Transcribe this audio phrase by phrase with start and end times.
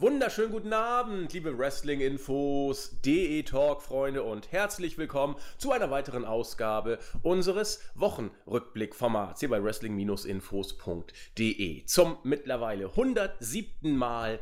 [0.00, 7.80] Wunderschönen guten Abend, liebe Wrestling-Infos, DE Talk-Freunde und herzlich willkommen zu einer weiteren Ausgabe unseres
[7.94, 11.84] Wochenrückblick-Formats hier bei wrestling-infos.de.
[11.84, 13.96] Zum mittlerweile 107.
[13.96, 14.40] Mal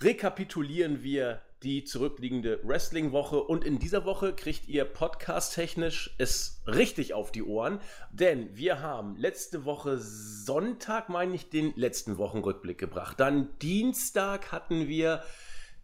[0.00, 7.32] rekapitulieren wir die zurückliegende Wrestling-Woche und in dieser Woche kriegt ihr podcast-technisch es richtig auf
[7.32, 7.80] die Ohren,
[8.12, 13.18] denn wir haben letzte Woche Sonntag, meine ich, den letzten Wochenrückblick gebracht.
[13.18, 15.24] Dann Dienstag hatten wir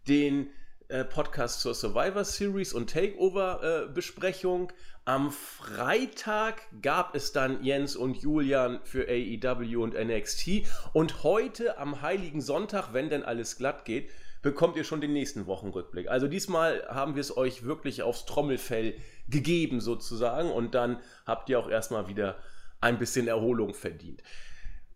[0.07, 0.49] den
[0.87, 4.69] äh, Podcast zur Survivor Series und Takeover-Besprechung.
[4.69, 4.73] Äh,
[5.07, 12.01] Am Freitag gab es dann Jens und Julian für AEW und NXT und heute am
[12.01, 14.09] Heiligen Sonntag, wenn denn alles glatt geht,
[14.45, 16.07] bekommt ihr schon den nächsten Wochenrückblick.
[16.07, 18.95] Also diesmal haben wir es euch wirklich aufs Trommelfell
[19.27, 22.37] gegeben sozusagen und dann habt ihr auch erstmal wieder
[22.79, 24.21] ein bisschen Erholung verdient.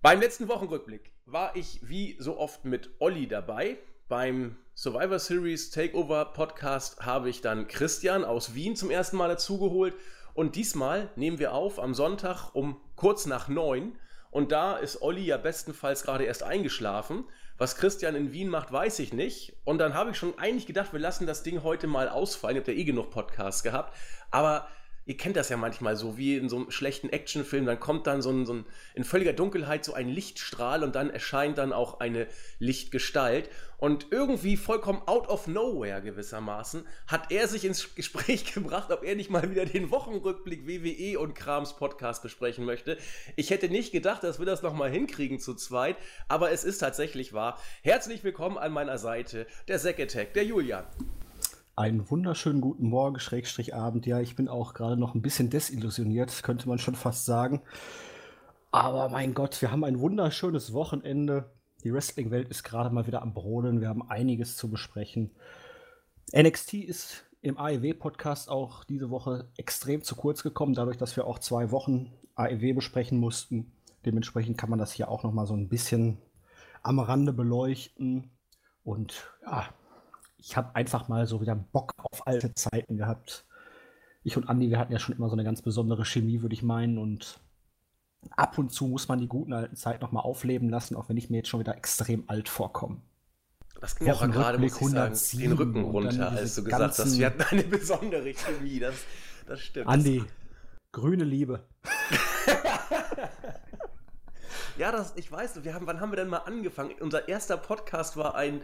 [0.04, 3.80] Beim letzten Wochenrückblick war ich wie so oft mit Olli dabei.
[4.08, 9.96] Beim Survivor Series Takeover Podcast habe ich dann Christian aus Wien zum ersten Mal dazugeholt.
[10.36, 13.98] Und diesmal nehmen wir auf am Sonntag um kurz nach neun.
[14.30, 17.24] Und da ist Olli ja bestenfalls gerade erst eingeschlafen.
[17.60, 19.54] Was Christian in Wien macht, weiß ich nicht.
[19.66, 22.56] Und dann habe ich schon eigentlich gedacht, wir lassen das Ding heute mal ausfallen.
[22.56, 23.94] Ihr habt ja eh genug Podcasts gehabt.
[24.32, 24.68] Aber
[25.06, 28.22] ihr kennt das ja manchmal so, wie in so einem schlechten Actionfilm, dann kommt dann
[28.22, 32.00] so ein, so ein, in völliger Dunkelheit so ein Lichtstrahl und dann erscheint dann auch
[32.00, 32.28] eine
[32.60, 33.50] Lichtgestalt.
[33.78, 39.16] Und irgendwie vollkommen out of nowhere gewissermaßen hat er sich ins Gespräch gebracht, ob er
[39.16, 42.98] nicht mal wieder den Wochenrückblick WWE und Krams Podcast besprechen möchte.
[43.36, 45.96] Ich hätte nicht gedacht, dass wir das nochmal hinkriegen zu zweit,
[46.28, 47.60] aber es ist tatsächlich wahr.
[47.82, 50.86] Herzlich willkommen an meiner Seite, der Zack Attack, der Julian.
[51.80, 54.06] Einen wunderschönen guten Morgen, Schrägstrich Abend.
[54.06, 57.62] Ja, ich bin auch gerade noch ein bisschen desillusioniert, könnte man schon fast sagen.
[58.70, 61.54] Aber mein Gott, wir haben ein wunderschönes Wochenende.
[61.86, 63.80] Die Wrestling-Welt ist gerade mal wieder am Brodeln.
[63.80, 65.32] Wir haben einiges zu besprechen.
[66.36, 71.40] NXT ist im AEW-Podcast auch diese Woche extrem zu kurz gekommen, dadurch, dass wir auch
[71.40, 73.72] zwei Wochen AEW besprechen mussten.
[74.06, 76.18] Dementsprechend kann man das hier auch noch mal so ein bisschen
[76.84, 78.32] am Rande beleuchten.
[78.84, 79.70] Und ja,
[80.40, 83.46] ich habe einfach mal so wieder Bock auf alte Zeiten gehabt.
[84.24, 86.64] Ich und Andi, wir hatten ja schon immer so eine ganz besondere Chemie, würde ich
[86.64, 86.98] meinen.
[86.98, 87.40] Und
[88.32, 91.30] ab und zu muss man die guten alten Zeiten nochmal aufleben lassen, auch wenn ich
[91.30, 93.02] mir jetzt schon wieder extrem alt vorkomme.
[93.82, 97.28] Das ging aber gerade, muss ich sagen, den Rücken runter, als du gesagt hast, wir
[97.28, 98.80] hatten eine besondere Chemie.
[98.80, 98.96] Das,
[99.46, 99.88] das stimmt.
[99.88, 100.24] Andi,
[100.92, 101.66] grüne Liebe.
[104.78, 106.92] ja, das, ich weiß, wir haben, wann haben wir denn mal angefangen?
[107.00, 108.62] Unser erster Podcast war ein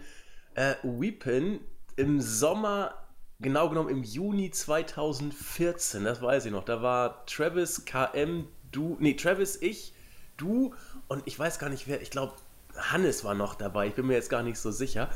[0.55, 1.59] äh, Weepin
[1.95, 2.93] im Sommer,
[3.39, 6.63] genau genommen im Juni 2014, das weiß ich noch.
[6.63, 9.93] Da war Travis, KM, du, nee, Travis, ich,
[10.37, 10.73] du
[11.07, 12.33] und ich weiß gar nicht wer, ich glaube,
[12.75, 15.09] Hannes war noch dabei, ich bin mir jetzt gar nicht so sicher.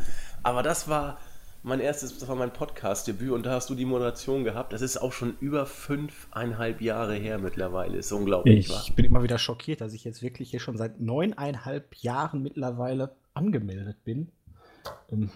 [0.44, 1.18] Aber das war
[1.62, 4.72] mein erstes, das war mein Podcast-Debüt und da hast du die Moderation gehabt.
[4.72, 7.98] Das ist auch schon über fünfeinhalb Jahre her mittlerweile.
[7.98, 8.60] Ist unglaublich.
[8.60, 8.82] Ich wa?
[8.96, 14.04] bin immer wieder schockiert, dass ich jetzt wirklich hier schon seit neuneinhalb Jahren mittlerweile angemeldet
[14.06, 14.32] bin.
[15.12, 15.32] Ähm,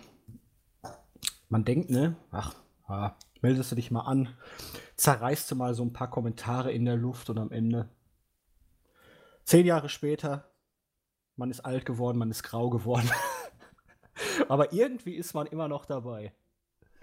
[1.50, 2.56] man denkt, ne, ach,
[2.90, 4.30] ja, meldest du dich mal an,
[4.98, 7.90] zerreißt du mal so ein paar Kommentare in der Luft und am Ende,
[9.44, 10.50] zehn Jahre später,
[11.36, 13.10] man ist alt geworden, man ist grau geworden.
[14.48, 16.34] Aber irgendwie ist man immer noch dabei.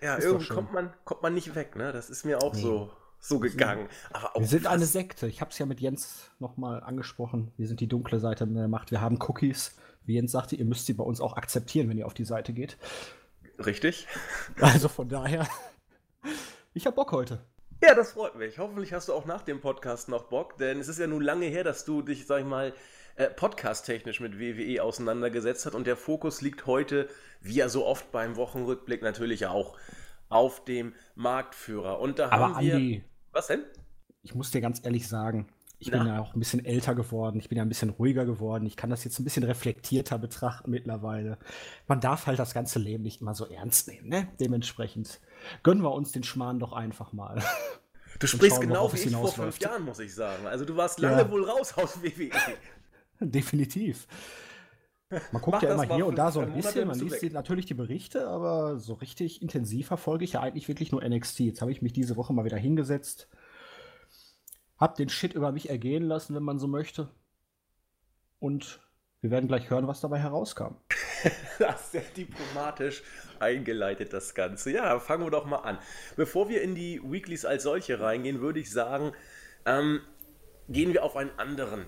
[0.00, 1.92] Ja, ist irgendwie kommt man, kommt man nicht weg, ne?
[1.92, 2.60] Das ist mir auch nee.
[2.60, 3.88] so, so gegangen.
[4.12, 5.26] Aber wir sind eine Sekte.
[5.26, 7.52] Ich habe es ja mit Jens nochmal angesprochen.
[7.56, 8.90] Wir sind die dunkle Seite der Macht.
[8.90, 9.76] Wir haben Cookies.
[10.04, 12.52] Wie Jens sagte, ihr müsst sie bei uns auch akzeptieren, wenn ihr auf die Seite
[12.52, 12.76] geht.
[13.64, 14.06] Richtig.
[14.60, 15.46] Also von daher,
[16.74, 17.44] ich habe Bock heute.
[17.82, 18.58] Ja, das freut mich.
[18.58, 21.46] Hoffentlich hast du auch nach dem Podcast noch Bock, denn es ist ja nun lange
[21.46, 22.74] her, dass du dich, sag ich mal,
[23.16, 27.08] äh, podcast-technisch mit WWE auseinandergesetzt hast und der Fokus liegt heute,
[27.40, 29.78] wie ja so oft beim Wochenrückblick, natürlich auch
[30.28, 32.00] auf dem Marktführer.
[32.00, 32.74] Und da Aber haben wir.
[32.74, 33.64] Andi, was denn?
[34.22, 35.48] Ich muss dir ganz ehrlich sagen,
[35.80, 35.98] ich Na.
[35.98, 38.76] bin ja auch ein bisschen älter geworden, ich bin ja ein bisschen ruhiger geworden, ich
[38.76, 41.38] kann das jetzt ein bisschen reflektierter betrachten mittlerweile.
[41.88, 44.28] Man darf halt das ganze Leben nicht immer so ernst nehmen, ne?
[44.38, 45.20] Dementsprechend
[45.62, 47.42] gönnen wir uns den Schmarrn doch einfach mal.
[48.18, 50.46] Du sprichst genau wie ich vor fünf Jahren, muss ich sagen.
[50.46, 51.30] Also du warst lange ja.
[51.30, 52.30] wohl raus aus WWE.
[53.20, 54.06] Definitiv.
[55.32, 57.74] Man guckt ja immer hier und da so ein bisschen, man liest die, natürlich die
[57.74, 61.40] Berichte, aber so richtig intensiv verfolge ich ja eigentlich wirklich nur NXT.
[61.40, 63.28] Jetzt habe ich mich diese Woche mal wieder hingesetzt,
[64.80, 67.08] hab den Shit über mich ergehen lassen, wenn man so möchte.
[68.38, 68.80] Und
[69.20, 70.76] wir werden gleich hören, was dabei herauskam.
[71.58, 73.02] das ist sehr diplomatisch
[73.38, 74.72] eingeleitet, das Ganze.
[74.72, 75.78] Ja, fangen wir doch mal an.
[76.16, 79.12] Bevor wir in die Weeklies als solche reingehen, würde ich sagen,
[79.66, 80.00] ähm,
[80.70, 81.84] gehen wir auf einen anderen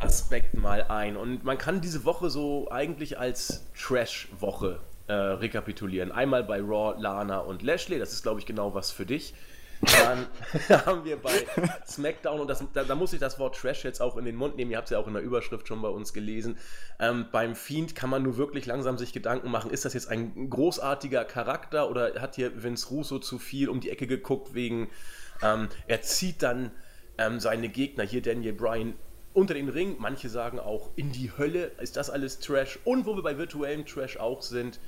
[0.00, 1.16] Aspekt mal ein.
[1.16, 6.10] Und man kann diese Woche so eigentlich als Trash-Woche äh, rekapitulieren.
[6.10, 9.34] Einmal bei Raw, Lana und Lashley, das ist glaube ich genau was für dich.
[9.80, 10.26] Dann
[10.86, 11.46] haben wir bei
[11.86, 14.56] SmackDown, und das, da, da, muss ich das Wort Trash jetzt auch in den Mund
[14.56, 16.56] nehmen, ihr habt es ja auch in der Überschrift schon bei uns gelesen.
[16.98, 20.50] Ähm, beim Fiend kann man nur wirklich langsam sich Gedanken machen, ist das jetzt ein
[20.50, 24.88] großartiger Charakter oder hat hier Vince Russo zu viel um die Ecke geguckt wegen,
[25.42, 26.70] ähm, er zieht dann
[27.18, 28.94] ähm, seine Gegner, hier Daniel Bryan,
[29.32, 33.16] unter den Ring, manche sagen auch in die Hölle, ist das alles Trash und wo
[33.16, 34.78] wir bei virtuellem Trash auch sind,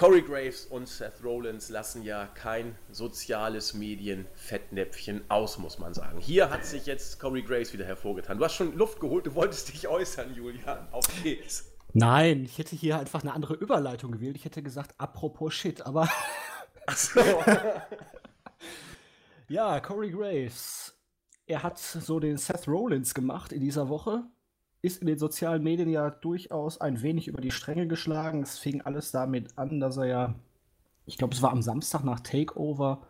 [0.00, 6.18] Corey Graves und Seth Rollins lassen ja kein soziales Medien-Fettnäpfchen aus, muss man sagen.
[6.20, 8.38] Hier hat sich jetzt Corey Graves wieder hervorgetan.
[8.38, 10.88] Du hast schon Luft geholt, du wolltest dich äußern, Julian.
[10.90, 11.70] Auf geht's.
[11.92, 14.36] Nein, ich hätte hier einfach eine andere Überleitung gewählt.
[14.36, 16.08] Ich hätte gesagt, apropos Shit, aber.
[16.86, 17.20] Ach so.
[19.48, 20.94] ja, Corey Graves.
[21.44, 24.24] Er hat so den Seth Rollins gemacht in dieser Woche
[24.82, 28.42] ist in den sozialen Medien ja durchaus ein wenig über die Stränge geschlagen.
[28.42, 30.34] Es fing alles damit an, dass er ja,
[31.06, 33.02] ich glaube, es war am Samstag nach Takeover,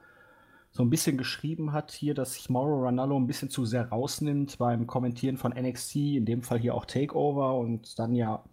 [0.73, 4.59] so ein bisschen geschrieben hat hier, dass sich Mauro Ranallo ein bisschen zu sehr rausnimmt
[4.59, 8.45] beim Kommentieren von NXT, in dem Fall hier auch Takeover und dann ja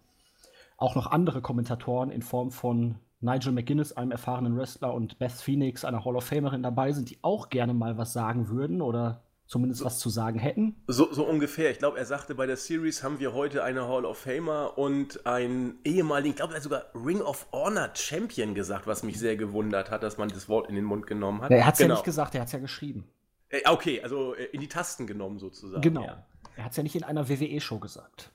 [0.76, 5.84] auch noch andere Kommentatoren in Form von Nigel McGuinness, einem erfahrenen Wrestler, und Beth Phoenix,
[5.84, 9.82] einer Hall of Famerin dabei sind, die auch gerne mal was sagen würden oder zumindest
[9.82, 10.76] was zu sagen hätten.
[10.86, 11.70] So, so ungefähr.
[11.70, 15.26] Ich glaube, er sagte, bei der Series haben wir heute eine Hall of Famer und
[15.26, 19.36] einen ehemaligen, ich glaube, er hat sogar Ring of Honor Champion gesagt, was mich sehr
[19.36, 21.50] gewundert hat, dass man das Wort in den Mund genommen hat.
[21.50, 21.94] Er hat es genau.
[21.94, 23.08] ja nicht gesagt, er hat es ja geschrieben.
[23.48, 25.80] Äh, okay, also äh, in die Tasten genommen sozusagen.
[25.80, 26.04] Genau.
[26.04, 26.26] Ja.
[26.56, 28.30] Er hat es ja nicht in einer WWE-Show gesagt.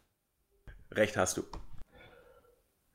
[0.92, 1.44] Recht hast du.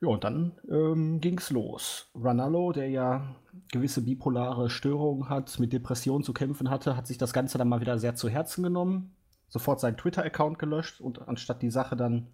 [0.01, 2.11] Ja, und dann ähm, es los.
[2.15, 3.35] Ranallo, der ja
[3.73, 7.81] gewisse bipolare Störungen hat, mit Depressionen zu kämpfen hatte, hat sich das Ganze dann mal
[7.81, 9.17] wieder sehr zu Herzen genommen,
[9.49, 12.29] sofort seinen Twitter-Account gelöscht und anstatt die Sache dann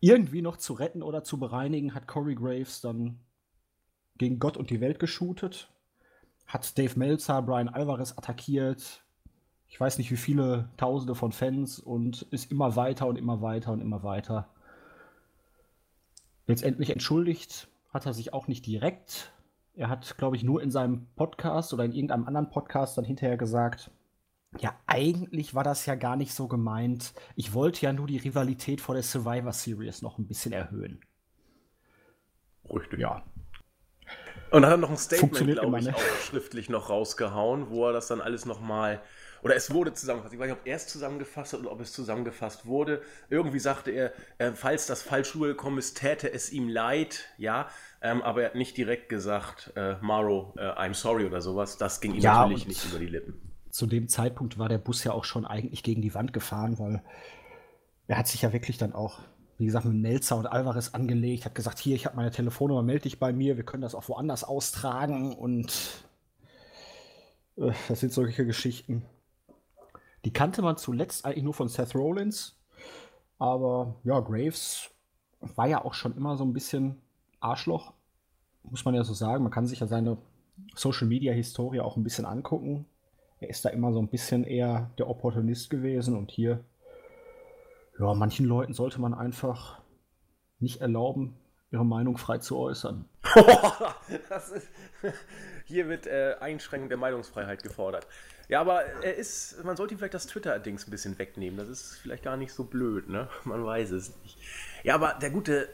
[0.00, 3.18] irgendwie noch zu retten oder zu bereinigen, hat Corey Graves dann
[4.18, 5.70] gegen Gott und die Welt geshootet,
[6.46, 9.02] hat Dave Meltzer, Brian Alvarez attackiert,
[9.68, 13.72] ich weiß nicht wie viele Tausende von Fans und ist immer weiter und immer weiter
[13.72, 14.53] und immer weiter.
[16.46, 19.32] Letztendlich entschuldigt hat er sich auch nicht direkt.
[19.76, 23.36] Er hat, glaube ich, nur in seinem Podcast oder in irgendeinem anderen Podcast dann hinterher
[23.36, 23.90] gesagt,
[24.58, 27.12] ja, eigentlich war das ja gar nicht so gemeint.
[27.34, 31.00] Ich wollte ja nur die Rivalität vor der Survivor Series noch ein bisschen erhöhen.
[32.70, 33.00] Richtig.
[33.00, 33.24] Ja.
[34.50, 37.92] Und dann hat er noch ein Statement, glaube ich, auch schriftlich noch rausgehauen, wo er
[37.92, 39.02] das dann alles nochmal
[39.44, 40.32] oder es wurde zusammengefasst.
[40.32, 43.02] Ich weiß nicht, ob er es zusammengefasst hat oder ob es zusammengefasst wurde.
[43.28, 47.68] Irgendwie sagte er, äh, falls das falsch rübergekommen ist, täte es ihm leid, ja.
[48.00, 51.76] Ähm, aber er hat nicht direkt gesagt, äh, Maro, äh, I'm sorry oder sowas.
[51.76, 53.38] Das ging ihm ja, natürlich nicht über die Lippen.
[53.68, 57.02] Zu dem Zeitpunkt war der Bus ja auch schon eigentlich gegen die Wand gefahren, weil
[58.06, 59.20] er hat sich ja wirklich dann auch
[59.56, 63.02] wie gesagt, mit Melzer und Alvarez angelegt, hat gesagt, hier, ich habe meine Telefonnummer, melde
[63.02, 65.72] dich bei mir, wir können das auch woanders austragen und
[67.56, 69.04] äh, das sind solche Geschichten.
[70.24, 72.56] Die kannte man zuletzt eigentlich nur von Seth Rollins.
[73.38, 74.90] Aber ja, Graves
[75.40, 77.00] war ja auch schon immer so ein bisschen
[77.40, 77.92] Arschloch,
[78.62, 79.42] muss man ja so sagen.
[79.42, 80.16] Man kann sich ja seine
[80.74, 82.86] Social Media Historie auch ein bisschen angucken.
[83.40, 86.64] Er ist da immer so ein bisschen eher der Opportunist gewesen und hier,
[87.98, 89.80] ja, manchen Leuten sollte man einfach
[90.60, 91.36] nicht erlauben,
[91.74, 93.04] ihre Meinung frei zu äußern.
[94.08, 94.68] ist,
[95.64, 98.06] hier wird äh, Einschränkung der Meinungsfreiheit gefordert.
[98.48, 101.56] Ja, aber er ist, man sollte ihm vielleicht das Twitter-Dings ein bisschen wegnehmen.
[101.56, 103.28] Das ist vielleicht gar nicht so blöd, ne?
[103.44, 104.38] Man weiß es nicht.
[104.82, 105.68] Ja, aber der gute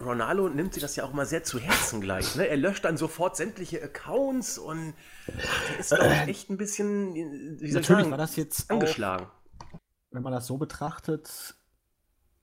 [0.00, 2.34] Ronaldo nimmt sich das ja auch mal sehr zu Herzen gleich.
[2.34, 2.48] Ne?
[2.48, 4.94] Er löscht dann sofort sämtliche Accounts und
[5.28, 8.70] ach, der ist, glaube ich, echt ein bisschen, wie soll Natürlich sagen, war das jetzt
[8.70, 9.26] angeschlagen.
[9.26, 9.78] Auch,
[10.10, 11.54] wenn man das so betrachtet,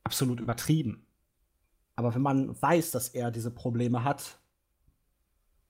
[0.04, 1.08] absolut übertrieben.
[1.96, 4.40] Aber wenn man weiß, dass er diese Probleme hat,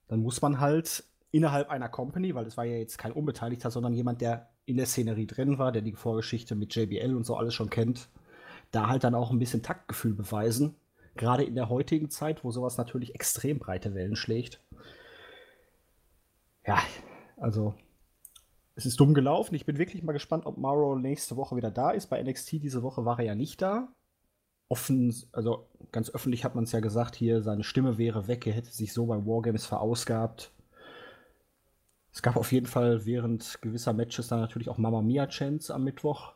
[0.08, 3.94] dann muss man halt innerhalb einer Company, weil es war ja jetzt kein Unbeteiligter, sondern
[3.94, 7.54] jemand, der in der Szenerie drin war, der die Vorgeschichte mit JBL und so alles
[7.54, 8.08] schon kennt,
[8.70, 10.76] da halt dann auch ein bisschen Taktgefühl beweisen.
[11.16, 14.60] Gerade in der heutigen Zeit, wo sowas natürlich extrem breite Wellen schlägt.
[16.66, 16.80] Ja,
[17.36, 17.74] also
[18.74, 19.54] es ist dumm gelaufen.
[19.54, 22.06] Ich bin wirklich mal gespannt, ob Mauro nächste Woche wieder da ist.
[22.06, 23.88] Bei NXT diese Woche war er ja nicht da.
[24.72, 28.54] Offen, also ganz öffentlich hat man es ja gesagt, hier seine Stimme wäre weg, er
[28.54, 30.50] hätte sich so beim Wargames verausgabt.
[32.10, 35.84] Es gab auf jeden Fall während gewisser Matches dann natürlich auch Mama Mia Chance am
[35.84, 36.32] Mittwoch.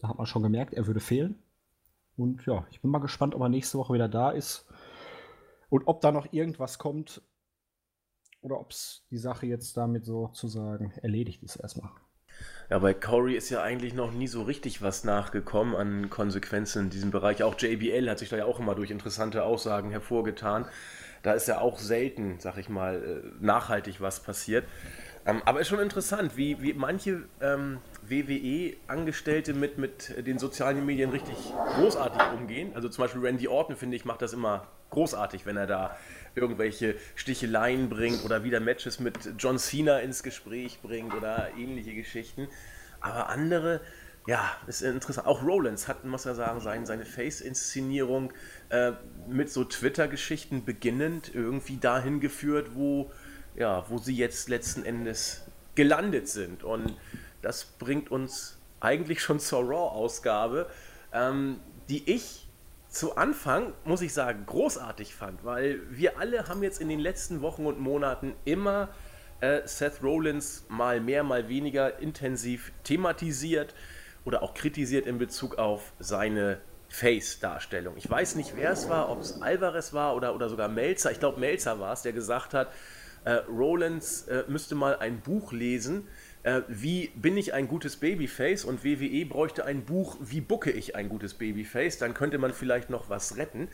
[0.00, 1.42] Da hat man schon gemerkt, er würde fehlen.
[2.18, 4.66] Und ja, ich bin mal gespannt, ob er nächste Woche wieder da ist.
[5.70, 7.22] Und ob da noch irgendwas kommt.
[8.42, 11.92] Oder ob es die Sache jetzt damit sozusagen erledigt ist erstmal.
[12.72, 16.88] Ja, bei Corey ist ja eigentlich noch nie so richtig was nachgekommen an Konsequenzen in
[16.88, 17.42] diesem Bereich.
[17.42, 20.64] Auch JBL hat sich da ja auch immer durch interessante Aussagen hervorgetan.
[21.22, 24.64] Da ist ja auch selten, sag ich mal, äh, nachhaltig was passiert.
[25.24, 31.10] Ähm, aber ist schon interessant, wie, wie manche ähm, WWE-Angestellte mit, mit den sozialen Medien
[31.10, 31.36] richtig
[31.76, 32.72] großartig umgehen.
[32.74, 35.96] Also zum Beispiel Randy Orton, finde ich, macht das immer großartig, wenn er da
[36.34, 42.48] irgendwelche Sticheleien bringt oder wieder Matches mit John Cena ins Gespräch bringt oder ähnliche Geschichten.
[43.00, 43.80] Aber andere,
[44.26, 45.28] ja, ist interessant.
[45.28, 48.32] Auch Rollins hat, muss er sagen, sein, seine Face-Inszenierung
[48.70, 48.92] äh,
[49.28, 53.10] mit so Twitter-Geschichten beginnend irgendwie dahin geführt, wo,
[53.54, 55.42] ja, wo sie jetzt letzten Endes
[55.74, 56.64] gelandet sind.
[56.64, 56.96] Und
[57.40, 60.68] das bringt uns eigentlich schon zur Raw-Ausgabe,
[61.12, 62.48] ähm, die ich
[62.88, 67.40] zu Anfang, muss ich sagen, großartig fand, weil wir alle haben jetzt in den letzten
[67.40, 68.90] Wochen und Monaten immer
[69.40, 73.74] äh, Seth Rollins mal mehr, mal weniger intensiv thematisiert
[74.24, 77.96] oder auch kritisiert in Bezug auf seine Face-Darstellung.
[77.96, 81.10] Ich weiß nicht, wer es war, ob es Alvarez war oder, oder sogar Melzer.
[81.10, 82.68] Ich glaube, Melzer war es, der gesagt hat,
[83.24, 86.08] äh, Rollins äh, müsste mal ein Buch lesen,
[86.42, 88.64] äh, wie bin ich ein gutes Babyface?
[88.64, 92.90] Und WWE bräuchte ein Buch, wie bucke ich ein gutes Babyface, dann könnte man vielleicht
[92.90, 93.68] noch was retten.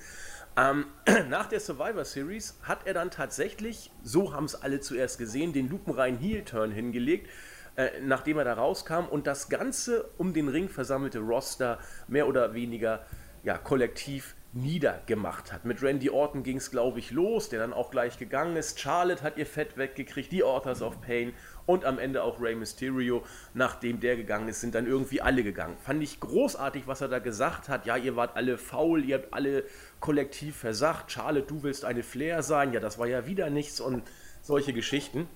[0.57, 0.87] Ähm,
[1.29, 5.69] nach der Survivor Series hat er dann tatsächlich, so haben es alle zuerst gesehen, den
[5.69, 7.29] lupenreinen Heel-Turn hingelegt,
[7.77, 12.53] äh, nachdem er da rauskam und das Ganze um den Ring versammelte Roster mehr oder
[12.53, 13.07] weniger
[13.45, 15.65] ja, kollektiv niedergemacht hat.
[15.65, 18.81] Mit Randy Orton ging es, glaube ich, los, der dann auch gleich gegangen ist.
[18.81, 21.35] Charlotte hat ihr Fett weggekriegt, die Authors of Pain
[21.67, 23.23] und am Ende auch Rey Mysterio.
[23.53, 25.77] Nachdem der gegangen ist, sind dann irgendwie alle gegangen.
[25.79, 27.85] Fand ich großartig, was er da gesagt hat.
[27.85, 29.65] Ja, ihr wart alle faul, ihr habt alle
[30.01, 31.13] kollektiv versagt.
[31.13, 32.73] Charlotte, du willst eine Flair sein.
[32.73, 34.03] Ja, das war ja wieder nichts und
[34.41, 35.29] solche Geschichten.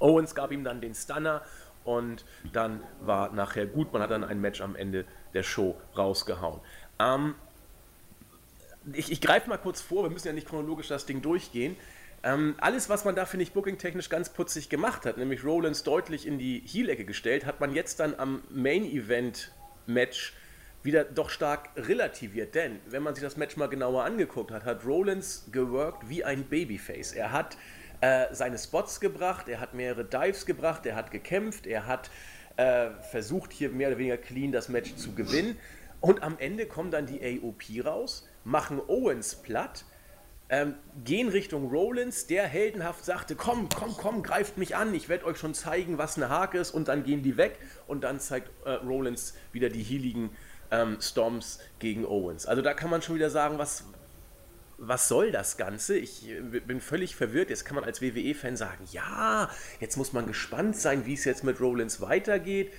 [0.00, 1.42] Owens gab ihm dann den Stunner
[1.84, 3.92] und dann war nachher gut.
[3.92, 6.60] Man hat dann ein Match am Ende der Show rausgehauen.
[6.98, 7.34] Ähm,
[8.94, 11.76] ich, ich greife mal kurz vor, wir müssen ja nicht chronologisch das Ding durchgehen.
[12.22, 16.26] Ähm, alles, was man da, finde ich, booking-technisch ganz putzig gemacht hat, nämlich Rollins deutlich
[16.26, 20.34] in die Heel-Ecke gestellt, hat man jetzt dann am Main-Event-Match
[20.82, 22.54] wieder doch stark relativiert.
[22.54, 26.44] Denn, wenn man sich das Match mal genauer angeguckt hat, hat Rollins geworkt wie ein
[26.44, 27.12] Babyface.
[27.12, 27.56] Er hat
[28.00, 32.10] äh, seine Spots gebracht, er hat mehrere Dives gebracht, er hat gekämpft, er hat
[32.56, 35.56] äh, versucht, hier mehr oder weniger clean das Match zu gewinnen.
[36.00, 39.84] Und am Ende kommt dann die AOP raus, machen Owens platt
[40.50, 40.74] ähm,
[41.04, 45.36] gehen Richtung Rollins, der heldenhaft sagte, komm, komm, komm, greift mich an, ich werde euch
[45.36, 48.70] schon zeigen, was eine Hake ist und dann gehen die weg und dann zeigt äh,
[48.70, 50.30] Rollins wieder die healigen
[50.70, 52.46] ähm, Storms gegen Owens.
[52.46, 53.84] Also da kann man schon wieder sagen, was,
[54.78, 55.98] was soll das Ganze?
[55.98, 57.50] Ich äh, bin völlig verwirrt.
[57.50, 59.50] Jetzt kann man als WWE-Fan sagen, ja,
[59.80, 62.72] jetzt muss man gespannt sein, wie es jetzt mit Rollins weitergeht.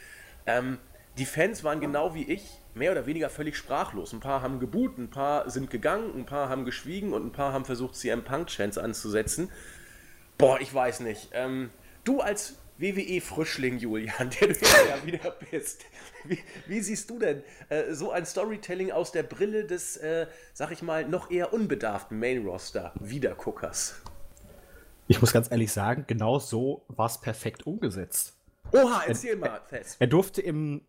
[0.48, 0.80] Ähm,
[1.20, 2.44] die Fans waren genau wie ich
[2.80, 4.14] mehr oder weniger völlig sprachlos.
[4.14, 7.54] Ein paar haben geboot, ein paar sind gegangen, ein paar haben geschwiegen und ein paar
[7.54, 9.52] haben versucht, CM Punk-Chance anzusetzen.
[10.40, 11.30] Boah, ich weiß nicht.
[11.34, 11.70] Ähm,
[12.06, 15.86] du als WWE-Frischling, Julian, der du ja wieder bist,
[16.24, 20.72] wie, wie, siehst du denn äh, so ein Storytelling aus der Brille des, äh, sag
[20.72, 24.02] ich mal, noch eher unbedarften Main-Roster-Wiederguckers?
[25.08, 28.36] Ich muss ganz ehrlich sagen, genau so war es perfekt umgesetzt.
[28.72, 29.98] Oha, erzähl er, mal fest.
[30.00, 30.82] Er durfte im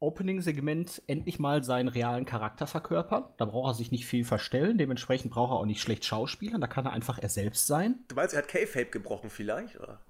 [0.00, 3.24] Opening-Segment endlich mal seinen realen Charakter verkörpern.
[3.38, 4.78] Da braucht er sich nicht viel verstellen.
[4.78, 6.60] Dementsprechend braucht er auch nicht schlecht schauspielern.
[6.60, 8.00] Da kann er einfach er selbst sein.
[8.08, 9.80] Du meinst, er hat K-Fape gebrochen vielleicht?
[9.80, 10.00] Oder?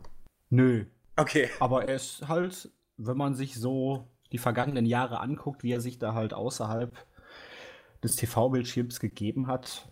[0.51, 0.87] Nö.
[1.17, 1.49] Okay.
[1.61, 5.99] Aber er ist halt, wenn man sich so die vergangenen Jahre anguckt, wie er sich
[5.99, 6.97] da halt außerhalb
[8.03, 9.89] des TV-Bildschirms gegeben hat.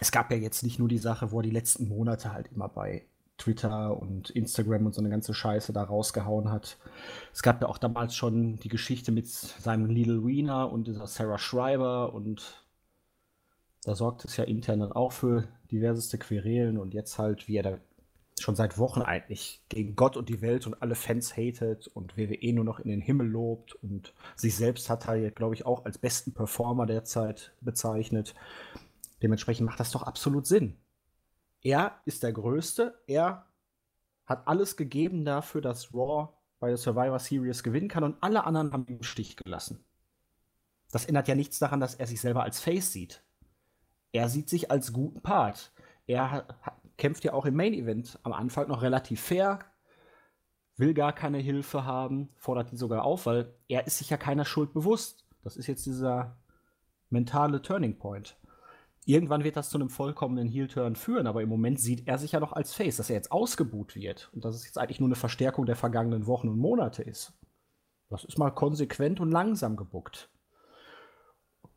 [0.00, 2.68] Es gab ja jetzt nicht nur die Sache, wo er die letzten Monate halt immer
[2.68, 3.06] bei
[3.36, 6.78] Twitter und Instagram und so eine ganze Scheiße da rausgehauen hat.
[7.32, 11.38] Es gab ja auch damals schon die Geschichte mit seinem Little Wiener und dieser Sarah
[11.38, 12.64] Schreiber und
[13.84, 17.62] da sorgt es ja intern dann auch für diverseste Querelen und jetzt halt, wie er
[17.62, 17.78] da
[18.40, 22.52] schon seit Wochen eigentlich gegen Gott und die Welt und alle Fans hatet und WWE
[22.52, 25.98] nur noch in den Himmel lobt und sich selbst hat er, glaube ich, auch als
[25.98, 28.34] besten Performer derzeit bezeichnet.
[29.22, 30.76] Dementsprechend macht das doch absolut Sinn
[31.64, 33.02] er ist der Größte.
[33.06, 33.46] Er
[34.26, 36.28] hat alles gegeben dafür, dass Raw
[36.60, 39.84] bei der Survivor Series gewinnen kann und alle anderen haben ihn im Stich gelassen.
[40.92, 43.24] Das ändert ja nichts daran, dass er sich selber als Face sieht.
[44.12, 45.72] Er sieht sich als guten Part.
[46.06, 46.46] Er
[46.98, 49.58] kämpft ja auch im Main Event am Anfang noch relativ fair,
[50.76, 54.44] will gar keine Hilfe haben, fordert die sogar auf, weil er ist sich ja keiner
[54.44, 55.26] Schuld bewusst.
[55.42, 56.36] Das ist jetzt dieser
[57.10, 58.36] mentale Turning Point.
[59.06, 62.40] Irgendwann wird das zu einem vollkommenen Heel-Turn führen, aber im Moment sieht er sich ja
[62.40, 65.14] noch als Face, dass er jetzt ausgebuht wird und dass es jetzt eigentlich nur eine
[65.14, 67.34] Verstärkung der vergangenen Wochen und Monate ist.
[68.08, 70.30] Das ist mal konsequent und langsam gebuckt.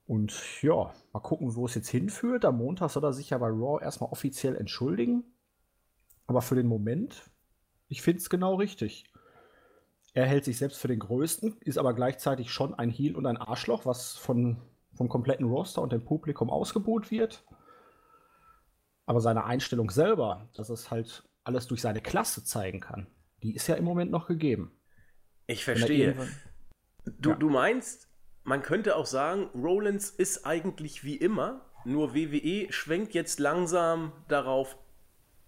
[0.05, 2.46] Und ja, mal gucken, wo es jetzt hinführt.
[2.46, 5.25] Am Montag soll er sich ja bei Raw erstmal offiziell entschuldigen.
[6.27, 7.29] Aber für den Moment,
[7.89, 9.05] ich finde es genau richtig.
[10.13, 13.38] Er hält sich selbst für den Größten, ist aber gleichzeitig schon ein Heel und ein
[13.38, 14.62] Arschloch, was von,
[14.98, 17.46] vom kompletten Roster und dem Publikum ausgebuht wird.
[19.06, 23.08] Aber seine Einstellung selber, dass es halt alles durch seine Klasse zeigen kann,
[23.42, 24.72] die ist ja im Moment noch gegeben.
[25.46, 26.16] Ich verstehe.
[27.06, 27.36] Du, ja.
[27.36, 28.10] du meinst,
[28.44, 34.77] man könnte auch sagen, Rollins ist eigentlich wie immer, nur WWE schwenkt jetzt langsam darauf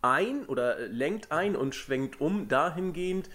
[0.01, 3.29] ein oder lenkt ein und schwenkt um dahingehend,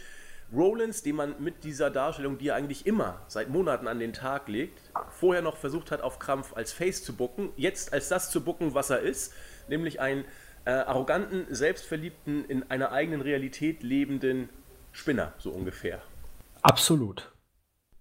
[0.53, 4.49] Rollins, den man mit dieser Darstellung, die er eigentlich immer seit Monaten an den Tag
[4.49, 8.43] legt, vorher noch versucht hat, auf Krampf als Face zu bucken, jetzt als das zu
[8.43, 9.33] bucken, was er ist,
[9.69, 10.25] nämlich einen
[10.65, 14.49] äh, arroganten, selbstverliebten, in einer eigenen Realität lebenden
[14.93, 16.03] Spinner, so ungefähr.
[16.63, 17.31] Absolut.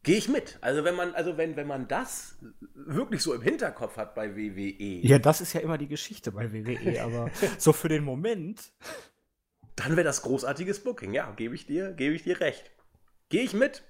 [0.03, 0.57] Gehe ich mit.
[0.61, 2.37] Also wenn man, also wenn, wenn man das
[2.75, 5.07] wirklich so im Hinterkopf hat bei WWE.
[5.07, 8.73] Ja, das ist ja immer die Geschichte bei WWE, aber so für den Moment.
[9.75, 12.71] Dann wäre das großartiges Booking, ja, gebe ich dir, gebe ich dir recht.
[13.29, 13.83] Gehe ich mit.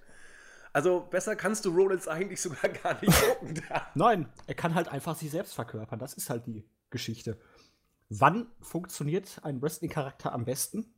[0.73, 3.61] Also besser kannst du Rollins eigentlich sogar gar nicht gucken.
[3.93, 5.99] Nein, er kann halt einfach sich selbst verkörpern.
[5.99, 7.39] Das ist halt die Geschichte.
[8.09, 10.93] Wann funktioniert ein Wrestling-Charakter am besten?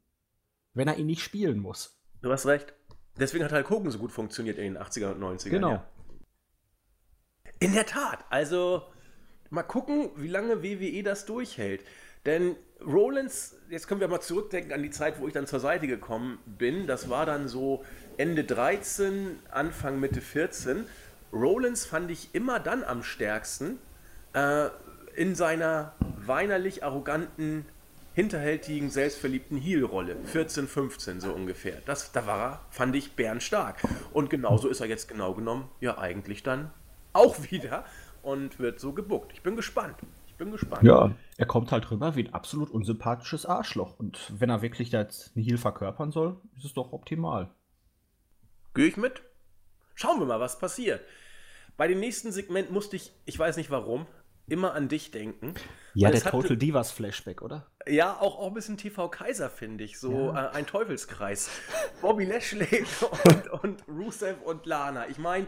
[0.73, 2.01] Wenn er ihn nicht spielen muss.
[2.21, 2.73] Du hast recht.
[3.17, 5.49] Deswegen hat Hulk Hogan so gut funktioniert in den 80er und 90er.
[5.49, 5.71] Genau.
[5.71, 5.87] Ja.
[7.59, 8.25] In der Tat.
[8.29, 8.83] Also,
[9.49, 11.85] mal gucken, wie lange WWE das durchhält.
[12.25, 12.55] Denn
[12.85, 16.39] Rollins, jetzt können wir mal zurückdenken an die Zeit, wo ich dann zur Seite gekommen
[16.45, 16.87] bin.
[16.87, 17.83] Das war dann so
[18.17, 20.85] Ende 13, Anfang Mitte 14.
[21.31, 23.79] Rollins fand ich immer dann am stärksten
[24.33, 24.67] äh,
[25.15, 27.65] in seiner weinerlich arroganten
[28.13, 30.15] hinterhältigen, selbstverliebten Heel-Rolle.
[30.25, 31.81] 14, 15 so ungefähr.
[31.85, 33.77] Das, da war er, fand ich, bärenstark.
[34.13, 36.71] Und genauso ist er jetzt genau genommen, ja eigentlich dann
[37.13, 37.85] auch wieder
[38.21, 39.33] und wird so gebuckt.
[39.33, 39.97] Ich bin gespannt.
[40.35, 40.83] Ich bin gespannt.
[40.83, 43.97] Ja, er kommt halt rüber wie ein absolut unsympathisches Arschloch.
[43.97, 47.51] Und wenn er wirklich da jetzt Heel verkörpern soll, ist es doch optimal.
[48.73, 49.21] Gehe ich mit?
[49.93, 50.99] Schauen wir mal, was passiert.
[51.77, 54.07] Bei dem nächsten Segment musste ich, ich weiß nicht warum,
[54.49, 55.53] immer an dich denken.
[55.93, 57.67] Ja, der Total Divas Flashback, oder?
[57.87, 59.97] Ja, auch, auch ein bisschen TV Kaiser, finde ich.
[59.97, 60.47] So ja.
[60.47, 61.49] äh, ein Teufelskreis.
[62.01, 62.83] Bobby Lashley
[63.23, 65.07] und, und Rusev und Lana.
[65.07, 65.47] Ich meine,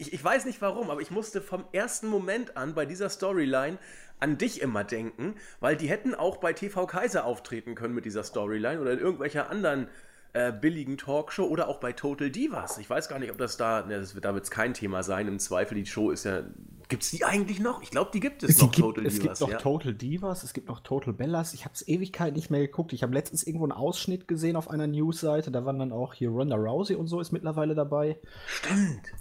[0.00, 3.78] ich, ich weiß nicht warum, aber ich musste vom ersten Moment an bei dieser Storyline
[4.20, 8.22] an dich immer denken, weil die hätten auch bei TV Kaiser auftreten können mit dieser
[8.22, 9.88] Storyline oder in irgendwelcher anderen
[10.32, 12.78] äh, billigen Talkshow oder auch bei Total Divas.
[12.78, 15.02] Ich weiß gar nicht, ob das da, ne, das wird, da wird es kein Thema
[15.02, 15.26] sein.
[15.26, 16.42] Im Zweifel, die Show ist ja.
[16.88, 17.82] Gibt es die eigentlich noch?
[17.82, 19.32] Ich glaube, die gibt es, es noch, gibt, Total es Divas.
[19.32, 19.58] Es gibt noch ja.
[19.58, 21.54] Total Divas, es gibt noch Total Bellas.
[21.54, 22.92] Ich habe es Ewigkeit nicht mehr geguckt.
[22.92, 25.50] Ich habe letztens irgendwo einen Ausschnitt gesehen auf einer Newsseite.
[25.50, 28.20] Da waren dann auch hier Ronda Rousey und so ist mittlerweile dabei.
[28.46, 29.12] Stimmt.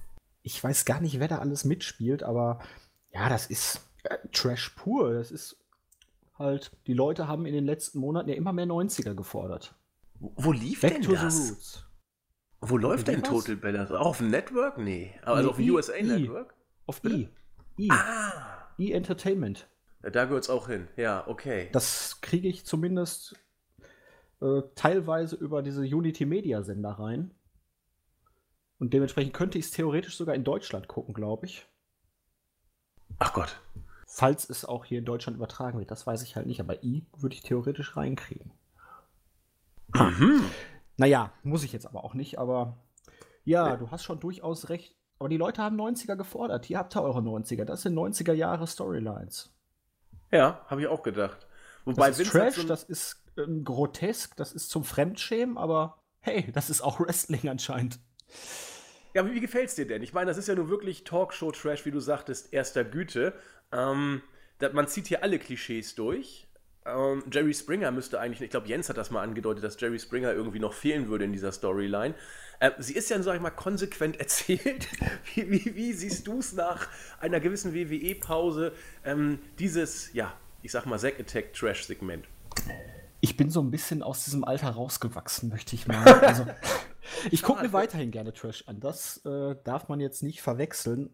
[0.43, 2.59] Ich weiß gar nicht, wer da alles mitspielt, aber
[3.11, 5.13] ja, das ist äh, Trash pur.
[5.13, 5.57] Das ist
[6.37, 9.75] halt, die Leute haben in den letzten Monaten ja immer mehr 90er gefordert.
[10.19, 11.35] Wo lief Back denn to das?
[11.35, 11.85] The roots.
[12.61, 13.91] Wo läuft denn Total Bellas?
[13.91, 14.77] Auch auf dem Network?
[14.77, 15.13] Nee.
[15.23, 16.03] Also nee, auf dem USA e.
[16.03, 16.53] Network?
[16.87, 17.29] Auf E.
[17.77, 17.87] E.
[17.89, 18.67] Ah.
[18.77, 19.67] E Entertainment.
[20.03, 20.87] Ja, da gehört es auch hin.
[20.97, 21.69] Ja, okay.
[21.71, 23.35] Das kriege ich zumindest
[24.41, 27.31] äh, teilweise über diese Unity Media Sender rein.
[28.77, 31.65] Und dementsprechend könnte ich es theoretisch sogar in Deutschland gucken, glaube ich.
[33.19, 33.59] Ach Gott.
[34.11, 37.05] Falls es auch hier in Deutschland übertragen wird, das weiß ich halt nicht, aber I
[37.15, 38.51] würde ich theoretisch reinkriegen.
[39.93, 40.43] Mhm.
[40.97, 42.75] Naja, muss ich jetzt aber auch nicht, aber
[43.45, 44.95] ja, du hast schon durchaus recht.
[45.19, 46.65] Aber die Leute haben 90er gefordert.
[46.65, 47.65] Hier habt ihr eure 90er.
[47.65, 49.53] Das sind 90er Jahre Storylines.
[50.31, 51.45] Ja, habe ich auch gedacht.
[51.85, 56.71] Wobei das ist Trash, das ist ähm, grotesk, das ist zum Fremdschämen, aber hey, das
[56.71, 57.99] ist auch Wrestling anscheinend.
[59.13, 60.01] Ja, aber wie gefällt's dir denn?
[60.01, 63.33] Ich meine, das ist ja nur wirklich Talkshow-Trash, wie du sagtest, erster Güte.
[63.71, 64.21] Ähm,
[64.73, 66.47] man zieht hier alle Klischees durch.
[66.85, 70.33] Ähm, Jerry Springer müsste eigentlich, ich glaube, Jens hat das mal angedeutet, dass Jerry Springer
[70.33, 72.15] irgendwie noch fehlen würde in dieser Storyline.
[72.59, 74.87] Äh, sie ist ja, sag ich mal, konsequent erzählt.
[75.33, 76.87] wie, wie, wie, siehst du es nach
[77.19, 78.73] einer gewissen WWE-Pause,
[79.05, 82.25] ähm, dieses, ja, ich sag mal, Zack Attack Trash-Segment?
[83.21, 86.05] Ich bin so ein bisschen aus diesem Alter rausgewachsen, möchte ich mal.
[86.21, 86.45] Also,
[87.31, 88.79] ich gucke mir weiterhin gerne Trash an.
[88.79, 91.09] Das äh, darf man jetzt nicht verwechseln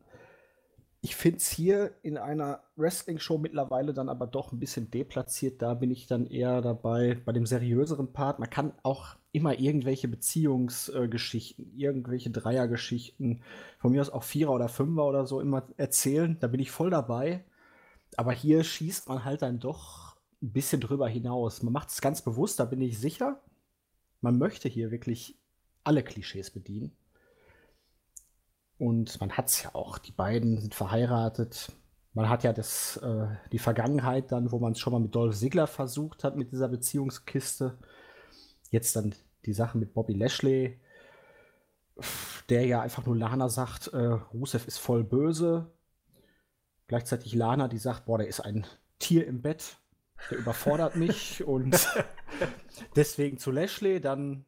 [1.06, 5.62] ich finde es hier in einer Wrestling-Show mittlerweile dann aber doch ein bisschen deplatziert.
[5.62, 8.40] Da bin ich dann eher dabei bei dem seriöseren Part.
[8.40, 13.44] Man kann auch immer irgendwelche Beziehungsgeschichten, äh, irgendwelche Dreiergeschichten,
[13.78, 16.38] von mir aus auch Vierer oder Fünfer oder so immer erzählen.
[16.40, 17.46] Da bin ich voll dabei.
[18.18, 21.62] Aber hier schießt man halt dann doch ein bisschen drüber hinaus.
[21.62, 23.40] Man macht es ganz bewusst, da bin ich sicher.
[24.22, 25.38] Man möchte hier wirklich
[25.84, 26.94] alle Klischees bedienen.
[28.78, 29.98] Und man hat es ja auch.
[29.98, 31.72] Die beiden sind verheiratet.
[32.14, 35.36] Man hat ja das, äh, die Vergangenheit dann, wo man es schon mal mit Dolph
[35.36, 37.78] Ziggler versucht hat, mit dieser Beziehungskiste.
[38.70, 40.80] Jetzt dann die Sache mit Bobby Lashley,
[42.50, 43.98] der ja einfach nur Lana sagt, äh,
[44.34, 45.72] Rusev ist voll böse.
[46.88, 48.66] Gleichzeitig Lana, die sagt, boah, der ist ein
[49.00, 49.78] Tier im Bett,
[50.30, 51.88] der überfordert mich und
[52.96, 54.46] deswegen zu Lashley, dann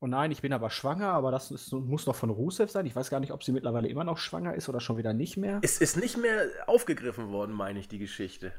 [0.00, 2.86] Oh nein, ich bin aber schwanger, aber das ist, muss doch von Rusev sein.
[2.86, 5.36] Ich weiß gar nicht, ob sie mittlerweile immer noch schwanger ist oder schon wieder nicht
[5.36, 5.58] mehr.
[5.62, 8.52] Es ist nicht mehr aufgegriffen worden, meine ich, die Geschichte.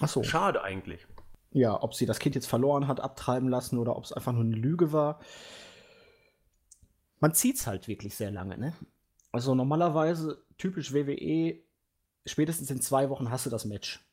[0.00, 0.22] Ach so.
[0.22, 1.06] Schade eigentlich.
[1.50, 4.44] Ja, ob sie das Kind jetzt verloren hat, abtreiben lassen oder ob es einfach nur
[4.44, 5.20] eine Lüge war.
[7.18, 8.74] Man zieht es halt wirklich sehr lange, ne?
[9.32, 11.58] Also normalerweise, typisch WWE,
[12.26, 14.04] spätestens in zwei Wochen hast du das Match.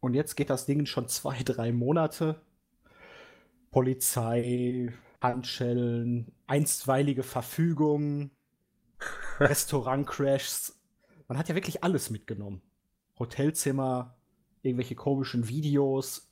[0.00, 2.40] Und jetzt geht das Ding schon zwei, drei Monate.
[3.70, 4.92] Polizei,
[5.24, 8.30] Handschellen, einstweilige Verfügung,
[9.40, 10.78] Restaurantcrashs.
[11.28, 12.60] Man hat ja wirklich alles mitgenommen.
[13.18, 14.14] Hotelzimmer,
[14.62, 16.30] irgendwelche komischen Videos.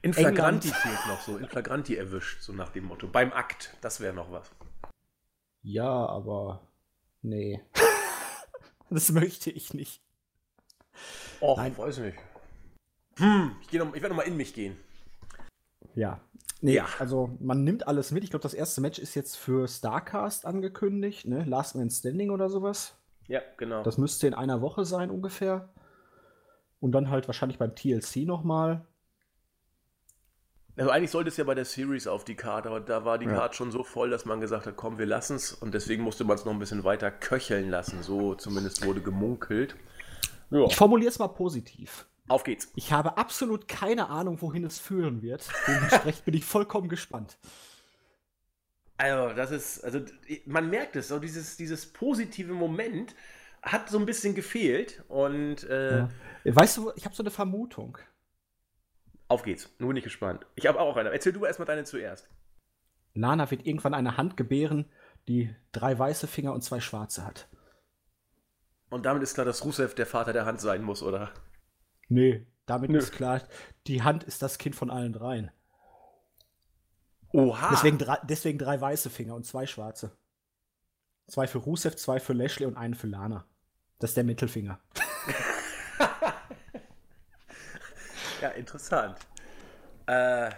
[0.00, 3.08] In Flagranti fehlt noch so, in Flagranti erwischt, so nach dem Motto.
[3.08, 4.48] Beim Akt, das wäre noch was.
[5.62, 6.68] Ja, aber
[7.22, 7.60] nee.
[8.90, 10.00] das möchte ich nicht.
[11.40, 11.76] Och, Nein.
[11.76, 12.18] weiß nicht.
[13.16, 14.76] Hm, ich, ich werde nochmal in mich gehen.
[15.98, 16.20] Ja,
[16.60, 16.86] Nee, ja.
[16.98, 18.24] also man nimmt alles mit.
[18.24, 21.44] Ich glaube, das erste Match ist jetzt für Starcast angekündigt, ne?
[21.44, 22.96] Last Man Standing oder sowas.
[23.28, 23.82] Ja, genau.
[23.82, 25.68] Das müsste in einer Woche sein ungefähr.
[26.80, 28.84] Und dann halt wahrscheinlich beim TLC nochmal.
[30.76, 33.26] Also eigentlich sollte es ja bei der Series auf die Karte, aber da war die
[33.26, 33.34] ja.
[33.34, 35.52] Karte schon so voll, dass man gesagt hat, komm, wir lassen es.
[35.52, 38.02] Und deswegen musste man es noch ein bisschen weiter köcheln lassen.
[38.02, 39.76] So zumindest wurde gemunkelt.
[40.50, 40.64] Ja.
[40.66, 42.06] Ich formuliere es mal positiv.
[42.28, 42.70] Auf geht's.
[42.76, 45.48] Ich habe absolut keine Ahnung, wohin es führen wird.
[45.66, 47.38] Dementsprechend bin ich vollkommen gespannt.
[48.98, 50.00] Also, das ist, also
[50.44, 53.14] man merkt es, so dieses, dieses positive Moment
[53.62, 56.08] hat so ein bisschen gefehlt und äh, ja.
[56.44, 57.98] Weißt du, ich habe so eine Vermutung.
[59.28, 59.70] Auf geht's.
[59.78, 60.46] Nur bin ich gespannt.
[60.54, 61.10] Ich habe auch eine.
[61.10, 62.28] Erzähl du erstmal deine zuerst.
[63.14, 64.86] Lana wird irgendwann eine Hand gebären,
[65.26, 67.48] die drei weiße Finger und zwei schwarze hat.
[68.90, 71.32] Und damit ist klar, dass Rusev der Vater der Hand sein muss, oder?
[72.08, 72.98] Nee, damit Nö.
[72.98, 73.42] ist klar,
[73.86, 75.50] die Hand ist das Kind von allen dreien.
[77.32, 77.70] Oha.
[77.70, 80.12] Deswegen drei, deswegen drei weiße Finger und zwei schwarze.
[81.26, 83.44] Zwei für Rusev, zwei für Lashley und einen für Lana.
[83.98, 84.80] Das ist der Mittelfinger.
[88.40, 89.18] ja, interessant.
[90.06, 90.50] Äh,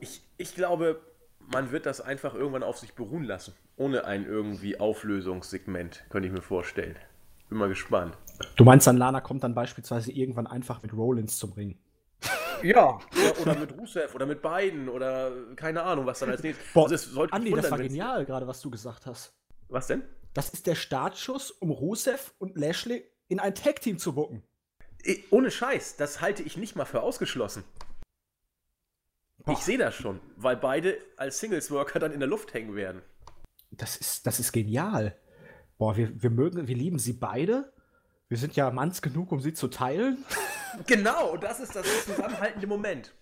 [0.00, 1.00] ich, ich glaube,
[1.38, 3.54] man wird das einfach irgendwann auf sich beruhen lassen.
[3.76, 6.96] Ohne ein irgendwie Auflösungssegment, könnte ich mir vorstellen.
[7.48, 8.16] Bin mal gespannt.
[8.56, 11.78] Du meinst dann, Lana kommt dann beispielsweise irgendwann einfach mit Rollins zum Ring?
[12.62, 13.00] Ja,
[13.40, 16.72] oder mit Rusev oder mit beiden oder keine Ahnung, was dann als nächstes.
[16.72, 19.34] Boah, also Andi, wundern, das war genial, gerade was du gesagt hast.
[19.68, 20.02] Was denn?
[20.34, 24.42] Das ist der Startschuss, um Rusev und Lashley in ein Tag-Team zu bucken.
[25.30, 27.64] Ohne Scheiß, das halte ich nicht mal für ausgeschlossen.
[29.44, 29.52] Boah.
[29.52, 33.02] Ich sehe das schon, weil beide als Singles-Worker dann in der Luft hängen werden.
[33.72, 35.16] Das ist, das ist genial.
[35.78, 37.71] Boah, wir, wir mögen, wir lieben sie beide.
[38.32, 40.24] Wir sind ja manns genug, um sie zu teilen.
[40.86, 43.12] Genau, das ist das zusammenhaltende Moment.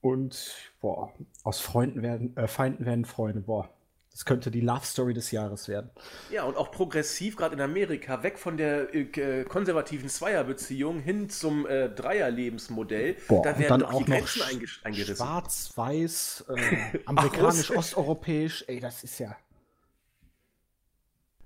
[0.00, 1.12] Und, boah,
[1.44, 3.70] aus Freunden werden, äh, Feinden werden Freunde, boah.
[4.10, 5.90] Das könnte die Love Story des Jahres werden.
[6.32, 11.68] Ja, und auch progressiv, gerade in Amerika, weg von der äh, konservativen Zweierbeziehung hin zum
[11.68, 13.18] äh, Dreierlebensmodell.
[13.28, 15.14] Boah, da werden dann auch die Grenzen noch eingerissen.
[15.14, 18.64] Schwarz, weiß, äh, amerikanisch, osteuropäisch.
[18.66, 19.36] Ey, das ist ja.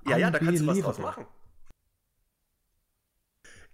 [0.08, 1.26] Ja, ja, da kannst du was draus machen.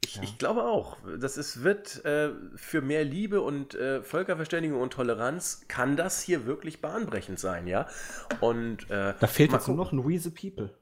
[0.04, 0.22] Ich, ja.
[0.22, 5.64] ich, glaube auch, das ist, wird äh, für mehr Liebe und äh, Völkerverständigung und Toleranz
[5.66, 7.88] kann das hier wirklich bahnbrechend sein, ja.
[8.40, 10.78] Und äh, da fehlt jetzt nur noch ein We the People.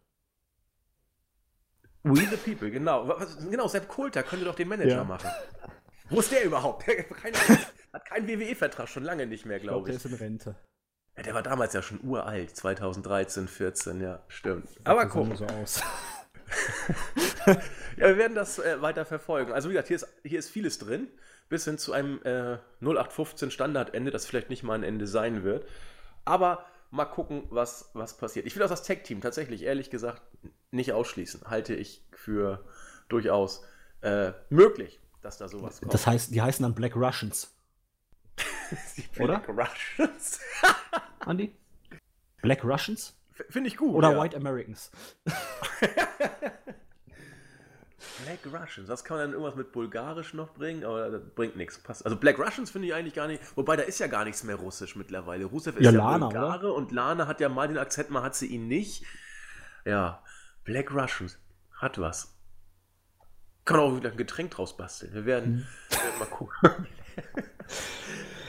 [2.03, 3.17] We the People, genau.
[3.49, 5.05] Genau, Sepp Coulter könnte doch den Manager ja.
[5.05, 5.31] machen.
[6.11, 6.87] Wo ist der überhaupt?
[6.89, 7.07] Der
[7.93, 9.97] hat keinen WWE-Vertrag, schon lange nicht mehr, glaube ich.
[9.97, 10.57] Glaub, der ist in Rente.
[11.17, 14.69] Ja, der war damals ja schon uralt, 2013, 14, ja, stimmt.
[14.85, 15.37] Aber guck.
[15.37, 15.83] so aus.
[17.47, 17.57] ja,
[18.09, 19.53] wir werden das äh, weiter verfolgen.
[19.53, 21.09] Also wie gesagt, hier ist, hier ist vieles drin,
[21.49, 25.67] bis hin zu einem äh, 0815 Standardende, das vielleicht nicht mal ein Ende sein wird.
[26.25, 28.47] Aber mal gucken, was, was passiert.
[28.47, 30.23] Ich will auch das Tech-Team tatsächlich, ehrlich gesagt,
[30.71, 31.43] nicht ausschließen.
[31.45, 32.65] Halte ich für
[33.09, 33.65] durchaus
[34.03, 35.93] äh, möglich, dass da sowas kommt.
[35.93, 37.55] Das heißt, die heißen dann Black Russians.
[39.19, 39.39] Oder?
[39.39, 40.41] Black Russians.
[41.27, 41.55] Andy?
[42.43, 43.17] Black Russians?
[43.49, 43.95] Finde ich gut.
[43.95, 44.23] Oder ja.
[44.23, 44.91] White Americans.
[48.25, 51.81] Black Russians, das kann man dann irgendwas mit Bulgarisch noch bringen, aber das bringt nichts.
[52.05, 54.57] Also Black Russians finde ich eigentlich gar nicht, wobei da ist ja gar nichts mehr
[54.57, 55.45] russisch mittlerweile.
[55.45, 56.75] Rusev ist ja, ja Lana, Bulgare oder?
[56.75, 59.05] und Lana hat ja mal den Akzent, mal hat sie ihn nicht.
[59.85, 60.23] Ja,
[60.65, 61.39] Black Russians
[61.81, 62.37] hat was.
[63.65, 65.15] Kann man auch wieder ein Getränk draus basteln.
[65.15, 65.67] Wir werden, mhm.
[65.91, 66.87] wir werden mal gucken.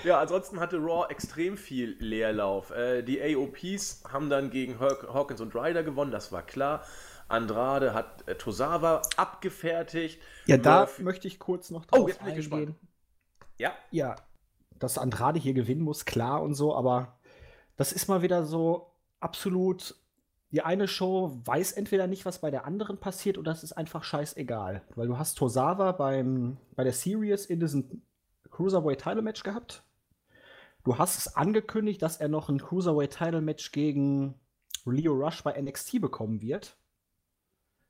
[0.04, 2.72] Ja, ansonsten hatte Raw extrem viel Leerlauf.
[2.72, 6.84] Äh, die AOPs haben dann gegen Hawkins und Ryder gewonnen, das war klar.
[7.28, 10.22] Andrade hat äh, Tosawa abgefertigt.
[10.46, 12.66] Ja, da Murphy möchte ich kurz noch drauf oh, jetzt bin ich eingehen.
[12.66, 12.76] Gespannt.
[13.58, 13.74] Ja.
[13.92, 14.16] Ja,
[14.80, 17.18] dass Andrade hier gewinnen muss, klar und so, aber
[17.76, 19.96] das ist mal wieder so absolut.
[20.52, 24.04] Die eine Show weiß entweder nicht, was bei der anderen passiert, oder es ist einfach
[24.04, 24.84] scheißegal.
[24.96, 28.04] Weil du hast Tosawa beim, bei der Series in diesem
[28.52, 29.84] Cruiserweight Title Match gehabt.
[30.84, 34.36] Du hast es angekündigt, dass er noch ein Cruiserweight Title Match gegen
[34.86, 36.78] Leo Rush bei NXT bekommen wird.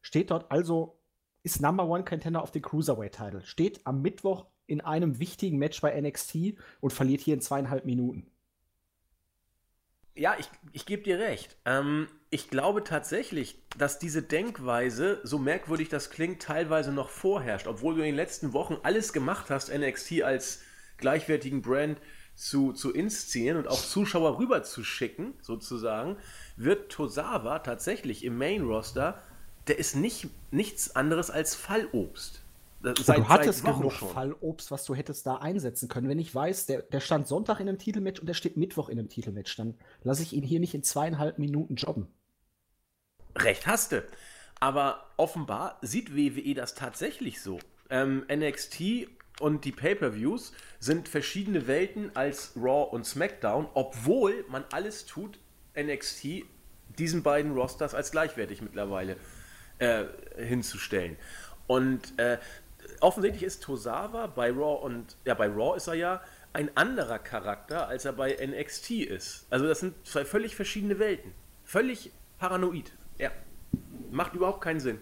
[0.02, 1.00] Steht dort also,
[1.42, 3.42] ist Number One Contender auf den Cruiserweight Title.
[3.46, 8.30] Steht am Mittwoch in einem wichtigen Match bei NXT und verliert hier in zweieinhalb Minuten.
[10.16, 11.58] Ja, ich, ich gebe dir recht.
[11.66, 17.96] Ähm, ich glaube tatsächlich, dass diese Denkweise, so merkwürdig das klingt, teilweise noch vorherrscht, obwohl
[17.96, 20.62] du in den letzten Wochen alles gemacht hast, NXT als
[20.98, 22.00] gleichwertigen Brand
[22.36, 26.18] zu, zu inszenieren und auch Zuschauer rüber zu schicken, sozusagen,
[26.56, 29.22] wird Tosawa tatsächlich im Main Roster
[29.68, 32.42] der ist nicht, nichts anderes als Fallobst.
[32.82, 34.10] Seit, du hattest genug schon.
[34.10, 36.10] Fallobst, was du hättest da einsetzen können.
[36.10, 39.00] Wenn ich weiß, der, der stand Sonntag in einem Titelmatch und der steht Mittwoch in
[39.00, 42.08] einem Titelmatch, dann lasse ich ihn hier nicht in zweieinhalb Minuten jobben.
[43.38, 44.04] Recht hast du.
[44.60, 47.60] Aber offenbar sieht WWE das tatsächlich so.
[47.90, 49.08] Ähm, NXT
[49.40, 55.40] und die Pay-per-Views sind verschiedene Welten als Raw und SmackDown, obwohl man alles tut,
[55.78, 56.46] NXT
[57.00, 59.18] diesen beiden Rosters als gleichwertig mittlerweile
[59.80, 60.06] äh,
[60.38, 61.18] hinzustellen.
[61.68, 62.38] Und äh,
[63.00, 66.22] offensichtlich ist Tosawa bei Raw und ja, bei Raw ist er ja
[66.54, 69.48] ein anderer Charakter, als er bei NXT ist.
[69.50, 71.34] Also das sind zwei völlig verschiedene Welten.
[71.64, 72.92] Völlig paranoid.
[73.18, 73.32] Ja.
[74.12, 75.02] Macht überhaupt keinen Sinn.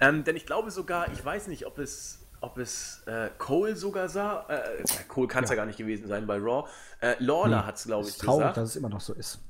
[0.00, 4.08] Ähm, denn ich glaube sogar, ich weiß nicht, ob es ob es äh, Cole sogar
[4.08, 4.46] sah.
[4.48, 5.56] Äh, Cole kann es ja.
[5.56, 5.62] ja.
[5.62, 6.68] gar nicht gewesen sein bei Raw.
[7.00, 7.66] Äh, Lawler hm.
[7.66, 8.56] hat es, glaube ich, traurig, gesagt.
[8.56, 9.40] dass es immer noch so ist.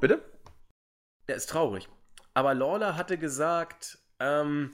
[0.00, 0.22] Bitte?
[1.28, 1.88] Ja, ist traurig.
[2.34, 4.70] Aber Lawler hatte gesagt, ähm,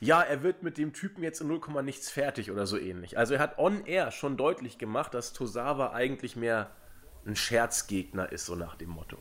[0.00, 3.18] ja, er wird mit dem Typen jetzt in 0, nichts fertig oder so ähnlich.
[3.18, 6.70] Also er hat on air schon deutlich gemacht, dass Tosawa eigentlich mehr
[7.26, 9.18] ein Scherzgegner ist, so nach dem Motto.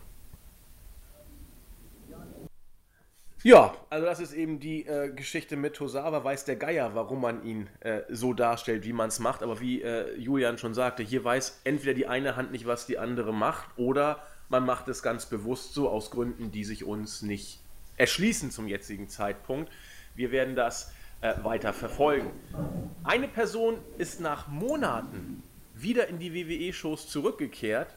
[3.43, 6.23] Ja, also das ist eben die äh, Geschichte mit Tosawa.
[6.23, 9.43] Weiß der Geier, warum man ihn äh, so darstellt, wie man es macht.
[9.43, 12.97] Aber wie äh, Julian schon sagte, hier weiß entweder die eine Hand nicht, was die
[12.97, 17.59] andere macht, oder man macht es ganz bewusst so aus Gründen, die sich uns nicht
[17.97, 19.71] erschließen zum jetzigen Zeitpunkt.
[20.15, 22.31] Wir werden das äh, weiter verfolgen.
[23.03, 25.43] Eine Person ist nach Monaten
[25.75, 27.95] wieder in die WWE-Shows zurückgekehrt,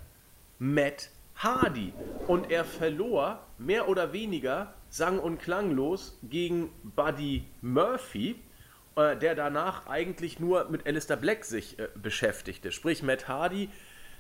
[0.58, 1.94] Matt Hardy.
[2.26, 8.36] Und er verlor mehr oder weniger sang- und klanglos gegen Buddy Murphy,
[8.96, 12.72] äh, der danach eigentlich nur mit Alistair Black sich äh, beschäftigte.
[12.72, 13.70] Sprich, Matt Hardy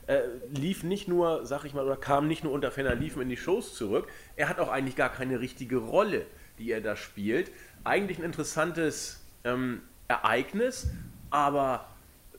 [0.06, 3.28] äh, lief nicht nur, sag ich mal, oder kam nicht nur unter Fenner Liefen in
[3.28, 6.24] die Shows zurück, er hat auch eigentlich gar keine richtige Rolle,
[6.58, 7.50] die er da spielt.
[7.84, 10.88] Eigentlich ein interessantes ähm, Ereignis,
[11.30, 11.88] aber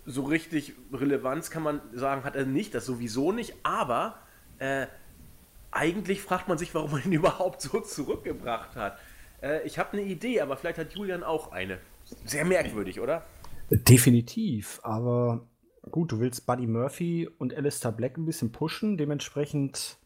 [0.06, 4.17] so richtig Relevanz kann man sagen, hat er nicht, das sowieso nicht, aber
[4.60, 4.88] äh,
[5.72, 8.98] eigentlich fragt man sich, warum man ihn überhaupt so zurückgebracht hat.
[9.42, 11.80] Äh, ich habe eine Idee, aber vielleicht hat Julian auch eine.
[12.26, 13.24] Sehr merkwürdig, oder?
[13.70, 15.48] Definitiv, aber
[15.90, 18.98] gut, du willst Buddy Murphy und Alistair Black ein bisschen pushen.
[18.98, 19.98] Dementsprechend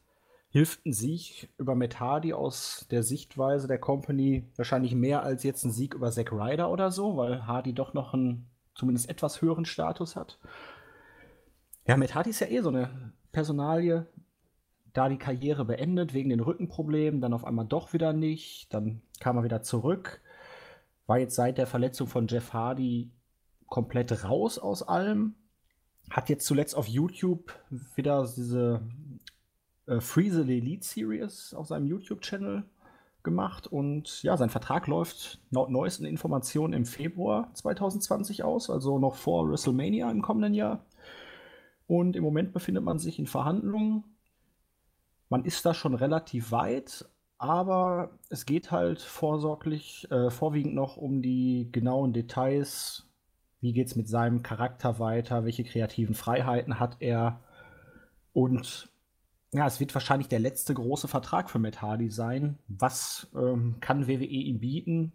[0.49, 5.65] hilft ein Sieg über Matt Hardy aus der Sichtweise der Company wahrscheinlich mehr als jetzt
[5.65, 9.65] ein Sieg über Zack Ryder oder so, weil Hardy doch noch einen zumindest etwas höheren
[9.65, 10.37] Status hat.
[11.87, 14.05] Ja, Matt Hardy ist ja eh so eine Personalie,
[14.95, 19.37] da die Karriere beendet wegen den Rückenproblemen, dann auf einmal doch wieder nicht, dann kam
[19.37, 20.21] er wieder zurück,
[21.05, 23.11] war jetzt seit der Verletzung von Jeff Hardy
[23.67, 25.35] komplett raus aus allem,
[26.09, 27.53] hat jetzt zuletzt auf YouTube
[27.95, 28.81] wieder diese
[29.87, 32.63] äh, Freeze the Elite Series auf seinem YouTube-Channel
[33.23, 39.15] gemacht und ja, sein Vertrag läuft laut neuesten Informationen im Februar 2020 aus, also noch
[39.15, 40.85] vor WrestleMania im kommenden Jahr.
[41.87, 44.05] Und im Moment befindet man sich in Verhandlungen.
[45.35, 51.21] Man ist da schon relativ weit, aber es geht halt vorsorglich, äh, vorwiegend noch um
[51.21, 53.05] die genauen Details
[53.59, 55.43] wie geht es mit seinem Charakter weiter?
[55.43, 57.41] Welche kreativen Freiheiten hat er?
[58.31, 58.89] Und
[59.51, 62.57] ja, es wird wahrscheinlich der letzte große Vertrag für Matt Hardy sein.
[62.69, 65.11] Was ähm, kann WWE ihm bieten?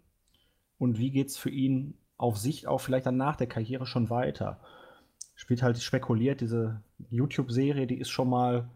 [0.77, 4.11] und wie geht es für ihn auf Sicht auch vielleicht dann nach der Karriere schon
[4.11, 4.59] weiter.
[5.35, 8.69] Spielt halt spekuliert, diese YouTube-Serie, die ist schon mal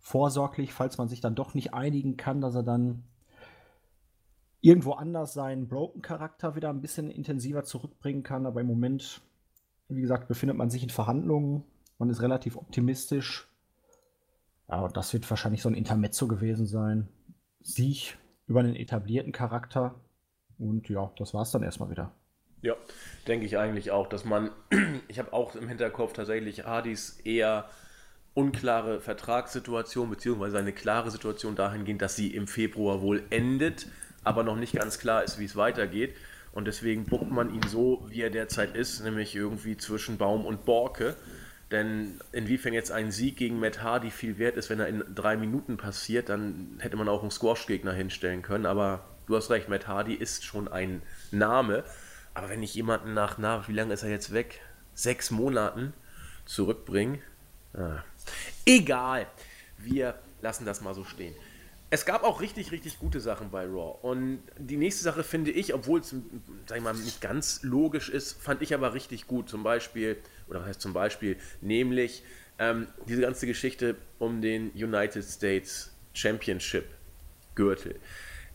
[0.00, 3.04] vorsorglich, falls man sich dann doch nicht einigen kann, dass er dann
[4.60, 8.46] irgendwo anders seinen Broken-Charakter wieder ein bisschen intensiver zurückbringen kann.
[8.46, 9.22] Aber im Moment,
[9.88, 11.64] wie gesagt, befindet man sich in Verhandlungen.
[11.98, 13.48] Man ist relativ optimistisch.
[14.66, 17.08] Und das wird wahrscheinlich so ein Intermezzo gewesen sein.
[17.60, 19.94] Sieg über einen etablierten Charakter.
[20.58, 22.12] Und ja, das war es dann erstmal wieder.
[22.62, 22.74] Ja,
[23.26, 24.50] denke ich eigentlich auch, dass man,
[25.08, 27.68] ich habe auch im Hinterkopf tatsächlich Hardys eher
[28.34, 33.86] unklare Vertragssituation, beziehungsweise eine klare Situation dahingehend, dass sie im Februar wohl endet,
[34.24, 36.14] aber noch nicht ganz klar ist, wie es weitergeht.
[36.52, 40.64] Und deswegen buckt man ihn so, wie er derzeit ist, nämlich irgendwie zwischen Baum und
[40.64, 41.16] Borke.
[41.70, 45.36] Denn inwiefern jetzt ein Sieg gegen Matt Hardy viel wert ist, wenn er in drei
[45.36, 48.66] Minuten passiert, dann hätte man auch einen Squash-Gegner hinstellen können.
[48.66, 51.84] Aber du hast recht, Matt Hardy ist schon ein Name.
[52.34, 54.60] Aber wenn ich jemanden nach, nach wie lange ist er jetzt weg?
[54.94, 55.92] Sechs Monaten
[56.44, 57.20] zurückbringe.
[57.74, 58.02] Ah.
[58.66, 59.26] Egal.
[59.78, 61.34] Wir lassen das mal so stehen.
[61.92, 63.98] Es gab auch richtig, richtig gute Sachen bei Raw.
[64.02, 66.14] Und die nächste Sache finde ich, obwohl es,
[66.66, 69.48] sag ich mal, nicht ganz logisch ist, fand ich aber richtig gut.
[69.48, 70.16] Zum Beispiel,
[70.48, 72.22] oder was heißt zum Beispiel, nämlich
[72.60, 76.86] ähm, diese ganze Geschichte um den United States Championship
[77.56, 77.98] Gürtel.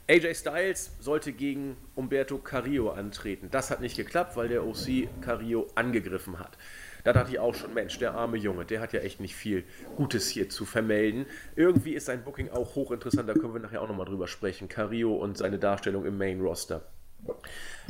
[0.08, 3.50] AJ Styles sollte gegen Umberto Carrillo antreten.
[3.52, 6.58] Das hat nicht geklappt, weil der OC Carrillo angegriffen hat.
[7.06, 9.63] Da dachte ich auch schon, Mensch, der arme Junge, der hat ja echt nicht viel
[9.96, 11.28] Gutes hier zu vermelden.
[11.56, 14.68] Irgendwie ist sein Booking auch hochinteressant, da können wir nachher auch nochmal drüber sprechen.
[14.68, 16.82] Carrillo und seine Darstellung im Main Roster.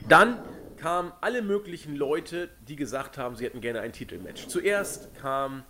[0.09, 0.37] Dann
[0.75, 4.47] kamen alle möglichen Leute, die gesagt haben, sie hätten gerne ein Titelmatch.
[4.47, 5.63] Zuerst kam,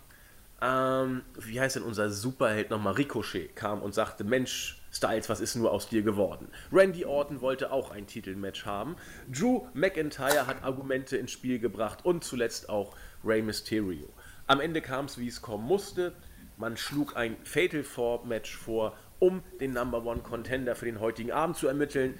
[0.60, 5.54] ähm, wie heißt denn unser Superheld nochmal, Ricochet, kam und sagte, Mensch, Styles, was ist
[5.54, 6.48] nur aus dir geworden?
[6.72, 8.96] Randy Orton wollte auch ein Titelmatch haben.
[9.30, 14.08] Drew McIntyre hat Argumente ins Spiel gebracht und zuletzt auch Rey Mysterio.
[14.46, 16.12] Am Ende kam es, wie es kommen musste.
[16.56, 21.32] Man schlug ein Fatal Four Match vor, um den Number One Contender für den heutigen
[21.32, 22.14] Abend zu ermitteln.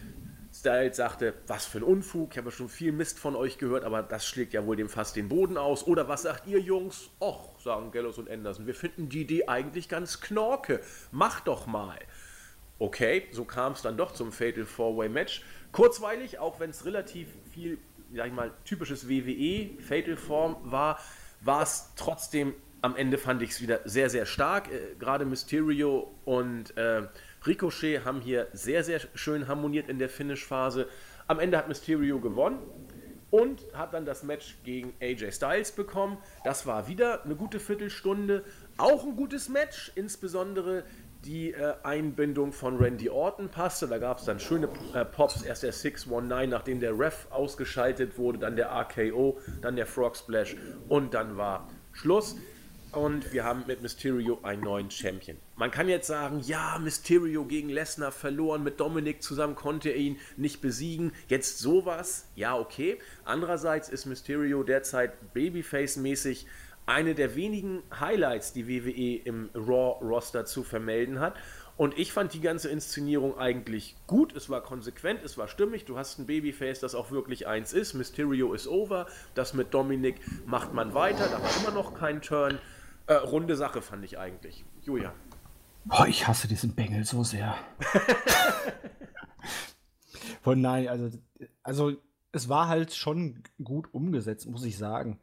[0.52, 4.02] Styles sagte, was für ein Unfug, ich habe schon viel Mist von euch gehört, aber
[4.02, 5.86] das schlägt ja wohl dem Fass den Boden aus.
[5.86, 7.10] Oder was sagt ihr Jungs?
[7.20, 10.80] Och, sagen Gallows und Anderson, wir finden die Idee eigentlich ganz knorke.
[11.12, 11.98] Mach doch mal.
[12.78, 15.42] Okay, so kam es dann doch zum Fatal Four-Way Match.
[15.72, 17.78] Kurzweilig, auch wenn es relativ viel,
[18.14, 20.98] sag ich mal, typisches WWE Fatal Form war,
[21.40, 24.70] war es trotzdem am Ende fand ich es wieder sehr, sehr stark.
[24.70, 27.02] Äh, Gerade Mysterio und äh,
[27.44, 30.86] Ricochet haben hier sehr, sehr schön harmoniert in der Finish-Phase.
[31.26, 32.58] Am Ende hat Mysterio gewonnen
[33.30, 36.18] und hat dann das Match gegen AJ Styles bekommen.
[36.44, 38.44] Das war wieder eine gute Viertelstunde.
[38.76, 40.84] Auch ein gutes Match, insbesondere
[41.26, 43.88] die äh, Einbindung von Randy Orton passte.
[43.88, 45.42] Da gab es dann schöne äh, Pops.
[45.42, 50.56] Erst der 619, nachdem der Ref ausgeschaltet wurde, dann der RKO, dann der Frog Splash
[50.88, 52.36] und dann war Schluss.
[52.92, 55.36] Und wir haben mit Mysterio einen neuen Champion.
[55.56, 60.18] Man kann jetzt sagen, ja, Mysterio gegen Lesnar verloren, mit Dominik zusammen konnte er ihn
[60.36, 61.12] nicht besiegen.
[61.28, 62.98] Jetzt sowas, ja, okay.
[63.24, 66.46] Andererseits ist Mysterio derzeit Babyface-mäßig
[66.86, 71.34] eine der wenigen Highlights, die WWE im Raw-Roster zu vermelden hat.
[71.76, 74.34] Und ich fand die ganze Inszenierung eigentlich gut.
[74.34, 75.84] Es war konsequent, es war stimmig.
[75.84, 77.92] Du hast ein Babyface, das auch wirklich eins ist.
[77.92, 79.06] Mysterio ist over.
[79.34, 81.28] Das mit Dominik macht man weiter.
[81.28, 82.58] Da war immer noch kein Turn.
[83.08, 84.64] Äh, runde Sache fand ich eigentlich.
[84.82, 85.12] Julia.
[85.84, 87.56] Boah, ich hasse diesen Bengel so sehr.
[90.42, 91.16] Von nein, also,
[91.62, 91.92] also
[92.32, 95.20] es war halt schon gut umgesetzt, muss ich sagen.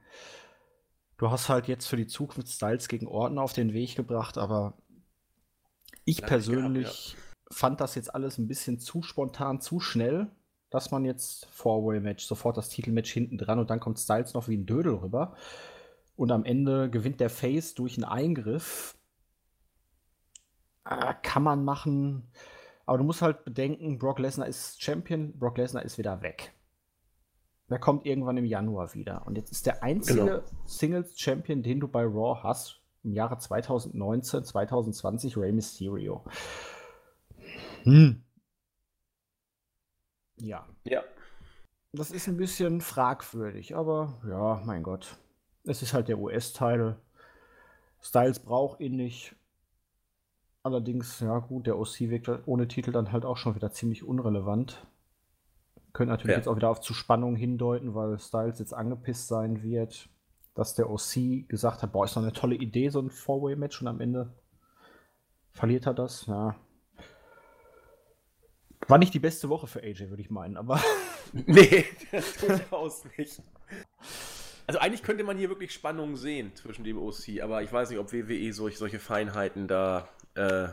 [1.18, 4.74] Du hast halt jetzt für die Zukunft Styles gegen Orton auf den Weg gebracht, aber
[6.06, 7.56] ich Lange persönlich gehabt, ja.
[7.56, 10.28] fand das jetzt alles ein bisschen zu spontan, zu schnell,
[10.70, 14.58] dass man jetzt Four-Way-Match, sofort das Titelmatch hinten dran und dann kommt Styles noch wie
[14.58, 15.36] ein Dödel rüber.
[16.16, 18.96] Und am Ende gewinnt der Face durch einen Eingriff.
[20.86, 22.28] Äh, kann man machen.
[22.86, 26.53] Aber du musst halt bedenken, Brock Lesnar ist Champion, Brock Lesnar ist wieder weg.
[27.70, 29.26] Der kommt irgendwann im Januar wieder.
[29.26, 30.40] Und jetzt ist der einzige genau.
[30.66, 36.24] Singles-Champion, den du bei Raw hast, im Jahre 2019, 2020, Rey Mysterio.
[37.84, 38.24] Hm.
[40.38, 40.68] Ja.
[40.84, 41.04] Ja.
[41.92, 45.18] Das ist ein bisschen fragwürdig, aber ja, mein Gott.
[45.64, 46.98] Es ist halt der US-Teil.
[48.02, 49.36] Styles braucht ihn nicht.
[50.64, 54.86] Allerdings, ja gut, der OC wirkt ohne Titel dann halt auch schon wieder ziemlich unrelevant.
[55.94, 56.38] Könnte natürlich ja.
[56.38, 60.10] jetzt auch wieder auf zu Spannung hindeuten, weil Styles jetzt angepisst sein wird,
[60.56, 63.88] dass der OC gesagt hat, boah, ist doch eine tolle Idee, so ein Four-Way-Match und
[63.88, 64.34] am Ende
[65.52, 66.26] verliert er das.
[66.26, 66.56] Ja.
[68.88, 70.82] War nicht die beste Woche für AJ, würde ich meinen, aber.
[71.34, 71.86] nee,
[72.42, 73.42] durchaus nicht.
[74.66, 78.00] Also eigentlich könnte man hier wirklich Spannungen sehen zwischen dem OC, aber ich weiß nicht,
[78.00, 80.70] ob WWE solch, solche Feinheiten da äh,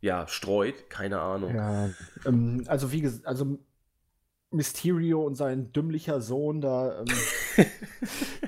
[0.00, 0.90] ja, streut.
[0.90, 1.54] Keine Ahnung.
[1.54, 1.90] Ja,
[2.24, 3.58] ähm, also wie gesagt, also
[4.50, 7.66] Mysterio und sein dümmlicher Sohn da, ähm,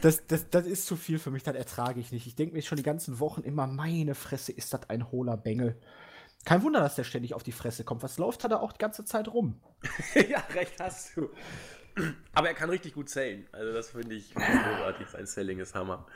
[0.02, 2.26] das, das, das ist zu viel für mich, das ertrage ich nicht.
[2.26, 5.76] Ich denke mir schon die ganzen Wochen immer, meine Fresse, ist das ein hohler Bengel.
[6.44, 8.02] Kein Wunder, dass der ständig auf die Fresse kommt.
[8.02, 9.60] Was läuft, hat er auch die ganze Zeit rum.
[10.28, 11.30] ja, recht hast du.
[12.32, 13.46] Aber er kann richtig gut zählen.
[13.52, 15.08] Also das finde ich großartig.
[15.08, 16.06] Sein Selling ist Hammer.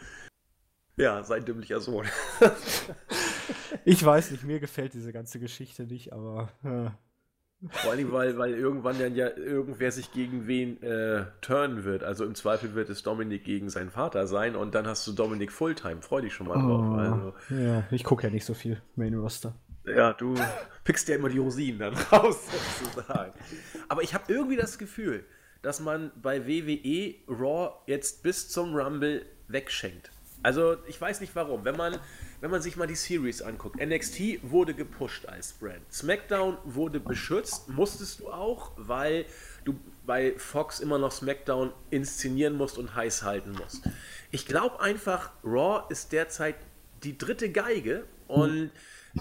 [0.97, 2.07] Ja, sein dümmlicher Sohn.
[3.85, 6.51] ich weiß nicht, mir gefällt diese ganze Geschichte nicht, aber.
[6.65, 6.99] Ja.
[7.71, 12.05] Vor allem, weil, weil irgendwann dann ja irgendwer sich gegen wen äh, turnen wird.
[12.05, 15.51] Also im Zweifel wird es Dominik gegen seinen Vater sein und dann hast du Dominik
[15.51, 16.03] Fulltime.
[16.03, 16.87] Freu dich schon mal drauf.
[16.87, 19.55] Oh, also, ja, ich gucke ja nicht so viel Main Roster.
[19.87, 20.35] Ja, du
[20.85, 22.47] pickst ja immer die Rosinen dann raus,
[22.83, 23.33] sozusagen.
[23.89, 25.25] Aber ich habe irgendwie das Gefühl,
[25.63, 30.11] dass man bei WWE Raw jetzt bis zum Rumble wegschenkt.
[30.43, 31.65] Also ich weiß nicht warum.
[31.65, 31.97] Wenn man,
[32.41, 35.93] wenn man sich mal die Series anguckt, NXT wurde gepusht als Brand.
[35.93, 39.27] SmackDown wurde beschützt, musstest du auch, weil
[39.65, 43.83] du bei Fox immer noch SmackDown inszenieren musst und heiß halten musst.
[44.31, 46.57] Ich glaube einfach, Raw ist derzeit
[47.03, 48.71] die dritte Geige und hm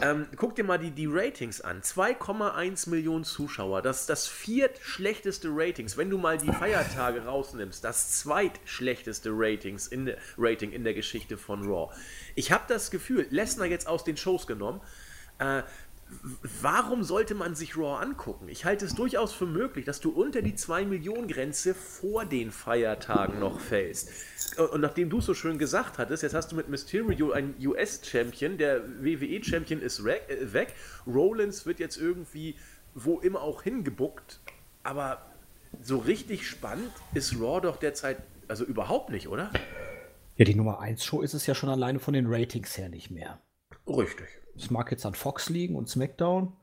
[0.01, 1.81] ähm, guck dir mal die, die Ratings an.
[1.81, 3.81] 2,1 Millionen Zuschauer.
[3.81, 5.97] Das ist das viertschlechteste Ratings.
[5.97, 11.65] Wenn du mal die Feiertage rausnimmst, das zweitschlechteste Ratings in, Rating in der Geschichte von
[11.65, 11.93] Raw.
[12.35, 14.81] Ich habe das Gefühl, Lesnar jetzt aus den Shows genommen,
[15.39, 15.63] äh,
[16.61, 18.47] warum sollte man sich Raw angucken?
[18.47, 23.59] Ich halte es durchaus für möglich, dass du unter die 2-Millionen-Grenze vor den Feiertagen noch
[23.59, 24.09] fällst.
[24.71, 28.57] Und nachdem du es so schön gesagt hattest, jetzt hast du mit Mysterio einen US-Champion,
[28.57, 30.73] der WWE-Champion ist äh, weg,
[31.07, 32.55] Rollins wird jetzt irgendwie
[32.95, 34.39] wo immer auch hingebuckt,
[34.83, 35.21] aber
[35.81, 39.51] so richtig spannend ist Raw doch derzeit also überhaupt nicht, oder?
[40.37, 43.11] Ja, die Nummer 1 Show ist es ja schon alleine von den Ratings her nicht
[43.11, 43.41] mehr.
[43.87, 44.27] Richtig.
[44.57, 46.53] Es mag jetzt an Fox liegen und SmackDown,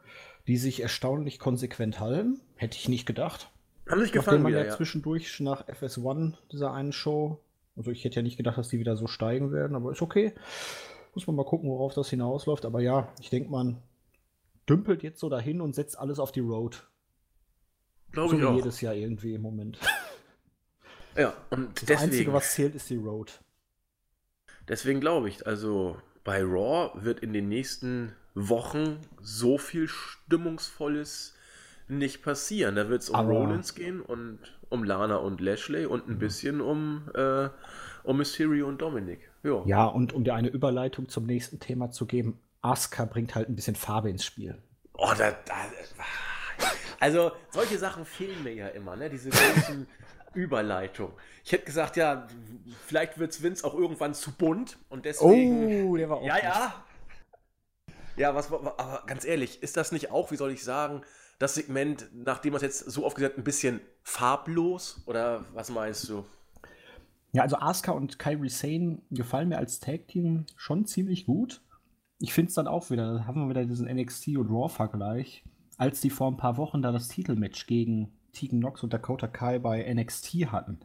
[0.46, 2.40] die sich erstaunlich konsequent halten.
[2.56, 3.50] Hätte ich nicht gedacht.
[3.88, 4.42] Haben sich gefallen.
[4.42, 7.40] man wieder, ja zwischendurch nach FS1 dieser einen Show.
[7.76, 10.32] Also ich hätte ja nicht gedacht, dass die wieder so steigen werden, aber ist okay.
[11.14, 12.64] Muss man mal gucken, worauf das hinausläuft.
[12.64, 13.82] Aber ja, ich denke, man
[14.68, 16.86] dümpelt jetzt so dahin und setzt alles auf die Road.
[18.12, 18.54] Glaube so ich auch.
[18.56, 19.78] jedes Jahr irgendwie im Moment.
[21.16, 23.42] Ja, und das deswegen, Einzige, was zählt, ist die Road.
[24.68, 31.34] Deswegen glaube ich, also bei Raw wird in den nächsten Wochen so viel Stimmungsvolles
[31.88, 32.76] nicht passieren.
[32.76, 36.18] Da wird es um Aber Rollins gehen und um Lana und Lashley und ein mhm.
[36.18, 37.48] bisschen um, äh,
[38.04, 39.30] um Mysterio und Dominic.
[39.42, 39.64] Jo.
[39.66, 43.56] Ja, und um dir eine Überleitung zum nächsten Thema zu geben, Asuka bringt halt ein
[43.56, 44.56] bisschen Farbe ins Spiel.
[44.94, 45.54] Oh, da, da,
[47.00, 49.10] also solche Sachen fehlen mir ja immer, ne?
[49.10, 49.86] Diese großen
[50.34, 51.12] Überleitung.
[51.44, 52.26] Ich hätte gesagt, ja,
[52.86, 55.88] vielleicht wird es Vince auch irgendwann zu bunt und deswegen.
[55.88, 56.26] Oh, der war auch.
[56.26, 56.84] Ja, ja.
[58.16, 61.02] Ja, was, aber ganz ehrlich, ist das nicht auch, wie soll ich sagen,
[61.38, 65.02] das Segment, nachdem man es jetzt so aufgesetzt ein bisschen farblos?
[65.06, 66.24] Oder was meinst du?
[67.32, 71.62] Ja, also Asuka und Kyrie Sane gefallen mir als Tag-Team schon ziemlich gut.
[72.18, 75.42] Ich finde es dann auch wieder, da haben wir wieder diesen NXT und Raw-Vergleich,
[75.78, 79.58] als die vor ein paar Wochen da das Titelmatch gegen Tegan Nox und Dakota Kai
[79.58, 80.80] bei NXT hatten,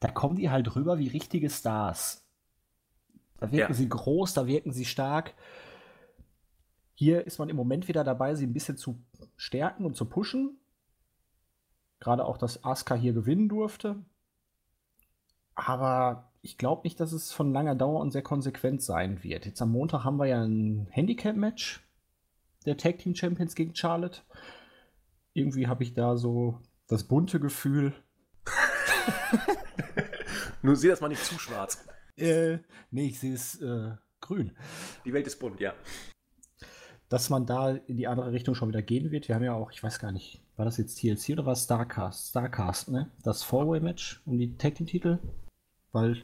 [0.00, 2.26] da kommen die halt rüber wie richtige Stars.
[3.38, 3.76] Da wirken ja.
[3.76, 5.34] sie groß, da wirken sie stark.
[6.94, 9.02] Hier ist man im Moment wieder dabei, sie ein bisschen zu
[9.36, 10.58] stärken und zu pushen.
[11.98, 13.96] Gerade auch, dass Asuka hier gewinnen durfte.
[15.54, 19.46] Aber ich glaube nicht, dass es von langer Dauer und sehr konsequent sein wird.
[19.46, 21.82] Jetzt am Montag haben wir ja ein Handicap-Match
[22.66, 24.20] der Tag Team Champions gegen Charlotte.
[25.32, 26.58] Irgendwie habe ich da so
[26.90, 27.94] das bunte Gefühl.
[30.62, 31.86] Nur sieh das mal nicht zu schwarz.
[32.16, 32.58] Äh,
[32.90, 34.56] nee, ich sehe es äh, grün.
[35.04, 35.72] Die Welt ist bunt, ja.
[37.08, 39.28] Dass man da in die andere Richtung schon wieder gehen wird.
[39.28, 41.64] Wir haben ja auch, ich weiß gar nicht, war das jetzt TLC oder war es
[41.64, 42.30] Starcast?
[42.30, 43.10] Starcast, ne?
[43.22, 45.18] Das Four-Way-Match um die Tag Team-Titel.
[45.92, 46.20] Weil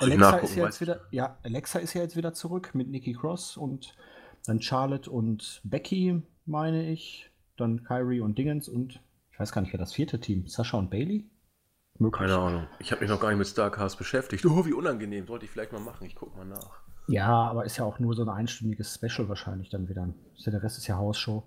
[0.00, 3.56] Alexa ist ja jetzt wieder, ja, Alexa ist ja jetzt wieder zurück mit Nikki Cross
[3.56, 3.96] und
[4.46, 7.30] dann Charlotte und Becky, meine ich.
[7.56, 9.00] Dann Kyrie und Dingens und
[9.38, 11.30] ich weiß gar nicht, wer das vierte Team, Sascha und Bailey?
[11.96, 12.26] Möglich.
[12.26, 12.66] Keine Ahnung.
[12.80, 14.44] Ich habe mich noch gar nicht mit Starcast beschäftigt.
[14.44, 15.28] Oh, wie unangenehm.
[15.28, 16.08] Sollte ich vielleicht mal machen.
[16.08, 16.80] Ich gucke mal nach.
[17.06, 20.12] Ja, aber ist ja auch nur so ein einstündiges Special wahrscheinlich dann wieder.
[20.44, 21.44] der Rest ist ja Hausshow.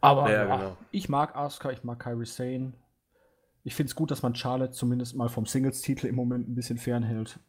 [0.00, 0.76] Aber ja, genau.
[0.90, 2.72] ich mag Asuka, ich mag Kyrie Sane.
[3.62, 6.78] Ich finde es gut, dass man Charlotte zumindest mal vom Singles-Titel im Moment ein bisschen
[6.78, 7.40] fernhält.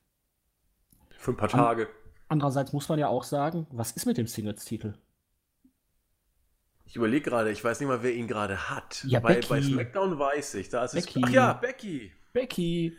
[1.11, 1.88] Für ein paar Tage.
[2.27, 4.95] Andererseits muss man ja auch sagen, was ist mit dem Singles-Titel?
[6.89, 9.03] Ich überlege gerade, ich weiß nicht mal, wer ihn gerade hat.
[9.07, 9.47] Ja, bei, Becky.
[9.47, 10.69] bei SmackDown weiß ich.
[10.69, 11.19] Da ist Becky.
[11.19, 12.11] Es, ach ja, Becky.
[12.33, 12.97] Becky.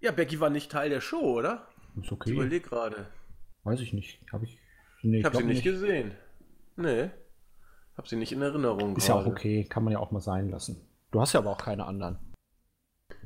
[0.00, 1.66] Ja, Becky war nicht Teil der Show, oder?
[1.96, 2.30] Ist Ich okay.
[2.30, 3.06] überlege gerade.
[3.64, 4.20] Weiß ich nicht.
[4.32, 4.60] Habe ich.
[5.02, 6.12] Nee, Ich habe sie glaub nicht gesehen.
[6.76, 7.10] Nee.
[7.96, 8.96] Hab sie nicht in Erinnerung.
[8.96, 9.32] Ist ja auch gerade.
[9.32, 9.64] okay.
[9.64, 10.86] Kann man ja auch mal sein lassen.
[11.10, 12.18] Du hast ja aber auch keine anderen.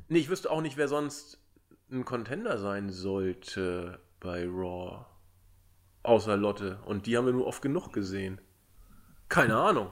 [0.08, 1.44] Nee, ich wüsste auch nicht, wer sonst
[1.90, 5.04] ein Contender sein sollte bei Raw.
[6.04, 6.78] Außer Lotte.
[6.86, 8.40] Und die haben wir nur oft genug gesehen.
[9.30, 9.88] Keine Ahnung.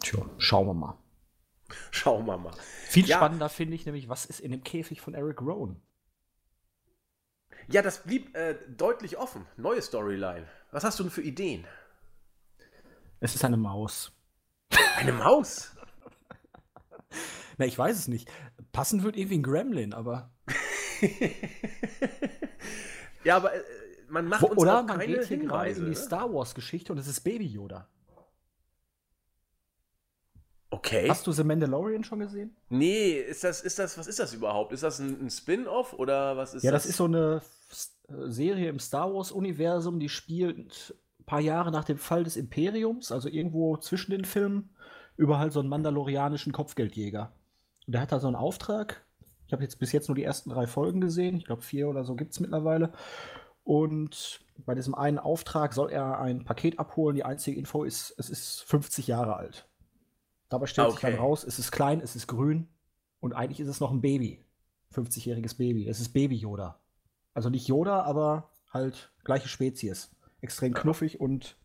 [0.00, 0.98] Tja, schauen wir mal.
[1.90, 2.52] Schauen wir mal.
[2.86, 3.16] Viel Ja.
[3.16, 5.80] spannender finde ich nämlich, was ist in dem Käfig von Eric Rowan?
[7.68, 9.46] Ja, das blieb äh, deutlich offen.
[9.56, 10.46] Neue Storyline.
[10.70, 11.66] Was hast du denn für Ideen?
[13.20, 14.12] Es ist eine Maus.
[14.96, 15.74] Eine Maus?
[17.58, 18.30] Na, ich weiß es nicht.
[18.72, 20.30] Passen wird irgendwie ein Gremlin, aber.
[23.24, 23.62] ja, aber äh,
[24.08, 25.80] man macht Wo, uns oder auch man keine geht hier gerade Hinweise.
[25.80, 25.94] in die?
[25.94, 27.88] Star Wars-Geschichte und es ist Baby Yoda.
[30.74, 31.08] Okay.
[31.08, 32.56] Hast du The Mandalorian schon gesehen?
[32.68, 34.72] Nee, ist das, ist das, was ist das überhaupt?
[34.72, 36.82] Ist das ein, ein Spin-off oder was ist ja, das?
[36.82, 37.42] das ist so eine
[38.08, 43.12] äh, Serie im Star Wars-Universum, die spielt ein paar Jahre nach dem Fall des Imperiums,
[43.12, 44.74] also irgendwo zwischen den Filmen,
[45.16, 47.32] über halt so einen mandalorianischen Kopfgeldjäger.
[47.86, 49.04] Und der hat da so einen Auftrag.
[49.46, 51.36] Ich habe jetzt bis jetzt nur die ersten drei Folgen gesehen.
[51.36, 52.90] Ich glaube, vier oder so gibt es mittlerweile.
[53.62, 57.14] Und bei diesem einen Auftrag soll er ein Paket abholen.
[57.14, 59.68] Die einzige Info ist, es ist 50 Jahre alt.
[60.54, 61.10] Dabei stellt sich Okay.
[61.10, 62.68] dann raus, es ist klein, es ist grün
[63.18, 64.44] und eigentlich ist es noch ein Baby.
[64.94, 65.88] 50-jähriges Baby.
[65.88, 66.78] Es ist Baby Yoda.
[67.32, 70.14] Also nicht Yoda, aber halt gleiche Spezies.
[70.42, 71.56] Extrem knuffig und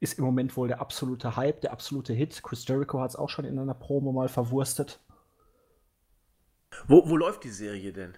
[0.00, 2.42] ist im Moment wohl der absolute Hype, der absolute Hit.
[2.42, 5.00] Chris Jericho hat es auch schon in einer Promo mal verwurstet.
[6.86, 8.12] wo, wo läuft die Serie denn?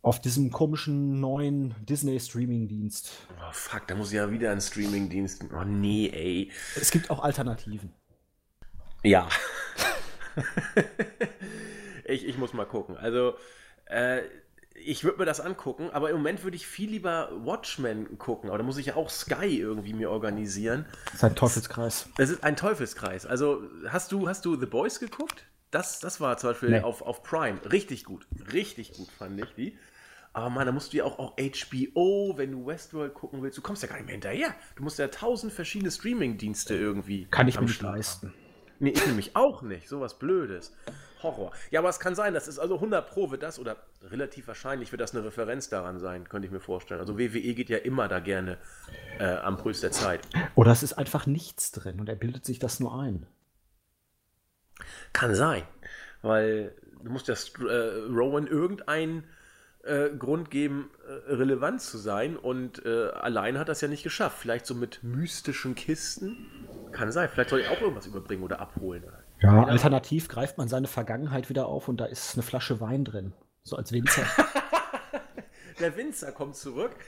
[0.00, 3.10] Auf diesem komischen neuen Disney-Streaming-Dienst.
[3.40, 5.46] Oh fuck, da muss ich ja wieder einen Streaming-Dienst.
[5.52, 6.52] Oh nee, ey.
[6.80, 7.92] Es gibt auch Alternativen.
[9.02, 9.28] Ja.
[12.04, 12.96] ich, ich muss mal gucken.
[12.96, 13.34] Also,
[13.86, 14.22] äh,
[14.74, 18.48] ich würde mir das angucken, aber im Moment würde ich viel lieber Watchmen gucken.
[18.48, 20.86] Aber da muss ich ja auch Sky irgendwie mir organisieren.
[21.06, 22.08] Das ist ein Teufelskreis.
[22.16, 23.26] Das ist ein Teufelskreis.
[23.26, 25.44] Also, hast du, hast du The Boys geguckt?
[25.70, 26.80] Das, das war zum Beispiel Nee.
[26.80, 27.60] auf, auf Prime.
[27.70, 28.26] Richtig gut.
[28.52, 29.76] Richtig gut fand ich die.
[30.32, 33.62] Aber man, da musst du ja auch, auch HBO, wenn du Westworld gucken willst, du
[33.62, 34.54] kommst ja gar nicht mehr hinterher.
[34.76, 37.26] Du musst ja tausend verschiedene Streaming-Dienste irgendwie.
[37.30, 38.34] Kann ich am mir nicht Start haben.
[38.80, 39.88] Nee, ich nämlich auch nicht.
[39.88, 40.72] Sowas Blödes.
[41.22, 41.52] Horror.
[41.70, 44.92] Ja, aber es kann sein, das ist also 100 Pro wird das oder relativ wahrscheinlich
[44.92, 47.00] wird das eine Referenz daran sein, könnte ich mir vorstellen.
[47.00, 48.58] Also WWE geht ja immer da gerne
[49.18, 50.20] äh, am Puls der Zeit.
[50.54, 53.26] Oder es ist einfach nichts drin und er bildet sich das nur ein.
[55.12, 55.64] Kann sein,
[56.22, 59.24] weil du musst ja äh, Rowan irgendeinen
[59.82, 64.38] äh, Grund geben, äh, relevant zu sein und äh, allein hat das ja nicht geschafft.
[64.38, 66.46] Vielleicht so mit mystischen Kisten.
[66.92, 67.28] Kann sein.
[67.28, 69.04] Vielleicht soll ich auch irgendwas überbringen oder abholen.
[69.40, 73.32] Ja, alternativ greift man seine Vergangenheit wieder auf und da ist eine Flasche Wein drin.
[73.62, 74.24] So als Winzer.
[75.80, 76.96] Der Winzer kommt zurück.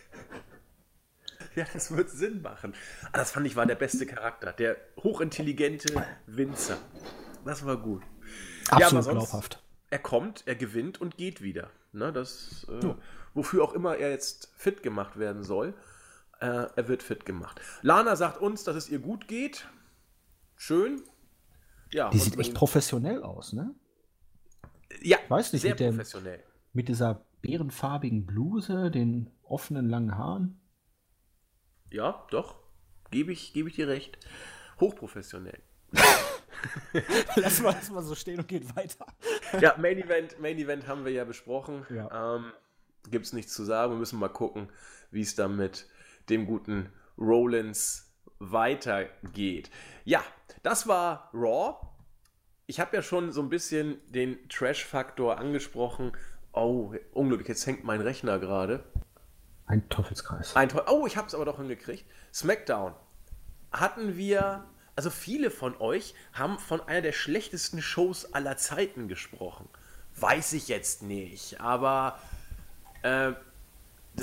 [1.57, 2.75] Ja, das wird Sinn machen.
[3.11, 4.53] Ah, das fand ich war der beste Charakter.
[4.53, 5.93] Der hochintelligente
[6.27, 6.79] Winzer.
[7.45, 8.05] Das war gut.
[8.71, 9.63] aber Absolut sonst- glaubhaft.
[9.91, 11.71] Er kommt, er gewinnt und geht wieder.
[11.93, 12.95] Ne, das, äh,
[13.35, 15.75] Wofür auch immer er jetzt fit gemacht werden soll.
[16.41, 17.61] Äh, er wird fit gemacht.
[17.83, 19.69] Lana sagt uns, dass es ihr gut geht.
[20.57, 21.03] Schön.
[21.93, 23.75] Ja, Die sieht echt professionell aus, ne?
[25.03, 26.43] ja, weiß nicht, sehr mit dem- professionell.
[26.73, 30.61] Mit dieser bärenfarbigen Bluse, den offenen langen Haaren.
[31.91, 32.57] Ja, doch.
[33.11, 34.19] Gebe ich, gebe ich dir recht.
[34.79, 35.61] Hochprofessionell.
[37.37, 39.07] Lass mal das mal so stehen und geht weiter.
[39.61, 41.85] Ja, Main Event, Main Event haben wir ja besprochen.
[41.91, 42.37] Ja.
[42.37, 42.53] Ähm,
[43.11, 43.93] Gibt es nichts zu sagen.
[43.93, 44.69] Wir müssen mal gucken,
[45.11, 45.89] wie es dann mit
[46.31, 49.71] dem guten Rollins weitergeht.
[50.05, 50.23] Ja,
[50.63, 51.87] das war Raw.
[52.67, 56.13] Ich habe ja schon so ein bisschen den Trash-Faktor angesprochen.
[56.53, 58.85] Oh, unglücklich, jetzt hängt mein Rechner gerade.
[59.67, 60.57] Ein Teufelskreis.
[60.57, 62.05] Ein Teu- oh, ich habe es aber doch hingekriegt.
[62.33, 62.95] SmackDown
[63.71, 64.65] hatten wir,
[64.97, 69.69] also viele von euch haben von einer der schlechtesten Shows aller Zeiten gesprochen.
[70.17, 72.19] Weiß ich jetzt nicht, aber
[73.03, 73.33] äh,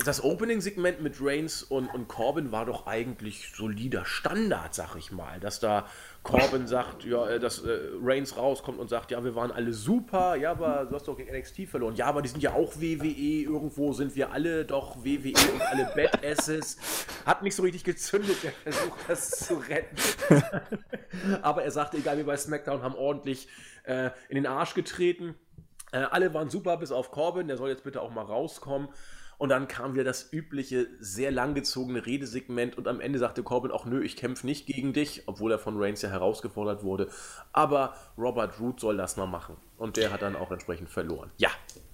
[0.06, 5.40] das Opening-Segment mit Reigns und, und Corbin war doch eigentlich solider Standard, sag ich mal.
[5.40, 5.86] Dass da
[6.22, 10.36] Corbin sagt, ja, äh, dass äh, Reigns rauskommt und sagt, ja, wir waren alle super,
[10.36, 11.94] ja, aber du hast doch gegen NXT verloren.
[11.96, 15.90] Ja, aber die sind ja auch WWE, irgendwo sind wir alle doch WWE und alle
[15.96, 17.06] Badasses.
[17.26, 19.96] Hat nicht so richtig gezündet, der Versuch, das zu retten.
[21.42, 23.48] aber er sagte, egal wie bei SmackDown, haben ordentlich
[23.84, 25.34] äh, in den Arsch getreten.
[25.92, 28.88] Äh, alle waren super, bis auf Corbin, der soll jetzt bitte auch mal rauskommen.
[29.38, 33.86] Und dann kam wieder das übliche, sehr langgezogene Redesegment und am Ende sagte Corbin auch,
[33.86, 37.08] nö, ich kämpfe nicht gegen dich, obwohl er von Reigns ja herausgefordert wurde.
[37.52, 39.56] Aber Robert Root soll das mal machen.
[39.76, 41.30] Und der hat dann auch entsprechend verloren.
[41.36, 41.50] Ja.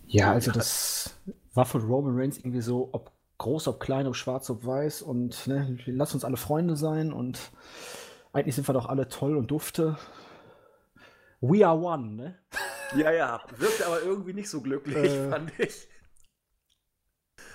[0.07, 1.18] Ja, also das
[1.55, 5.47] war von Roman Reigns irgendwie so, ob groß, ob klein, ob schwarz, ob weiß und
[5.47, 7.51] ne, lass uns alle Freunde sein und
[8.32, 9.97] eigentlich sind wir doch alle toll und dufte.
[11.40, 12.38] We are one, ne?
[12.97, 15.88] Ja, ja, wirkte aber irgendwie nicht so glücklich, äh, fand ich.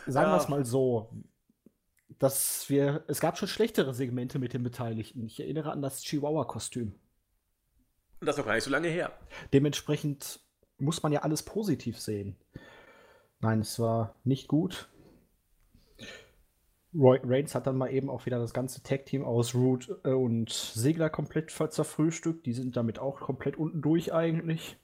[0.08, 1.10] Sagen wir es mal so,
[2.20, 5.24] dass wir, es gab schon schlechtere Segmente mit den Beteiligten.
[5.26, 6.96] Ich erinnere an das Chihuahua-Kostüm.
[8.20, 9.14] Das ist noch gar nicht so lange her.
[9.54, 10.42] Dementsprechend
[10.78, 12.36] muss man ja alles positiv sehen.
[13.40, 14.90] Nein, es war nicht gut.
[16.94, 20.50] Roy Reigns hat dann mal eben auch wieder das ganze Tag-Team aus Root äh, und
[20.50, 22.46] Segler komplett zerfrühstückt.
[22.46, 24.78] Die sind damit auch komplett unten durch eigentlich.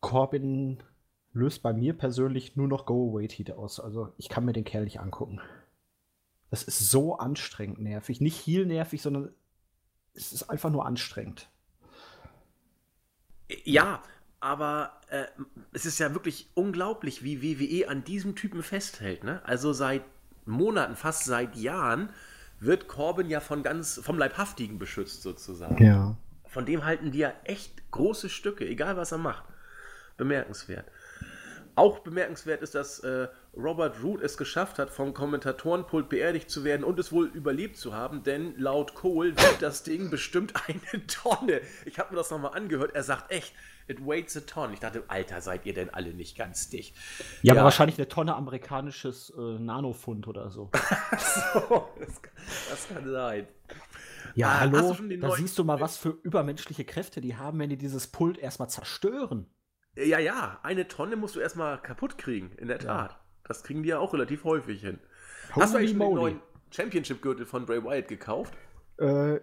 [0.00, 0.82] Corbin
[1.32, 3.80] löst bei mir persönlich nur noch Go-Away-Heat aus.
[3.80, 5.40] Also ich kann mir den Kerl nicht angucken.
[6.50, 8.20] Das ist so anstrengend nervig.
[8.20, 9.32] Nicht heel nervig, sondern
[10.14, 11.48] es ist einfach nur anstrengend.
[13.64, 14.02] Ja,
[14.40, 15.26] aber äh,
[15.72, 19.22] es ist ja wirklich unglaublich, wie WWE an diesem Typen festhält.
[19.22, 19.40] Ne?
[19.44, 20.02] Also seit
[20.46, 22.10] Monaten, fast seit Jahren,
[22.58, 25.82] wird Corbin ja von ganz vom Leibhaftigen beschützt sozusagen.
[25.84, 26.16] Ja.
[26.46, 29.44] Von dem halten die ja echt große Stücke, egal was er macht.
[30.16, 30.86] Bemerkenswert.
[31.74, 36.84] Auch bemerkenswert ist, dass äh, Robert Root es geschafft hat, vom Kommentatorenpult beerdigt zu werden
[36.84, 41.60] und es wohl überlebt zu haben, denn laut Cole wiegt das Ding bestimmt eine Tonne.
[41.84, 42.94] Ich habe mir das nochmal angehört.
[42.94, 43.52] Er sagt echt,
[43.88, 44.72] it weighs a ton.
[44.72, 46.96] Ich dachte, Alter, seid ihr denn alle nicht ganz dicht?
[47.42, 47.60] Ja, ja.
[47.60, 50.70] aber wahrscheinlich eine Tonne amerikanisches äh, Nanofund oder so.
[51.18, 52.20] so das,
[52.70, 53.48] das, kann sein.
[54.34, 57.76] Ja, ah, hallo, da siehst du mal, was für übermenschliche Kräfte die haben, wenn die
[57.76, 59.46] dieses Pult erstmal zerstören.
[59.96, 63.12] Ja, ja, eine Tonne musst du erstmal kaputt kriegen, in der Tat.
[63.12, 63.20] Ja.
[63.44, 65.00] Das kriegen die ja auch relativ häufig hin.
[65.54, 68.54] Holy Hast du eigentlich den neuen Championship-Gürtel von Bray Wyatt gekauft?
[68.98, 69.40] Äh,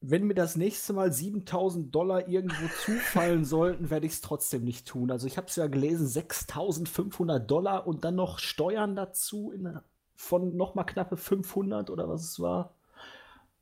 [0.00, 4.86] wenn mir das nächste Mal 7000 Dollar irgendwo zufallen sollten, werde ich es trotzdem nicht
[4.86, 5.10] tun.
[5.10, 9.78] Also ich habe es ja gelesen, 6500 Dollar und dann noch Steuern dazu in,
[10.14, 12.74] von nochmal knappe 500 oder was es war.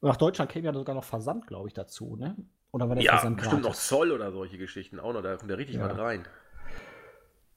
[0.02, 2.36] Nach Deutschland käme ja sogar noch Versand, glaube ich, dazu, ne?
[2.76, 5.48] Oder war der ja, Versand bestimmt noch Zoll oder solche Geschichten auch noch, da kommt
[5.48, 5.88] der richtig ja.
[5.88, 6.28] was rein.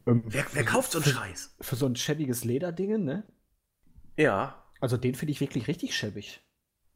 [0.07, 1.55] Ähm, wer, wer, kauft so einen für, Scheiß?
[1.59, 3.23] Für so ein schäbiges Lederding, ne?
[4.15, 4.63] Ja.
[4.79, 6.41] Also den finde ich wirklich richtig schäbig.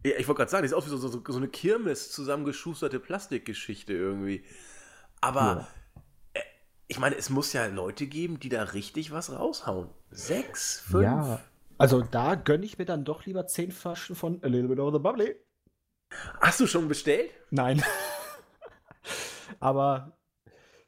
[0.05, 3.01] Ja, ich wollte gerade sagen, das ist auch wie so, so, so eine Kirmes zusammengeschusterte
[3.01, 4.45] Plastikgeschichte irgendwie.
[5.19, 6.01] Aber ja.
[6.35, 6.43] äh,
[6.87, 9.89] ich meine, es muss ja Leute geben, die da richtig was raushauen.
[10.11, 11.03] Sechs, fünf.
[11.03, 11.41] Ja,
[11.77, 14.93] also da gönne ich mir dann doch lieber zehn Flaschen von A Little Bit of
[14.93, 15.35] the Bubbly.
[16.39, 17.31] Hast du schon bestellt?
[17.51, 17.83] Nein.
[19.59, 20.17] Aber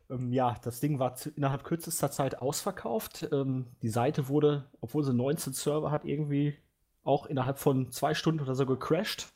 [0.10, 3.28] ähm, ja, das Ding war innerhalb kürzester Zeit ausverkauft.
[3.32, 6.56] Ähm, die Seite wurde, obwohl sie 19 Server hat, irgendwie
[7.04, 9.28] auch innerhalb von zwei Stunden oder so gecrashed.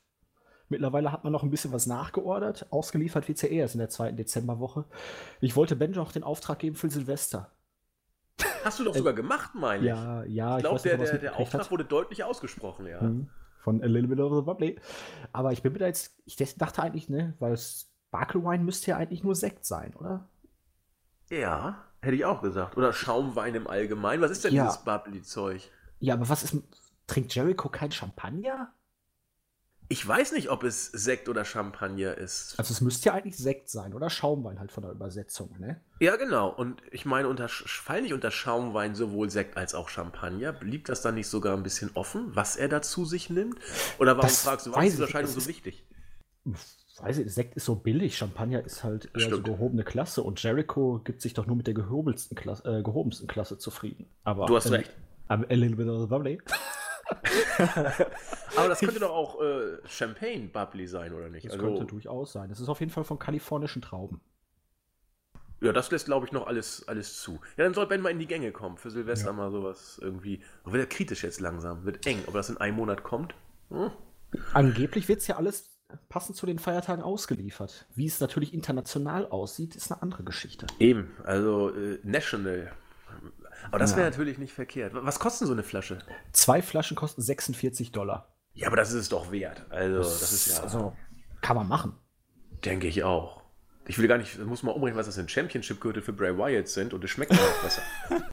[0.69, 2.67] Mittlerweile hat man noch ein bisschen was nachgeordert.
[2.71, 4.85] Ausgeliefert wird es ja erst in der zweiten Dezemberwoche.
[5.41, 7.51] Ich wollte Benjo auch den Auftrag geben für Silvester.
[8.63, 9.89] Hast du doch sogar gemacht, meine ich.
[9.89, 10.57] Ja, ja.
[10.57, 11.71] Ich glaube, der, der, der Auftrag hat.
[11.71, 13.01] wurde deutlich ausgesprochen, ja.
[13.01, 13.29] Mhm.
[13.61, 14.79] Von A Little Bit of the Bubbly.
[15.33, 18.97] Aber ich bin mir da jetzt, ich dachte eigentlich, ne, weil Sparkle Wine müsste ja
[18.97, 20.27] eigentlich nur Sekt sein, oder?
[21.29, 22.77] Ja, hätte ich auch gesagt.
[22.77, 24.21] Oder Schaumwein im Allgemeinen.
[24.21, 24.65] Was ist denn ja.
[24.65, 25.69] dieses Bubbly-Zeug?
[25.99, 26.55] Ja, aber was ist,
[27.07, 28.73] Trinkt Jericho kein Champagner?
[29.91, 32.53] Ich weiß nicht, ob es Sekt oder Champagner ist.
[32.59, 35.81] Also es müsste ja eigentlich Sekt sein oder Schaumwein halt von der Übersetzung, ne?
[35.99, 36.49] Ja, genau.
[36.49, 40.53] Und ich meine, unter, fallen nicht unter Schaumwein sowohl Sekt als auch Champagner?
[40.53, 43.57] Blieb das dann nicht sogar ein bisschen offen, was er dazu sich nimmt?
[43.97, 45.83] Oder warum das fragst du, warum ist die Unterscheidung so wichtig?
[47.01, 50.99] Weiß ich, Sekt ist so billig, Champagner ist halt eher so gehobene Klasse und Jericho
[51.03, 54.07] gibt sich doch nur mit der gehobelsten Klasse, äh, gehobensten Klasse zufrieden.
[54.23, 54.91] Aber du hast recht.
[55.27, 56.39] A little bit of the bubbly.
[58.55, 61.45] Aber das könnte doch auch äh, Champagne Bubbly sein, oder nicht?
[61.45, 62.49] Das also, könnte durchaus sein.
[62.49, 64.21] Das ist auf jeden Fall von kalifornischen Trauben.
[65.61, 67.39] Ja, das lässt, glaube ich, noch alles, alles zu.
[67.57, 68.77] Ja, dann soll Ben mal in die Gänge kommen.
[68.77, 69.33] Für Silvester ja.
[69.33, 70.41] mal sowas irgendwie.
[70.63, 71.83] Wird er kritisch jetzt langsam.
[71.83, 72.23] Wird eng.
[72.27, 73.35] Ob das in einem Monat kommt?
[73.69, 73.91] Hm.
[74.53, 75.78] Angeblich wird es ja alles
[76.09, 77.85] passend zu den Feiertagen ausgeliefert.
[77.95, 80.67] Wie es natürlich international aussieht, ist eine andere Geschichte.
[80.79, 82.71] Eben, also äh, national.
[83.67, 84.09] Aber das wäre ja.
[84.09, 84.93] natürlich nicht verkehrt.
[84.95, 85.99] Was kostet so eine Flasche?
[86.31, 88.33] Zwei Flaschen kosten 46 Dollar.
[88.53, 89.65] Ja, aber das ist es doch wert.
[89.69, 90.63] Also, das, das ist ja.
[90.63, 90.93] Also,
[91.41, 91.95] kann man machen.
[92.65, 93.41] Denke ich auch.
[93.85, 96.93] Ich will gar nicht, muss mal umrechnen, was das in Championship-Gürtel für Bray Wyatt sind
[96.93, 97.81] und es schmeckt auch besser.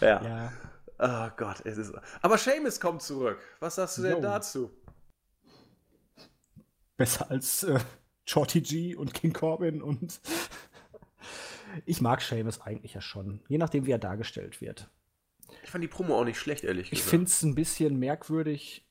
[0.00, 0.22] ja.
[0.22, 0.52] ja.
[0.98, 1.92] Oh Gott, es ist.
[2.22, 3.38] Aber Seamus kommt zurück.
[3.60, 4.20] Was sagst du denn Yo.
[4.22, 4.70] dazu?
[6.96, 7.80] Besser als äh,
[8.24, 10.20] Shorty G und King Corbin und
[11.86, 14.88] Ich mag Seamus eigentlich ja schon, je nachdem, wie er dargestellt wird.
[15.62, 17.04] Ich fand die Promo auch nicht schlecht, ehrlich gesagt.
[17.04, 18.86] Ich finde es ein bisschen merkwürdig,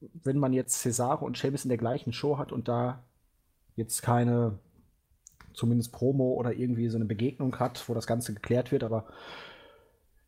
[0.00, 3.04] wenn man jetzt Cesaro und Seamus in der gleichen Show hat und da
[3.76, 4.58] jetzt keine,
[5.52, 9.06] zumindest Promo oder irgendwie so eine Begegnung hat, wo das Ganze geklärt wird, aber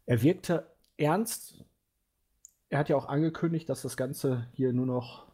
[0.07, 0.67] er wirkte
[0.97, 1.65] ernst.
[2.69, 5.27] Er hat ja auch angekündigt, dass das Ganze hier nur noch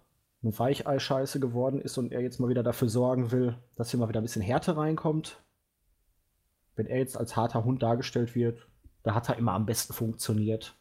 [0.43, 4.09] eine Weichei-Scheiße geworden ist und er jetzt mal wieder dafür sorgen will, dass hier mal
[4.09, 5.43] wieder ein bisschen Härte reinkommt.
[6.77, 8.69] Wenn er jetzt als harter Hund dargestellt wird,
[9.03, 10.77] da hat er immer am besten funktioniert.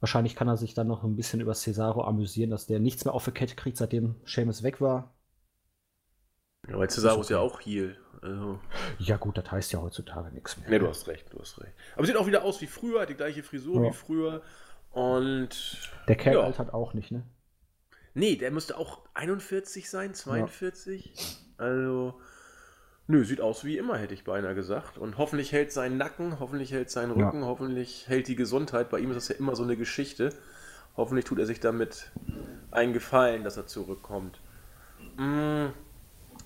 [0.00, 3.14] Wahrscheinlich kann er sich dann noch ein bisschen über Cesaro amüsieren, dass der nichts mehr
[3.14, 5.14] auf der Kette kriegt, seitdem Seamus weg war.
[6.68, 7.96] Ja, weil Cesaro ist ja auch Heal.
[8.22, 8.58] Also.
[8.98, 10.70] Ja, gut, das heißt ja heutzutage nichts mehr.
[10.70, 11.74] Ne, du hast recht, du hast recht.
[11.94, 13.90] Aber sieht auch wieder aus wie früher, hat die gleiche Frisur ja.
[13.90, 14.42] wie früher.
[14.92, 15.90] Und.
[16.08, 16.40] Der Kerl ja.
[16.40, 17.22] altert auch nicht, ne?
[18.14, 21.12] Nee, der müsste auch 41 sein, 42.
[21.58, 21.64] Ja.
[21.64, 22.20] Also.
[23.06, 24.96] Nö, sieht aus wie immer, hätte ich beinahe gesagt.
[24.96, 27.46] Und hoffentlich hält sein Nacken, hoffentlich hält sein Rücken, ja.
[27.46, 28.88] hoffentlich hält die Gesundheit.
[28.88, 30.30] Bei ihm ist das ja immer so eine Geschichte.
[30.96, 32.10] Hoffentlich tut er sich damit
[32.70, 34.40] einen Gefallen, dass er zurückkommt.
[35.18, 35.72] Hm,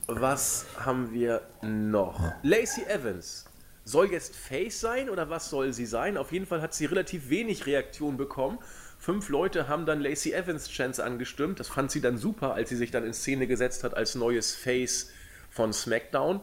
[0.09, 2.21] was haben wir noch?
[2.43, 3.45] Lacey Evans.
[3.85, 6.16] Soll jetzt Face sein oder was soll sie sein?
[6.16, 8.59] Auf jeden Fall hat sie relativ wenig Reaktion bekommen.
[8.99, 11.61] Fünf Leute haben dann Lacey Evans Chance angestimmt.
[11.61, 14.55] Das fand sie dann super, als sie sich dann in Szene gesetzt hat als neues
[14.55, 15.13] Face
[15.51, 16.41] von SmackDown.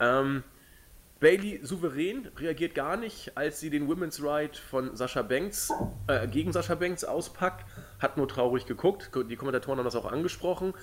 [0.00, 0.42] Ähm,
[1.20, 5.72] Bailey souverän reagiert gar nicht, als sie den Women's Ride von Sascha Banks
[6.06, 7.64] äh, gegen Sascha Banks auspackt,
[7.98, 9.10] hat nur traurig geguckt.
[9.28, 10.74] Die Kommentatoren haben das auch angesprochen.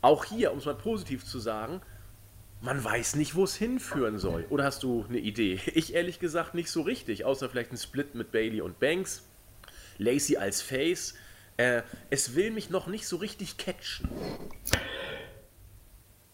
[0.00, 1.82] Auch hier, um es mal positiv zu sagen,
[2.62, 4.46] man weiß nicht, wo es hinführen soll.
[4.48, 5.60] Oder hast du eine Idee?
[5.74, 9.22] Ich ehrlich gesagt nicht so richtig, außer vielleicht ein Split mit Bailey und Banks.
[9.98, 11.14] Lacey als Face.
[11.56, 14.08] Äh, es will mich noch nicht so richtig catchen.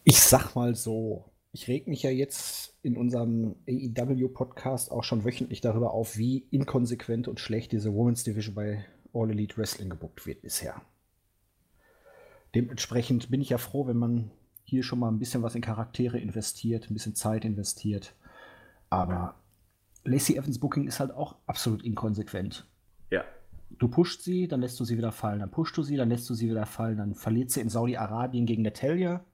[0.05, 5.61] Ich sag mal so, ich reg mich ja jetzt in unserem AEW-Podcast auch schon wöchentlich
[5.61, 10.43] darüber auf, wie inkonsequent und schlecht diese Women's Division bei All Elite Wrestling gebuckt wird
[10.43, 10.81] bisher.
[12.55, 14.31] Dementsprechend bin ich ja froh, wenn man
[14.65, 18.15] hier schon mal ein bisschen was in Charaktere investiert, ein bisschen Zeit investiert.
[18.89, 19.35] Aber
[20.05, 22.67] Lacey Evans Booking ist halt auch absolut inkonsequent.
[23.11, 23.25] Ja.
[23.79, 25.41] Du pusht sie, dann lässt du sie wieder fallen.
[25.41, 26.99] Dann pusht du sie, dann lässt du sie wieder fallen.
[26.99, 29.25] Dann verliert sie in Saudi-Arabien gegen Natalia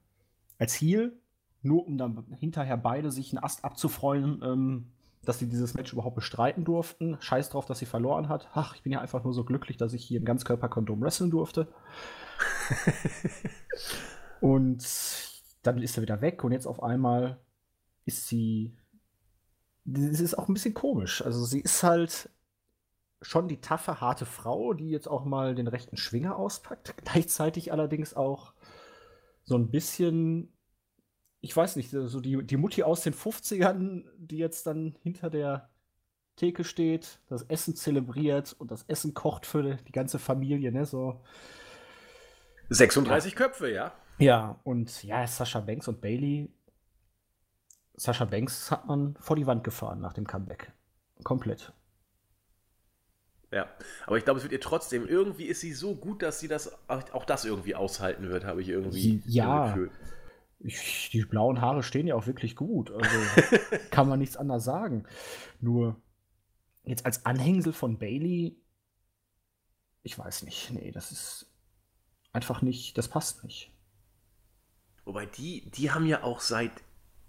[0.58, 1.18] als Heel,
[1.62, 4.86] nur um dann hinterher beide sich einen Ast abzufreuen, ähm,
[5.24, 7.16] dass sie dieses Match überhaupt bestreiten durften.
[7.20, 8.48] Scheiß drauf, dass sie verloren hat.
[8.54, 11.68] Ach, ich bin ja einfach nur so glücklich, dass ich hier im Ganzkörperkondom wresteln durfte.
[14.40, 14.86] und
[15.62, 17.38] dann ist er wieder weg und jetzt auf einmal
[18.04, 18.76] ist sie.
[19.84, 21.22] Das ist auch ein bisschen komisch.
[21.22, 22.28] Also sie ist halt
[23.26, 26.94] schon die taffe, harte Frau, die jetzt auch mal den rechten Schwinger auspackt.
[27.04, 28.52] Gleichzeitig allerdings auch
[29.42, 30.52] so ein bisschen,
[31.40, 35.70] ich weiß nicht, so die, die Mutti aus den 50ern, die jetzt dann hinter der
[36.36, 40.84] Theke steht, das Essen zelebriert und das Essen kocht für die ganze Familie, ne?
[40.86, 41.20] So.
[42.68, 43.38] 36 ja.
[43.38, 43.92] Köpfe, ja.
[44.18, 46.48] Ja, und ja, Sascha Banks und Bailey.
[47.94, 50.72] Sascha Banks hat man vor die Wand gefahren nach dem Comeback.
[51.24, 51.72] Komplett.
[53.56, 53.70] Ja,
[54.06, 56.78] aber ich glaube, es wird ihr trotzdem, irgendwie ist sie so gut, dass sie das
[56.88, 59.68] auch das irgendwie aushalten wird, habe ich irgendwie ja.
[59.68, 59.90] Gefühl.
[60.58, 62.90] Ich, die blauen Haare stehen ja auch wirklich gut.
[62.90, 63.08] Also
[63.90, 65.06] kann man nichts anderes sagen.
[65.58, 65.96] Nur
[66.84, 68.60] jetzt als Anhängsel von Bailey,
[70.02, 70.70] ich weiß nicht.
[70.72, 71.50] Nee, das ist
[72.34, 73.72] einfach nicht, das passt nicht.
[75.06, 76.72] Wobei die, die haben ja auch seit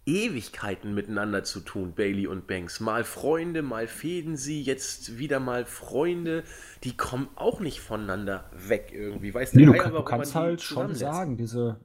[0.08, 2.80] Ewigkeiten miteinander zu tun, Bailey und Banks.
[2.80, 6.44] Mal Freunde, mal fäden sie, jetzt wieder mal Freunde.
[6.86, 9.34] Die kommen auch nicht voneinander weg irgendwie.
[9.34, 11.82] Weißt nee, du, kann, du kannst halt schon sagen, diese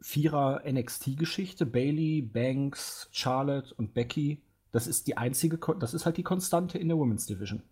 [0.00, 6.22] Vierer NXT-Geschichte, Bailey, Banks, Charlotte und Becky, das ist die einzige, das ist halt die
[6.22, 7.62] Konstante in der Women's Division.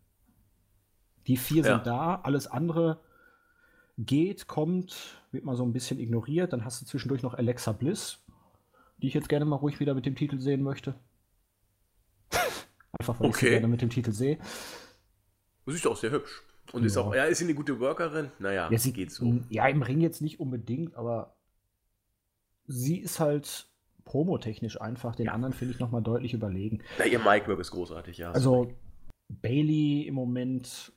[1.28, 1.76] Die vier ja.
[1.76, 3.00] sind da, alles andere
[3.98, 6.52] geht, kommt, wird mal so ein bisschen ignoriert.
[6.52, 8.21] Dann hast du zwischendurch noch Alexa Bliss,
[9.02, 10.94] die ich jetzt gerne mal ruhig wieder mit dem Titel sehen möchte.
[12.98, 13.28] Einfach weil okay.
[13.28, 14.38] ich sie gerne mit dem Titel sehe.
[15.66, 16.42] Sie ist auch sehr hübsch.
[16.72, 16.86] Und ja.
[16.86, 18.30] ist auch, ja, ist sie eine gute Workerin?
[18.38, 19.40] Naja, ja, sie geht so.
[19.50, 21.36] Ja, im Ring jetzt nicht unbedingt, aber
[22.66, 23.66] sie ist halt
[24.04, 25.32] promotechnisch einfach den ja.
[25.32, 26.82] anderen, finde ich, nochmal deutlich überlegen.
[26.98, 28.30] Ja, ihr Mic-Work ist großartig, ja.
[28.30, 28.72] Also,
[29.28, 30.92] Bailey im Moment,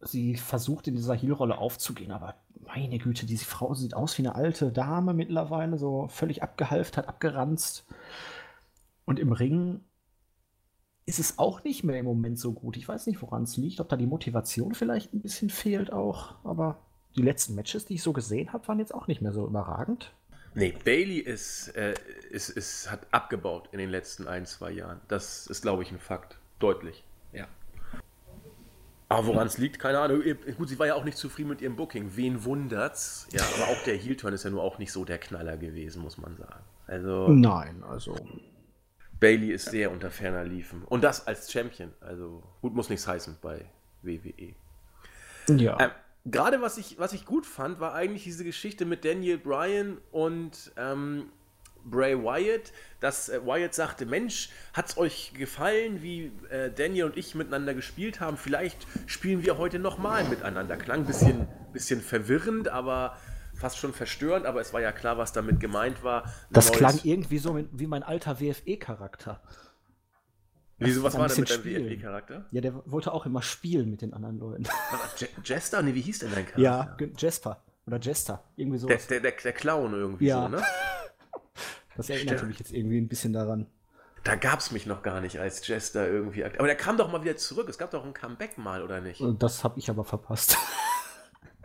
[0.00, 4.34] sie versucht in dieser Heel-Rolle aufzugehen, aber meine Güte, diese Frau sieht aus wie eine
[4.34, 7.86] alte Dame mittlerweile, so völlig abgehalft, hat abgeranzt.
[9.04, 9.80] Und im Ring
[11.06, 12.76] ist es auch nicht mehr im Moment so gut.
[12.76, 16.34] Ich weiß nicht, woran es liegt, ob da die Motivation vielleicht ein bisschen fehlt auch,
[16.44, 16.78] aber
[17.16, 20.12] die letzten Matches, die ich so gesehen habe, waren jetzt auch nicht mehr so überragend.
[20.54, 21.94] Nee, Bailey ist, äh,
[22.30, 25.00] ist, ist, hat abgebaut in den letzten ein, zwei Jahren.
[25.08, 26.38] Das ist, glaube ich, ein Fakt.
[26.58, 27.04] Deutlich.
[29.08, 30.22] Aber woran es liegt, keine Ahnung.
[30.56, 32.10] Gut, sie war ja auch nicht zufrieden mit ihrem Booking.
[32.14, 33.26] Wen wundert's?
[33.32, 36.18] Ja, aber auch der Heel-Turn ist ja nur auch nicht so der Knaller gewesen, muss
[36.18, 36.62] man sagen.
[36.86, 37.28] Also.
[37.28, 38.14] Nein, also.
[39.18, 40.82] Bailey ist sehr unter ferner Liefen.
[40.84, 41.92] Und das als Champion.
[42.00, 43.64] Also, gut muss nichts heißen bei
[44.02, 44.54] WWE.
[45.56, 45.80] Ja.
[45.80, 45.90] Ähm,
[46.30, 50.72] Gerade was ich, was ich gut fand, war eigentlich diese Geschichte mit Daniel Bryan und
[50.76, 51.30] ähm,
[51.90, 57.34] Bray Wyatt, dass äh, Wyatt sagte, Mensch, hat's euch gefallen, wie äh, Daniel und ich
[57.34, 58.36] miteinander gespielt haben?
[58.36, 60.76] Vielleicht spielen wir heute nochmal miteinander.
[60.76, 63.16] Klang ein bisschen, bisschen verwirrend, aber
[63.54, 66.32] fast schon verstörend, aber es war ja klar, was damit gemeint war.
[66.50, 69.42] Das klang irgendwie so wie mein alter WFE-Charakter.
[70.80, 72.46] Wieso, was war denn mit deinem WFE-Charakter?
[72.52, 74.64] Ja, der wollte auch immer spielen mit den anderen Leuten.
[75.44, 75.82] Jester?
[75.82, 76.60] Nee, wie hieß denn dein Charakter?
[76.60, 77.64] Ja, Jasper.
[77.86, 78.44] Oder Jester.
[78.54, 79.06] Irgendwie sowas.
[79.06, 80.42] Der, der, der Clown irgendwie ja.
[80.42, 80.62] so, ne?
[81.98, 83.66] Das erinnert mich jetzt irgendwie ein bisschen daran.
[84.22, 86.44] Da gab es mich noch gar nicht als Jester irgendwie.
[86.44, 87.68] Aber der kam doch mal wieder zurück.
[87.68, 89.22] Es gab doch ein Comeback mal, oder nicht?
[89.38, 90.56] Das habe ich aber verpasst.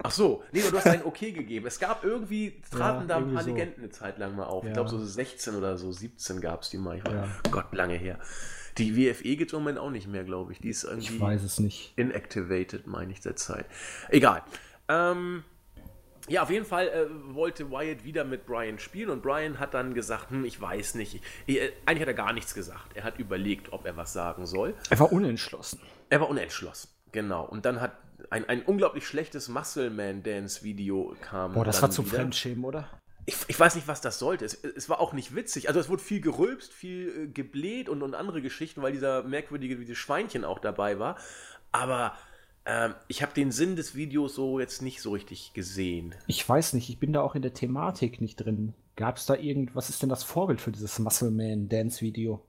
[0.01, 1.67] Ach so, nee, du hast ein Okay gegeben.
[1.67, 3.51] Es gab irgendwie, traten ja, da ein paar so.
[3.51, 4.63] Legenden eine Zeit lang mal auf.
[4.63, 4.69] Ja.
[4.69, 6.97] Ich glaube, so 16 oder so 17 gab es die mal.
[6.97, 7.27] Ich war, ja.
[7.51, 8.17] Gott, lange her.
[8.79, 10.59] Die WFE gibt es im Moment auch nicht mehr, glaube ich.
[10.59, 11.13] Die ist irgendwie.
[11.13, 11.93] Ich weiß es nicht.
[11.95, 13.67] Inactivated, meine ich derzeit.
[14.09, 14.41] Egal.
[14.89, 15.43] Ähm,
[16.29, 19.93] ja, auf jeden Fall äh, wollte Wyatt wieder mit Brian spielen und Brian hat dann
[19.93, 21.21] gesagt, hm, ich weiß nicht.
[21.45, 22.95] Ich, äh, eigentlich hat er gar nichts gesagt.
[22.95, 24.73] Er hat überlegt, ob er was sagen soll.
[24.89, 25.81] Er war unentschlossen.
[26.09, 27.43] Er war unentschlossen, genau.
[27.45, 27.97] Und dann hat
[28.29, 31.53] ein, ein unglaublich schlechtes Muscle Man Dance Video kam.
[31.53, 32.87] Boah, das war zum Fremdschämen, oder?
[33.25, 34.43] Ich, ich, weiß nicht, was das sollte.
[34.43, 35.69] Es, es, war auch nicht witzig.
[35.69, 39.79] Also es wurde viel gerülpst, viel äh, gebläht und, und andere Geschichten, weil dieser merkwürdige
[39.79, 41.17] wie Schweinchen auch dabei war.
[41.71, 42.13] Aber
[42.65, 46.15] ähm, ich habe den Sinn des Videos so jetzt nicht so richtig gesehen.
[46.27, 48.73] Ich weiß nicht, ich bin da auch in der Thematik nicht drin.
[48.95, 52.45] Gab es da irgend, was ist denn das Vorbild für dieses Muscle Man Dance Video?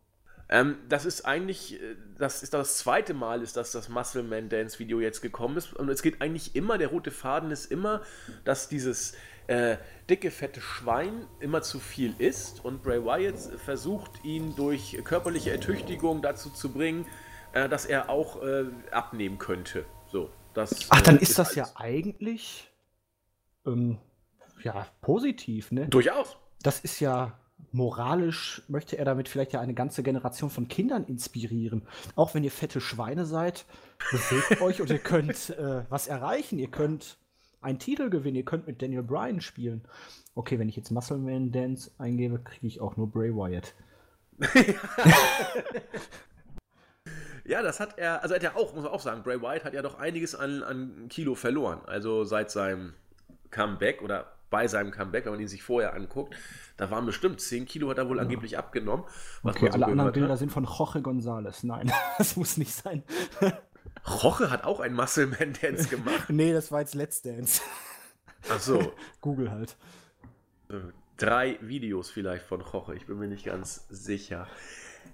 [0.49, 4.49] Ähm, das ist eigentlich, äh, das ist das zweite Mal, ist, dass das Muscle Man
[4.49, 5.73] Dance Video jetzt gekommen ist.
[5.73, 8.03] Und es geht eigentlich immer, der rote Faden ist immer,
[8.45, 9.15] dass dieses
[9.47, 15.51] äh, dicke, fette Schwein immer zu viel isst und Bray Wyatt versucht, ihn durch körperliche
[15.51, 17.07] Ertüchtigung dazu zu bringen,
[17.53, 19.87] äh, dass er auch äh, abnehmen könnte.
[20.15, 21.73] So, das, Ach, dann äh, ist, ist das alles.
[21.73, 22.71] ja eigentlich
[23.67, 23.99] ähm,
[24.63, 25.89] ja, positiv, ne?
[25.89, 26.37] Durchaus.
[26.63, 27.37] Das ist ja
[27.73, 31.83] moralisch möchte er damit vielleicht ja eine ganze Generation von Kindern inspirieren.
[32.15, 33.67] Auch wenn ihr fette Schweine seid,
[34.13, 36.61] bewegt euch und ihr könnt äh, was erreichen.
[36.61, 37.19] Ihr könnt
[37.61, 38.37] einen Titel gewinnen.
[38.37, 39.83] Ihr könnt mit Daniel Bryan spielen.
[40.37, 43.75] Okay, wenn ich jetzt Muscle Man Dance eingebe, kriege ich auch nur Bray Wyatt.
[47.45, 49.75] ja, das hat er, also hat er auch, muss man auch sagen, Bray Wyatt hat
[49.75, 51.81] ja doch einiges an, an Kilo verloren.
[51.87, 52.95] Also seit seinem
[53.51, 56.35] Comeback oder bei seinem Comeback, wenn man ihn sich vorher anguckt,
[56.77, 58.23] da waren bestimmt 10 Kilo, hat er wohl ja.
[58.23, 59.05] angeblich abgenommen.
[59.43, 60.39] okay, so alle anderen Bilder hat.
[60.39, 61.67] sind von Jorge González.
[61.67, 63.03] Nein, das muss nicht sein.
[64.07, 66.25] Roche hat auch ein Muscle Man Dance gemacht.
[66.29, 67.63] nee, das war jetzt Let's Dance.
[68.51, 68.93] Ach so.
[69.21, 69.77] Google halt.
[71.17, 74.47] Drei Videos vielleicht von Roche, ich bin mir nicht ganz sicher.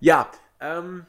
[0.00, 1.06] Ja, ähm,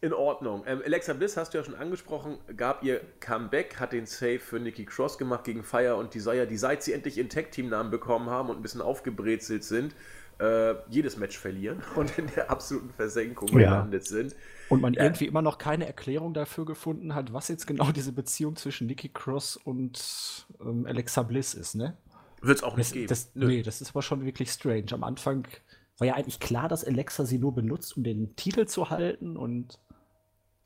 [0.00, 0.64] in Ordnung.
[0.66, 4.58] Ähm, Alexa Bliss hast du ja schon angesprochen, gab ihr Comeback, hat den Save für
[4.58, 8.48] Nikki Cross gemacht gegen Fire und Desire, die seit sie endlich ihren Tag-Team-Namen bekommen haben
[8.48, 9.94] und ein bisschen aufgebrezelt sind,
[10.38, 13.58] äh, jedes Match verlieren und in der absoluten Versenkung ja.
[13.58, 14.34] gelandet sind.
[14.68, 15.02] Und man ja.
[15.02, 19.08] irgendwie immer noch keine Erklärung dafür gefunden hat, was jetzt genau diese Beziehung zwischen Nikki
[19.08, 21.96] Cross und ähm, Alexa Bliss ist, ne?
[22.42, 23.06] Wird es auch nicht das, geben.
[23.06, 24.86] Das, nee, das ist aber schon wirklich strange.
[24.92, 25.46] Am Anfang
[26.00, 29.78] war ja eigentlich klar, dass Alexa sie nur benutzt, um den Titel zu halten und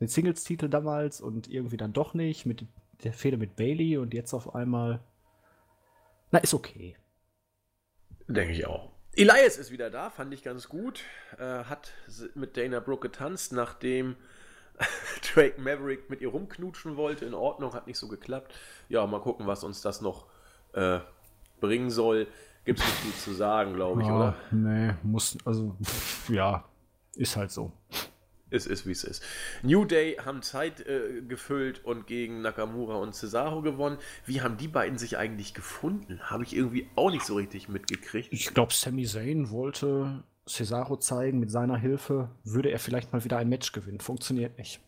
[0.01, 2.67] den Singles-Titel damals und irgendwie dann doch nicht mit
[3.03, 5.01] der Fehde mit Bailey und jetzt auf einmal.
[6.31, 6.97] Na, ist okay.
[8.29, 8.91] Denke ich auch.
[9.17, 11.03] Elias ist wieder da, fand ich ganz gut.
[11.39, 11.93] Äh, hat
[12.35, 14.17] mit Dana Brooke getanzt, nachdem
[15.35, 17.25] Drake Maverick mit ihr rumknutschen wollte.
[17.25, 18.55] In Ordnung, hat nicht so geklappt.
[18.89, 20.27] Ja, mal gucken, was uns das noch
[20.73, 21.01] äh,
[21.61, 22.27] bringen soll.
[22.65, 24.37] Gibt es nicht viel zu sagen, glaube ich, ja, oder?
[24.51, 25.77] Nee, muss, also,
[26.29, 26.65] ja,
[27.15, 27.73] ist halt so.
[28.51, 29.23] Es ist, wie es ist.
[29.63, 33.99] New Day haben Zeit äh, gefüllt und gegen Nakamura und Cesaro gewonnen.
[34.27, 36.21] Wie haben die beiden sich eigentlich gefunden?
[36.23, 38.29] Habe ich irgendwie auch nicht so richtig mitgekriegt.
[38.33, 43.39] Ich glaube, Sami Zayn wollte Cesaro zeigen, mit seiner Hilfe würde er vielleicht mal wieder
[43.39, 44.01] ein Match gewinnen.
[44.01, 44.81] Funktioniert nicht.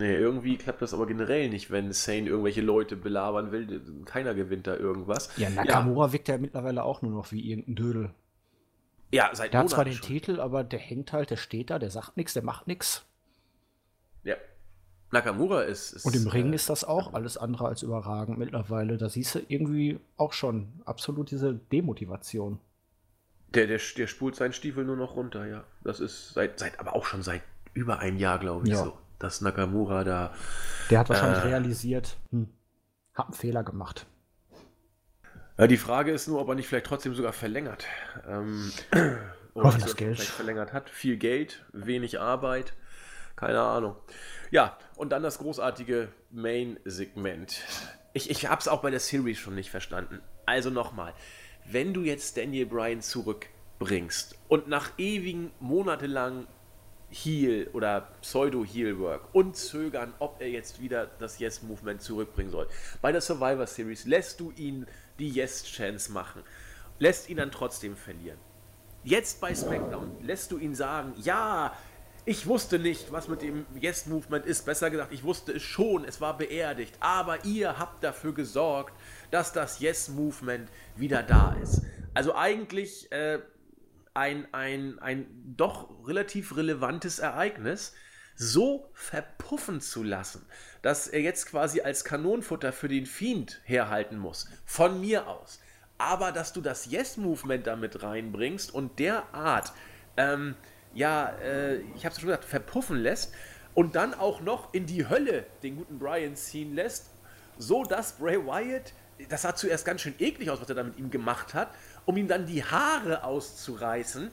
[0.00, 3.82] Nee, irgendwie klappt das aber generell nicht, wenn Sane irgendwelche Leute belabern will.
[4.06, 5.28] Keiner gewinnt da irgendwas.
[5.36, 6.12] Ja, Nakamura ja.
[6.14, 8.10] wirkt ja mittlerweile auch nur noch wie irgendein Dödel.
[9.12, 10.06] Ja, seit Der hat zwar den schon.
[10.06, 13.04] Titel, aber der hängt halt, der steht da, der sagt nichts, der macht nichts.
[14.24, 14.36] Ja.
[15.10, 16.06] Nakamura ist, ist.
[16.06, 18.96] Und im Ring äh, ist das auch alles andere als überragend mittlerweile.
[18.96, 22.58] Da siehst du irgendwie auch schon absolut diese Demotivation.
[23.50, 25.64] Der, der, der spult seinen Stiefel nur noch runter, ja.
[25.84, 27.42] Das ist seit, seit aber auch schon seit
[27.74, 28.82] über einem Jahr, glaube ich, ja.
[28.82, 28.96] so.
[29.20, 30.34] Dass Nakamura da.
[30.90, 32.48] Der hat wahrscheinlich äh, realisiert, hm,
[33.14, 34.06] hab einen Fehler gemacht.
[35.56, 37.84] Ja, die Frage ist nur, ob er nicht vielleicht trotzdem sogar verlängert.
[38.26, 38.72] Ähm,
[39.54, 40.16] oder Hoffen das Geld.
[40.16, 40.90] vielleicht verlängert hat.
[40.90, 42.72] Viel Geld, wenig Arbeit.
[43.36, 43.96] Keine Ahnung.
[44.50, 47.62] Ja, und dann das großartige Main-Segment.
[48.14, 50.20] Ich, ich habe es auch bei der Series schon nicht verstanden.
[50.46, 51.14] Also nochmal,
[51.64, 56.46] wenn du jetzt Daniel Bryan zurückbringst und nach ewigen, monatelang
[57.10, 62.68] Heal oder Pseudo-Heal-Work und zögern, ob er jetzt wieder das Yes-Movement zurückbringen soll.
[63.02, 64.86] Bei der Survivor Series lässt du ihn
[65.18, 66.42] die Yes-Chance machen,
[66.98, 68.38] lässt ihn dann trotzdem verlieren.
[69.02, 71.72] Jetzt bei SmackDown lässt du ihn sagen, ja,
[72.26, 74.66] ich wusste nicht, was mit dem Yes-Movement ist.
[74.66, 76.94] Besser gesagt, ich wusste es schon, es war beerdigt.
[77.00, 78.92] Aber ihr habt dafür gesorgt,
[79.30, 81.82] dass das Yes-Movement wieder da ist.
[82.12, 83.38] Also eigentlich äh,
[84.20, 87.94] ein, ein, ein doch relativ relevantes Ereignis
[88.36, 90.44] so verpuffen zu lassen,
[90.82, 94.46] dass er jetzt quasi als Kanonenfutter für den Fiend herhalten muss.
[94.66, 95.60] Von mir aus.
[95.96, 99.72] Aber dass du das Yes-Movement damit reinbringst und derart,
[100.18, 100.54] ähm,
[100.92, 103.32] ja, äh, ich habe es schon gesagt, verpuffen lässt
[103.72, 107.10] und dann auch noch in die Hölle den guten Brian ziehen lässt,
[107.56, 108.92] so dass Bray Wyatt,
[109.30, 111.74] das sah zuerst ganz schön eklig aus, was er da mit ihm gemacht hat,
[112.10, 114.32] um ihm dann die Haare auszureißen.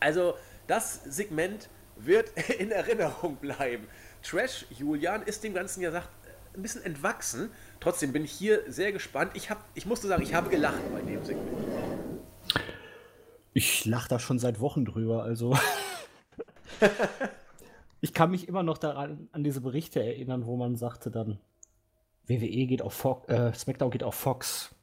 [0.00, 0.32] Also
[0.66, 3.86] das Segment wird in Erinnerung bleiben.
[4.22, 6.08] Trash Julian ist dem Ganzen ja sagt,
[6.56, 7.50] ein bisschen entwachsen.
[7.80, 9.32] Trotzdem bin ich hier sehr gespannt.
[9.34, 11.58] Ich, hab, ich musste sagen, ich habe gelacht bei dem Segment.
[13.52, 15.54] Ich lache da schon seit Wochen drüber, also.
[18.00, 21.38] ich kann mich immer noch daran an diese Berichte erinnern, wo man sagte dann,
[22.26, 24.74] WWE geht auf Fox, äh, SmackDown geht auf Fox.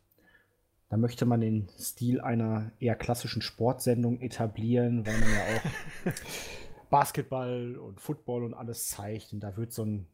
[0.90, 6.14] Da möchte man den Stil einer eher klassischen Sportsendung etablieren, weil man ja auch
[6.90, 9.32] Basketball und Football und alles zeigt.
[9.32, 10.08] Und da wird so ein,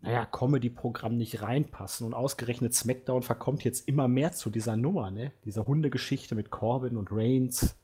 [0.00, 2.04] naja, Comedy-Programm nicht reinpassen.
[2.04, 5.32] Und ausgerechnet SmackDown verkommt jetzt immer mehr zu dieser Nummer, ne?
[5.44, 7.76] Dieser Hundegeschichte mit Corbin und Reigns.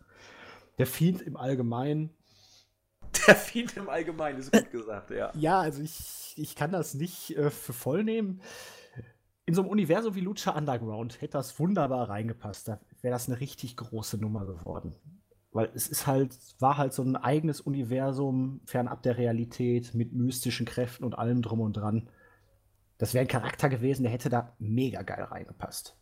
[0.78, 2.10] Der Fiend im Allgemeinen.
[3.28, 5.30] Der Fiend im Allgemeinen ist gut gesagt, ja.
[5.36, 8.40] Ja, also ich, ich kann das nicht äh, für voll nehmen
[9.46, 12.66] in so einem Universum wie Lucha Underground hätte das wunderbar reingepasst.
[12.68, 14.94] Da wäre das eine richtig große Nummer geworden.
[15.52, 20.66] Weil es ist halt, war halt so ein eigenes Universum, fernab der Realität, mit mystischen
[20.66, 22.10] Kräften und allem drum und dran.
[22.98, 25.96] Das wäre ein Charakter gewesen, der hätte da mega geil reingepasst.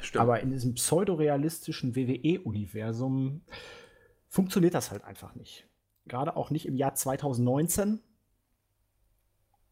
[0.00, 0.20] Stimmt.
[0.20, 3.40] Aber in diesem pseudorealistischen WWE-Universum
[4.28, 5.66] funktioniert das halt einfach nicht.
[6.06, 8.00] Gerade auch nicht im Jahr 2019.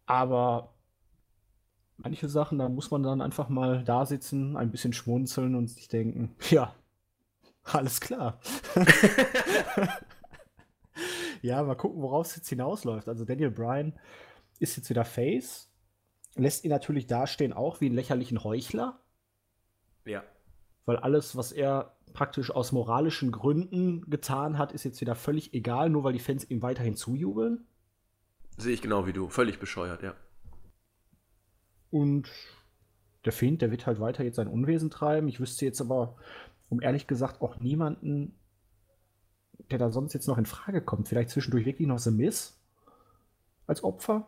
[0.06, 0.74] Aber
[2.02, 5.88] manche Sachen, da muss man dann einfach mal da sitzen, ein bisschen schmunzeln und sich
[5.88, 6.74] denken, ja,
[7.64, 8.40] alles klar.
[11.42, 13.08] ja, mal gucken, worauf es jetzt hinausläuft.
[13.08, 13.94] Also Daniel Bryan
[14.58, 15.70] ist jetzt wieder Face,
[16.34, 19.00] lässt ihn natürlich dastehen auch wie einen lächerlichen Heuchler.
[20.04, 20.22] Ja.
[20.84, 25.88] Weil alles, was er praktisch aus moralischen Gründen getan hat, ist jetzt wieder völlig egal,
[25.88, 27.66] nur weil die Fans ihm weiterhin zujubeln.
[28.58, 29.28] Sehe ich genau wie du.
[29.28, 30.14] Völlig bescheuert, ja.
[31.92, 32.28] Und
[33.24, 35.28] der Fiend, der wird halt weiter jetzt sein Unwesen treiben.
[35.28, 36.16] Ich wüsste jetzt aber,
[36.68, 38.34] um ehrlich gesagt, auch niemanden,
[39.70, 41.06] der da sonst jetzt noch in Frage kommt.
[41.06, 42.58] Vielleicht zwischendurch wirklich noch The Miss
[43.66, 44.26] als Opfer?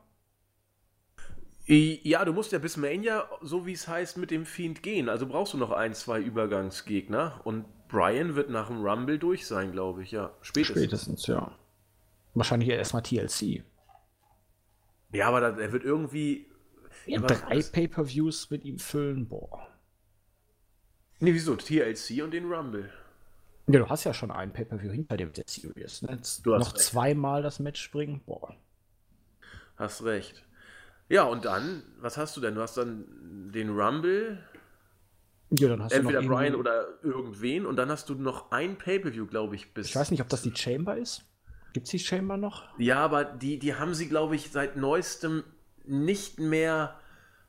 [1.66, 5.08] Ja, du musst ja bis Mania, so wie es heißt, mit dem Fiend gehen.
[5.08, 7.40] Also brauchst du noch ein, zwei Übergangsgegner.
[7.44, 10.34] Und Brian wird nach dem Rumble durch sein, glaube ich, ja.
[10.42, 10.78] Spätestens.
[10.82, 11.52] Spätestens, ja.
[12.34, 13.64] Wahrscheinlich erstmal TLC.
[15.12, 16.46] Ja, aber er wird irgendwie
[17.06, 19.68] ja, drei Pay-Per-Views mit ihm füllen, boah.
[21.20, 21.56] Nee, wieso?
[21.56, 22.90] TLC und den Rumble.
[23.66, 26.02] Ja, du hast ja schon einen Pay-Per-View hinter dem der Series.
[26.02, 26.12] Ne?
[26.12, 26.78] Jetzt noch recht.
[26.78, 28.54] zweimal das Match bringen, boah.
[29.76, 30.44] Hast recht.
[31.08, 32.54] Ja, und dann, was hast du denn?
[32.54, 33.04] Du hast dann
[33.52, 34.38] den Rumble.
[35.50, 38.76] Ja, dann hast Entweder du noch Brian oder irgendwen und dann hast du noch ein
[38.76, 39.88] Pay-Per-View, glaube ich, bis.
[39.88, 41.24] Ich weiß nicht, ob das die Chamber ist.
[41.72, 42.68] Gibt es die Chamber noch?
[42.78, 45.42] Ja, aber die, die haben sie, glaube ich, seit neuestem
[45.86, 46.96] nicht mehr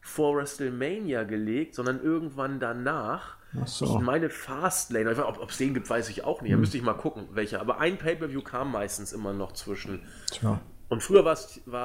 [0.02, 3.38] vor WrestleMania gelegt, sondern irgendwann danach.
[3.66, 3.86] So.
[3.86, 6.52] Ich meine Fastlane, ob es den gibt, weiß ich auch nicht.
[6.52, 6.60] Da hm.
[6.60, 7.62] müsste ich mal gucken, welcher.
[7.62, 10.04] Aber ein Pay-Per-View kam meistens immer noch zwischen.
[10.30, 10.60] Tja.
[10.90, 11.34] Und früher war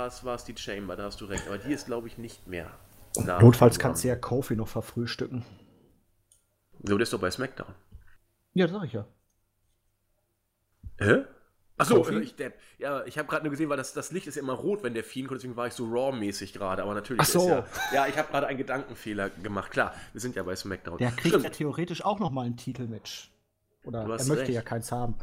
[0.07, 1.47] es die Chamber, da hast du recht.
[1.47, 2.71] Aber die ist, glaube ich, nicht mehr.
[3.17, 5.45] Notfalls kannst du ja Kofi noch verfrühstücken.
[6.83, 7.75] So, der ist doch bei SmackDown.
[8.55, 9.07] Ja, das sag ich ja.
[10.99, 11.25] Hä?
[11.81, 12.59] Achso, ich Depp.
[12.79, 14.95] Ja, ich habe gerade nur gesehen, weil das, das Licht ist ja immer rot, wenn
[14.95, 16.83] der Fiend kommt, deswegen war ich so Raw-mäßig gerade.
[16.83, 17.49] Aber natürlich Ach so.
[17.49, 19.71] ja, ja, ich habe gerade einen Gedankenfehler gemacht.
[19.71, 20.99] Klar, wir sind ja bei SmackDown.
[20.99, 21.45] Der kriegt Stimmt.
[21.45, 23.31] ja theoretisch auch nochmal ein Titelmatch.
[23.85, 24.51] Oder er möchte recht.
[24.51, 25.15] ja keins haben.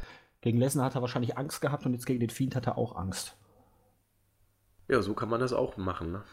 [0.41, 2.95] Gegen Lesnar hat er wahrscheinlich Angst gehabt und jetzt gegen den Fiend hat er auch
[2.95, 3.36] Angst.
[4.88, 6.24] Ja, so kann man das auch machen, ne?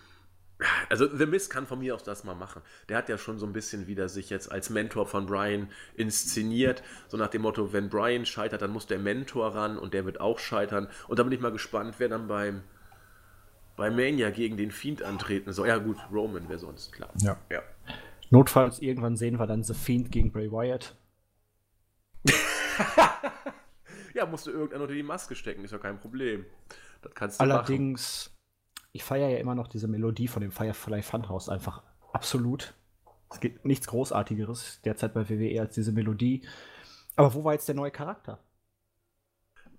[0.89, 2.63] Also The Miz kann von mir aus das mal machen.
[2.89, 6.83] Der hat ja schon so ein bisschen wieder sich jetzt als Mentor von Brian inszeniert.
[7.09, 10.21] So nach dem Motto, wenn Brian scheitert, dann muss der Mentor ran und der wird
[10.21, 10.89] auch scheitern.
[11.09, 12.63] Und da bin ich mal gespannt, wer dann beim,
[13.77, 15.69] bei Mania gegen den Fiend antreten soll.
[15.69, 17.11] Ja gut, Roman wäre sonst klar.
[17.17, 17.37] Ja.
[17.51, 17.63] ja.
[18.31, 20.97] Notfalls irgendwann sehen wir dann The Fiend gegen Bray Wyatt.
[24.15, 26.47] ja, musst du irgendwann unter die Maske stecken, ist ja kein Problem.
[27.03, 28.34] Das kannst du Allerdings.
[28.95, 31.83] Ich feiere ja immer noch diese Melodie von dem Firefly Funhouse einfach
[32.13, 32.75] absolut.
[33.29, 36.47] Es gibt nichts Großartigeres derzeit bei WWE als diese Melodie.
[37.17, 38.39] Aber wo war jetzt der neue Charakter?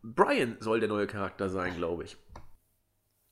[0.03, 2.17] Brian soll der neue Charakter sein, glaube ich.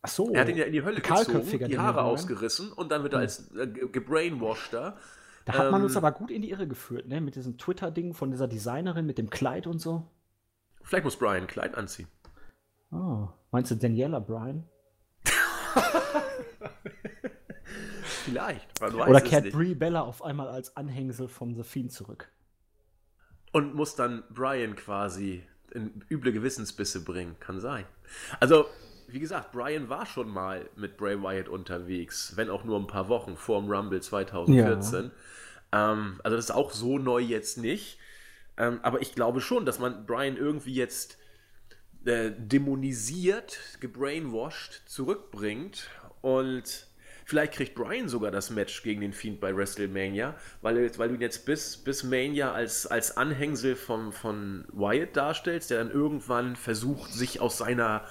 [0.04, 0.32] Ach so.
[0.32, 3.20] Er hat ihn ja in die Hölle gezogen, die Haare ausgerissen und dann wird er
[3.20, 3.24] hm.
[3.24, 4.98] als äh, gebrainwashed da.
[5.46, 7.20] Hat man ähm, uns aber gut in die Irre geführt, ne?
[7.20, 10.10] Mit diesem Twitter-Ding von dieser Designerin mit dem Kleid und so.
[10.82, 12.08] Vielleicht muss Brian ein Kleid anziehen.
[12.92, 14.64] Oh, meinst du Daniela Bryan?
[18.04, 18.82] Vielleicht.
[18.82, 22.30] Oder kehrt Brie Bella auf einmal als Anhängsel von The Fiend zurück.
[23.52, 27.36] Und muss dann Brian quasi in üble Gewissensbisse bringen.
[27.40, 27.86] Kann sein.
[28.40, 28.66] Also,
[29.08, 33.10] wie gesagt, Brian war schon mal mit Bray Wyatt unterwegs, wenn auch nur ein paar
[33.10, 35.12] Wochen vor dem Rumble 2014.
[35.72, 35.92] Ja.
[35.92, 38.00] Ähm, also das ist auch so neu jetzt nicht.
[38.58, 41.18] Ähm, aber ich glaube schon, dass man Brian irgendwie jetzt
[42.06, 45.90] äh, dämonisiert, gebrainwashed zurückbringt
[46.22, 46.88] und
[47.26, 51.22] vielleicht kriegt Brian sogar das Match gegen den Fiend bei WrestleMania, weil, weil du ihn
[51.22, 57.14] jetzt bis, bis Mania als, als Anhängsel von, von Wyatt darstellst, der dann irgendwann versucht,
[57.14, 58.04] sich aus seiner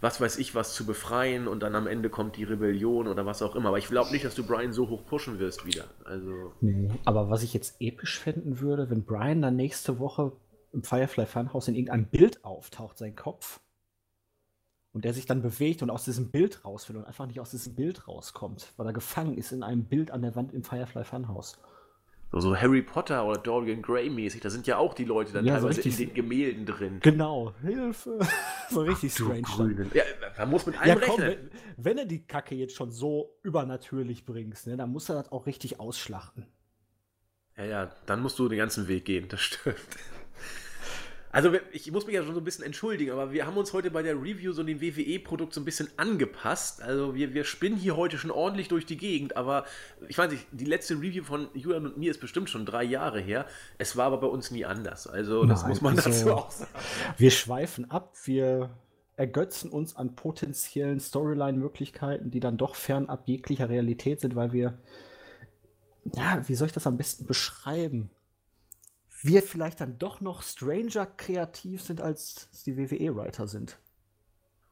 [0.00, 3.42] was weiß ich was zu befreien und dann am Ende kommt die Rebellion oder was
[3.42, 3.70] auch immer.
[3.70, 5.84] Aber ich glaube nicht, dass du Brian so hoch pushen wirst wieder.
[6.04, 6.52] Also.
[6.60, 10.32] Nee, aber was ich jetzt episch finden würde, wenn Brian dann nächste Woche
[10.72, 13.60] im Firefly Funhouse in irgendeinem Bild auftaucht, sein Kopf,
[14.92, 17.50] und der sich dann bewegt und aus diesem Bild raus will und einfach nicht aus
[17.50, 21.04] diesem Bild rauskommt, weil er gefangen ist in einem Bild an der Wand im Firefly
[21.04, 21.58] Funhouse.
[22.30, 25.46] So, so Harry Potter oder Dorian Gray mäßig, da sind ja auch die Leute dann
[25.46, 27.00] ja, teilweise so in den Gemälden drin.
[27.00, 28.18] Genau, Hilfe.
[28.70, 29.86] so richtig Ach, strange.
[29.94, 30.02] Ja,
[30.36, 31.50] da muss mit allem ja, komm, rechnen.
[31.76, 35.32] Wenn, wenn, er die Kacke jetzt schon so übernatürlich bringst, ne, dann muss er das
[35.32, 36.46] auch richtig ausschlachten.
[37.56, 39.76] Ja, ja, dann musst du den ganzen Weg gehen, das stimmt.
[41.38, 43.92] Also ich muss mich ja schon so ein bisschen entschuldigen, aber wir haben uns heute
[43.92, 46.82] bei der Review so dem WWE-Produkt so ein bisschen angepasst.
[46.82, 49.64] Also wir, wir spinnen hier heute schon ordentlich durch die Gegend, aber
[50.08, 53.20] ich weiß nicht, die letzte Review von Julian und mir ist bestimmt schon drei Jahre
[53.20, 53.46] her.
[53.78, 55.06] Es war aber bei uns nie anders.
[55.06, 56.72] Also das Nein, muss man also, dazu auch sagen.
[57.18, 58.70] Wir schweifen ab, wir
[59.14, 64.76] ergötzen uns an potenziellen Storyline-Möglichkeiten, die dann doch fernab jeglicher Realität sind, weil wir,
[66.16, 68.10] ja, wie soll ich das am besten beschreiben?
[69.22, 73.78] Wir vielleicht dann doch noch Stranger kreativ sind, als die WWE-Writer sind.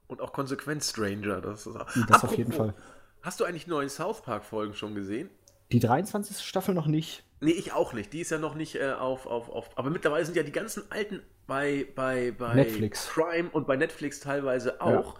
[0.06, 1.40] Und auch konsequent Stranger.
[1.40, 2.74] Das, ist das Apropos, auf jeden Fall.
[3.22, 5.30] Hast du eigentlich neuen South Park-Folgen schon gesehen?
[5.72, 6.38] Die 23.
[6.46, 7.24] Staffel noch nicht.
[7.40, 8.12] Nee, ich auch nicht.
[8.12, 9.76] Die ist ja noch nicht äh, auf, auf, auf.
[9.76, 13.08] Aber mittlerweile sind ja die ganzen alten bei, bei, bei Netflix.
[13.12, 15.18] Prime und bei Netflix teilweise auch.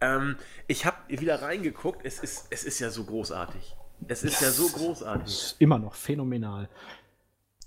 [0.00, 0.16] Ja.
[0.16, 0.36] Ähm,
[0.68, 2.04] ich habe wieder reingeguckt.
[2.04, 3.76] Es ist, es ist ja so großartig.
[4.08, 4.42] Es ist yes.
[4.42, 5.26] ja so großartig.
[5.26, 6.68] Ist immer noch phänomenal.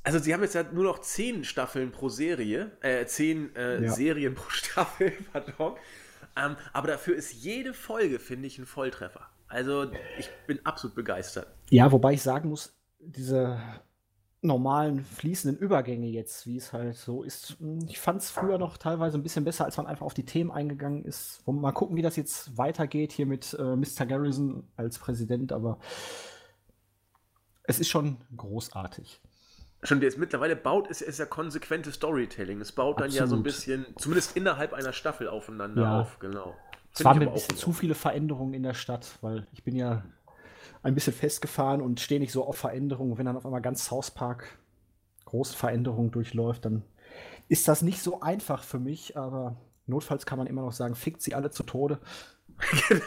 [0.06, 3.92] Also sie haben jetzt ja nur noch zehn Staffeln pro Serie, äh, zehn äh, ja.
[3.92, 5.74] Serien pro Staffel, pardon.
[6.38, 9.28] Ähm, aber dafür ist jede Folge, finde ich, ein Volltreffer.
[9.48, 11.48] Also ich bin absolut begeistert.
[11.72, 13.60] Ja, wobei ich sagen muss, diese
[14.42, 18.78] normalen fließenden Übergänge jetzt, wie es halt so ist, hm, ich fand es früher noch
[18.78, 21.42] teilweise ein bisschen besser, als man einfach auf die Themen eingegangen ist.
[21.48, 24.06] Mal gucken, wie das jetzt weitergeht hier mit äh, Mr.
[24.06, 25.80] Garrison als Präsident, aber
[27.64, 29.20] es ist schon großartig
[29.86, 32.62] schon jetzt mittlerweile baut, ist, ist ja konsequentes Storytelling.
[32.62, 33.20] Es baut dann Absolut.
[33.22, 36.02] ja so ein bisschen, zumindest innerhalb einer Staffel aufeinander ja.
[36.02, 36.56] auf, genau.
[36.94, 40.04] Es waren mir ein bisschen zu viele Veränderungen in der Stadt, weil ich bin ja
[40.82, 43.18] ein bisschen festgefahren und stehe nicht so auf Veränderungen.
[43.18, 44.58] Wenn dann auf einmal ganz South Park
[45.26, 46.84] große Veränderungen durchläuft, dann
[47.50, 49.58] ist das nicht so einfach für mich, aber
[49.88, 52.00] notfalls kann man immer noch sagen, fickt sie alle zu Tode.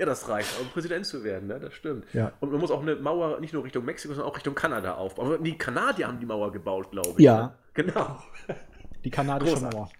[0.00, 1.60] Ja, das reicht, um Präsident zu werden, ne?
[1.60, 2.06] das stimmt.
[2.14, 2.32] Ja.
[2.40, 5.26] Und man muss auch eine Mauer nicht nur Richtung Mexiko, sondern auch Richtung Kanada aufbauen.
[5.26, 7.24] Aber die Kanadier haben die Mauer gebaut, glaube ich.
[7.24, 7.42] Ja.
[7.42, 7.54] Ne?
[7.74, 8.18] Genau.
[9.04, 9.78] Die kanadische Großartig.
[9.78, 9.90] Mauer.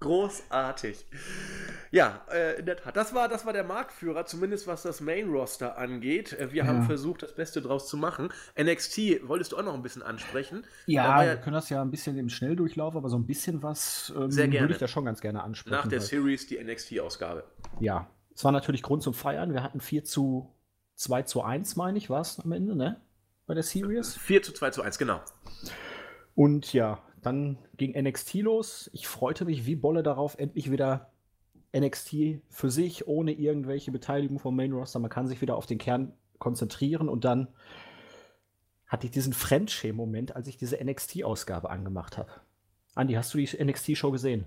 [0.00, 1.06] Großartig.
[1.90, 2.96] Ja, äh, in der Tat.
[2.96, 6.32] Das war, das war der Marktführer, zumindest was das Main-Roster angeht.
[6.32, 6.66] Äh, wir ja.
[6.66, 8.30] haben versucht, das Beste draus zu machen.
[8.58, 10.64] NXT wolltest du auch noch ein bisschen ansprechen.
[10.86, 14.34] Ja, wir können das ja ein bisschen im Schnelldurchlauf, aber so ein bisschen was ähm,
[14.34, 15.76] würde ich da schon ganz gerne ansprechen.
[15.76, 17.44] Nach der Series die NXT-Ausgabe.
[17.80, 18.06] Ja,
[18.36, 19.54] es war natürlich Grund zum Feiern.
[19.54, 20.54] Wir hatten 4 zu
[20.96, 23.00] 2 zu 1, meine ich, war es am Ende, ne?
[23.46, 24.14] Bei der Series.
[24.18, 25.20] 4 zu 2 zu 1, genau.
[26.34, 28.90] Und ja, dann ging NXT los.
[28.92, 31.12] Ich freute mich wie Bolle darauf, endlich wieder
[31.74, 34.98] NXT für sich, ohne irgendwelche Beteiligung vom Main Roster.
[34.98, 37.48] Man kann sich wieder auf den Kern konzentrieren und dann
[38.86, 42.30] hatte ich diesen Fremdschämen-Moment, als ich diese NXT-Ausgabe angemacht habe.
[42.94, 44.46] Andi, hast du die NXT-Show gesehen?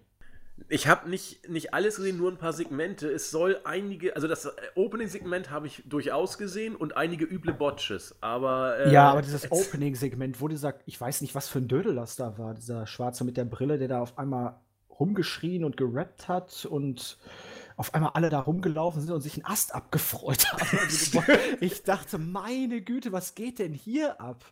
[0.68, 3.10] Ich habe nicht, nicht alles gesehen, nur ein paar Segmente.
[3.10, 8.78] Es soll einige, also das Opening-Segment habe ich durchaus gesehen und einige üble Botches, aber.
[8.80, 12.16] Äh, ja, aber dieses Opening-Segment, wo dieser, ich weiß nicht, was für ein Dödel das
[12.16, 14.60] da war, dieser Schwarze mit der Brille, der da auf einmal
[15.00, 17.18] rumgeschrien und gerappt hat und
[17.78, 20.80] auf einmal alle da rumgelaufen sind und sich einen Ast abgefreut haben.
[20.80, 21.24] Also,
[21.62, 24.44] ich dachte, meine Güte, was geht denn hier ab?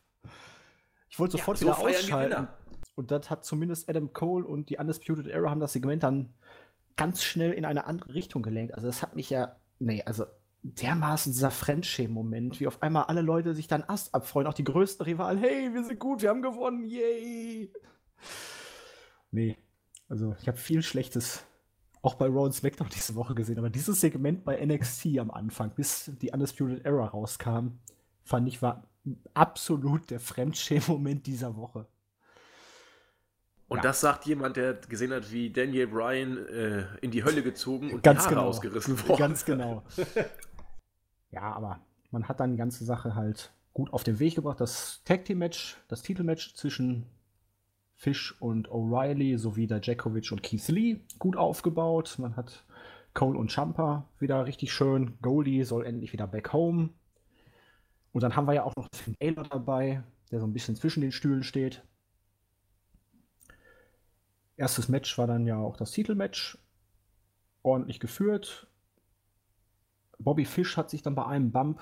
[1.10, 2.48] Ich wollte sofort ja, so wieder ausschalten.
[2.98, 6.34] Und das hat zumindest Adam Cole und die Undisputed Era haben das Segment dann
[6.96, 8.74] ganz schnell in eine andere Richtung gelenkt.
[8.74, 10.26] Also das hat mich ja, nee, also
[10.64, 15.06] dermaßen dieser Fremdschämen-Moment, wie auf einmal alle Leute sich dann Ast abfreuen, auch die größten
[15.06, 15.38] Rivalen.
[15.38, 17.72] Hey, wir sind gut, wir haben gewonnen, yay!
[19.30, 19.58] Nee,
[20.10, 21.46] also ich habe viel Schlechtes
[22.02, 25.70] auch bei Raw und SmackDown diese Woche gesehen, aber dieses Segment bei NXT am Anfang,
[25.76, 27.78] bis die Undisputed Era rauskam,
[28.24, 28.88] fand ich war
[29.36, 31.86] absolut der Fremdschämen-Moment dieser Woche.
[33.68, 33.84] Und ja.
[33.84, 38.02] das sagt jemand, der gesehen hat, wie Daniel Bryan äh, in die Hölle gezogen und
[38.02, 38.48] ganz die Haare genau.
[38.48, 39.20] ausgerissen wurde.
[39.20, 39.84] Ganz genau.
[41.32, 41.82] ja, aber
[42.12, 44.62] man hat dann die ganze Sache halt gut auf den Weg gebracht.
[44.62, 47.06] Das Tag Team Match, das Titelmatch zwischen
[47.94, 52.16] Fish und O'Reilly sowie der Djakovic und Keith Lee gut aufgebaut.
[52.20, 52.64] Man hat
[53.14, 55.18] Cole und Champa wieder richtig schön.
[55.22, 56.90] Goldie soll endlich wieder back home.
[58.14, 61.02] Und dann haben wir ja auch noch den Taylor dabei, der so ein bisschen zwischen
[61.02, 61.84] den Stühlen steht.
[64.58, 66.58] Erstes Match war dann ja auch das Titelmatch.
[67.62, 68.68] Ordentlich geführt.
[70.20, 71.80] Bobby Fish hat sich dann bei einem Bump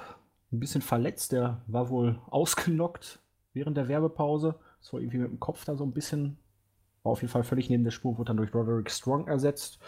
[0.51, 1.31] ein bisschen verletzt.
[1.31, 3.19] Der war wohl ausgenockt
[3.53, 4.59] während der Werbepause.
[4.81, 6.37] Das war irgendwie mit dem Kopf da so ein bisschen.
[7.03, 9.79] War auf jeden Fall völlig neben der Spur, wurde dann durch Roderick Strong ersetzt.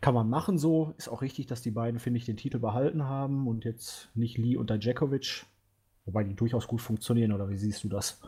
[0.00, 0.94] Kann man machen so.
[0.98, 4.36] Ist auch richtig, dass die beiden, finde ich, den Titel behalten haben und jetzt nicht
[4.36, 5.46] Lee und Dajakovic.
[6.06, 8.20] Wobei die durchaus gut funktionieren, oder wie siehst du das?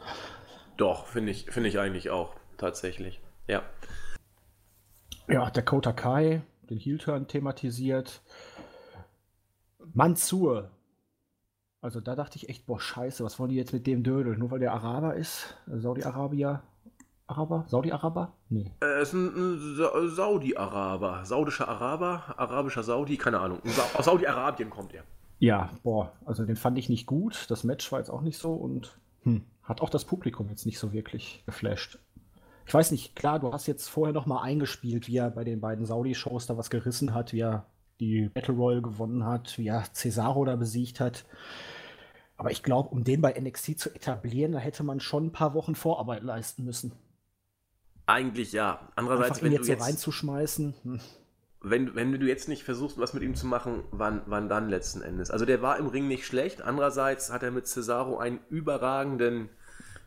[0.77, 3.21] Doch, finde ich, find ich eigentlich auch, tatsächlich.
[3.49, 3.63] Ja.
[5.27, 8.21] Ja, Dakota Kai, den Heel-Turn thematisiert.
[9.95, 10.71] Mansur.
[11.81, 14.37] Also da dachte ich echt, boah, scheiße, was wollen die jetzt mit dem Dödel?
[14.37, 15.57] Nur weil der Araber ist?
[15.67, 16.63] Saudi-Arabier?
[17.27, 17.65] Araber?
[17.69, 18.33] Saudi-Araber?
[18.49, 18.73] Nee.
[18.81, 21.25] Er ist ein, ein Saudi-Araber.
[21.25, 23.61] Saudischer Araber, arabischer Saudi, keine Ahnung.
[23.95, 25.05] Aus Saudi-Arabien kommt er.
[25.39, 27.47] Ja, boah, also den fand ich nicht gut.
[27.49, 30.79] Das Match war jetzt auch nicht so und hm, hat auch das Publikum jetzt nicht
[30.79, 31.99] so wirklich geflasht
[32.69, 35.59] ich weiß nicht, klar, du hast jetzt vorher noch mal eingespielt, wie er bei den
[35.59, 37.65] beiden Saudi-Shows da was gerissen hat, wie er
[37.99, 41.25] die Battle Royale gewonnen hat, wie er Cesaro da besiegt hat.
[42.37, 45.55] Aber ich glaube, um den bei NXT zu etablieren, da hätte man schon ein paar
[45.55, 46.93] Wochen Vorarbeit leisten müssen.
[48.05, 48.91] Eigentlich ja.
[48.97, 50.75] Andererseits, Einfach ihn wenn jetzt du jetzt so reinzuschmeißen.
[50.83, 51.01] Hm.
[51.63, 55.01] Wenn, wenn du jetzt nicht versuchst, was mit ihm zu machen, wann, wann dann letzten
[55.01, 55.31] Endes?
[55.31, 56.61] Also der war im Ring nicht schlecht.
[56.61, 59.49] Andererseits hat er mit Cesaro einen überragenden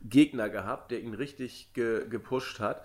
[0.03, 2.83] Gegner gehabt, der ihn richtig ge gepusht hat.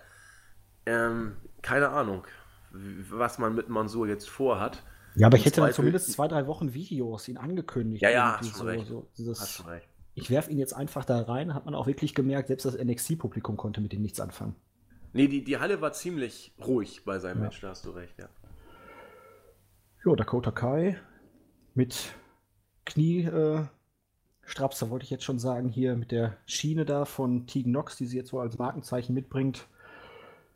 [0.84, 2.24] Ähm, keine Ahnung,
[2.70, 4.82] was man mit Mansur jetzt vorhat.
[5.14, 8.02] Ja, aber ich hätte dann zumindest zwei, drei Wochen Videos ihn angekündigt.
[8.02, 8.86] Ja, ja, hast so, recht.
[8.86, 9.88] So dieses, hast recht.
[10.14, 13.56] Ich werfe ihn jetzt einfach da rein, hat man auch wirklich gemerkt, selbst das NXT-Publikum
[13.56, 14.56] konnte mit ihm nichts anfangen.
[15.12, 17.44] Nee, die, die Halle war ziemlich ruhig bei seinem ja.
[17.44, 18.28] Match, da hast du recht, ja.
[20.04, 20.98] Jo, Dakota Kai
[21.74, 22.14] mit
[22.84, 23.64] Knie, äh,
[24.46, 28.06] Strapser wollte ich jetzt schon sagen, hier mit der Schiene da von Tegan Nox, die
[28.06, 29.66] sie jetzt so als Markenzeichen mitbringt.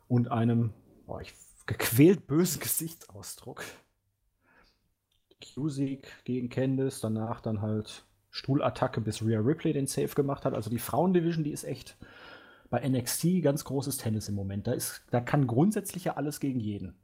[0.07, 0.73] Und einem
[1.05, 1.33] boah, ich,
[1.65, 3.63] gequält bösen Gesichtsausdruck.
[5.43, 10.53] Q-Sieg gegen Candice, danach dann halt Stuhlattacke, bis Rhea Ripley den Safe gemacht hat.
[10.53, 11.97] Also die Frauendivision, die ist echt
[12.69, 14.67] bei NXT ganz großes Tennis im Moment.
[14.67, 16.95] Da, ist, da kann grundsätzlich ja alles gegen jeden.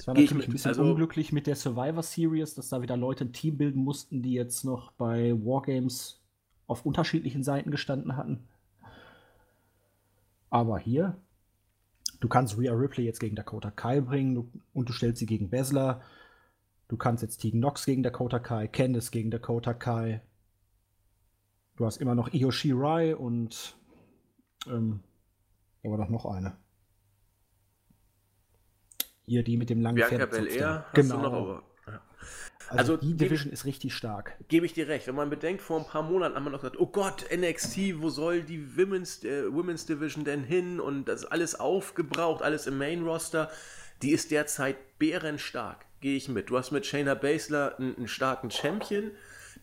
[0.00, 3.26] Es war natürlich ein bisschen also, unglücklich mit der Survivor Series, dass da wieder Leute
[3.26, 6.22] ein Team bilden mussten, die jetzt noch bei Wargames
[6.66, 8.48] auf unterschiedlichen Seiten gestanden hatten.
[10.48, 11.18] Aber hier,
[12.20, 15.50] du kannst Rhea Ripley jetzt gegen Dakota Kai bringen du, und du stellst sie gegen
[15.50, 16.00] Besler.
[16.88, 20.22] Du kannst jetzt Tegan Nox gegen Dakota Kai, Candice gegen Dakota Kai.
[21.76, 23.76] Du hast immer noch Io Shirai und
[24.66, 25.00] ähm,
[25.84, 26.56] aber doch noch eine.
[29.30, 31.22] Hier die mit dem langen Bianca Belair genau.
[31.22, 32.00] Noch, aber, ja.
[32.66, 34.34] also, also, die Division ist richtig stark.
[34.48, 35.06] Gebe ich dir recht.
[35.06, 38.10] Wenn man bedenkt, vor ein paar Monaten haben wir noch gesagt, oh Gott, NXT, wo
[38.10, 40.80] soll die Women's, äh, Women's Division denn hin?
[40.80, 43.48] Und das ist alles aufgebraucht, alles im Main Roster.
[44.02, 45.84] Die ist derzeit bärenstark.
[46.00, 46.50] Gehe ich mit.
[46.50, 49.12] Du hast mit Shayna Baszler einen, einen starken Champion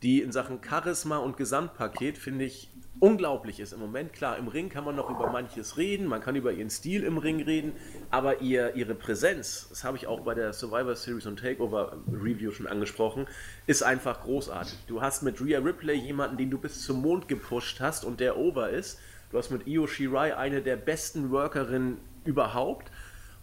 [0.03, 2.69] die in Sachen Charisma und Gesamtpaket, finde ich,
[2.99, 4.13] unglaublich ist im Moment.
[4.13, 7.17] Klar, im Ring kann man noch über manches reden, man kann über ihren Stil im
[7.17, 7.73] Ring reden,
[8.09, 12.51] aber ihr, ihre Präsenz, das habe ich auch bei der Survivor Series und Takeover Review
[12.51, 13.27] schon angesprochen,
[13.65, 14.77] ist einfach großartig.
[14.87, 18.37] Du hast mit Rhea Ripley jemanden, den du bis zum Mond gepusht hast und der
[18.37, 18.99] over ist.
[19.31, 22.91] Du hast mit Io Shirai eine der besten Workerinnen überhaupt.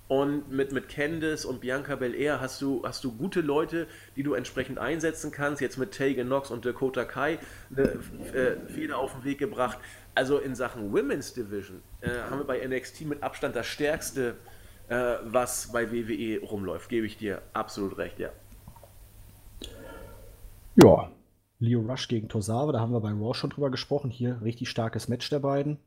[0.06, 3.86] Und mit, mit Candice und Bianca Belair hast du, hast du gute Leute,
[4.16, 5.62] die du entsprechend einsetzen kannst.
[5.62, 7.38] Jetzt mit Tegan Knox und Dakota Kai
[7.70, 7.82] eine
[8.34, 9.78] äh, Feder auf den Weg gebracht.
[10.14, 14.36] Also in Sachen Women's Division äh, haben wir bei NXT mit Abstand das stärkste,
[14.88, 16.90] äh, was bei WWE rumläuft.
[16.90, 18.28] Gebe ich dir absolut recht, ja.
[20.82, 21.10] Ja,
[21.60, 24.10] Leo Rush gegen Tosawa, da haben wir bei Raw schon drüber gesprochen.
[24.10, 25.78] Hier richtig starkes Match der beiden.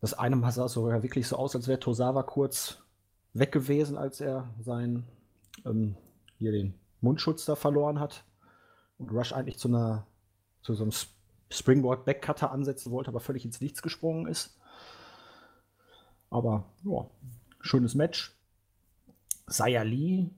[0.00, 2.81] Das eine sah sogar wirklich so aus, als wäre Tosawa kurz
[3.34, 5.04] weg gewesen, als er seinen
[5.64, 5.96] ähm,
[6.38, 8.24] hier den Mundschutz da verloren hat
[8.98, 10.06] und Rush eigentlich zu einer
[10.62, 10.92] zu so einem
[11.50, 14.58] Springboard Backcutter ansetzen wollte, aber völlig ins Nichts gesprungen ist.
[16.30, 17.06] Aber ja,
[17.60, 18.34] schönes Match.
[19.46, 20.30] Saya Lee,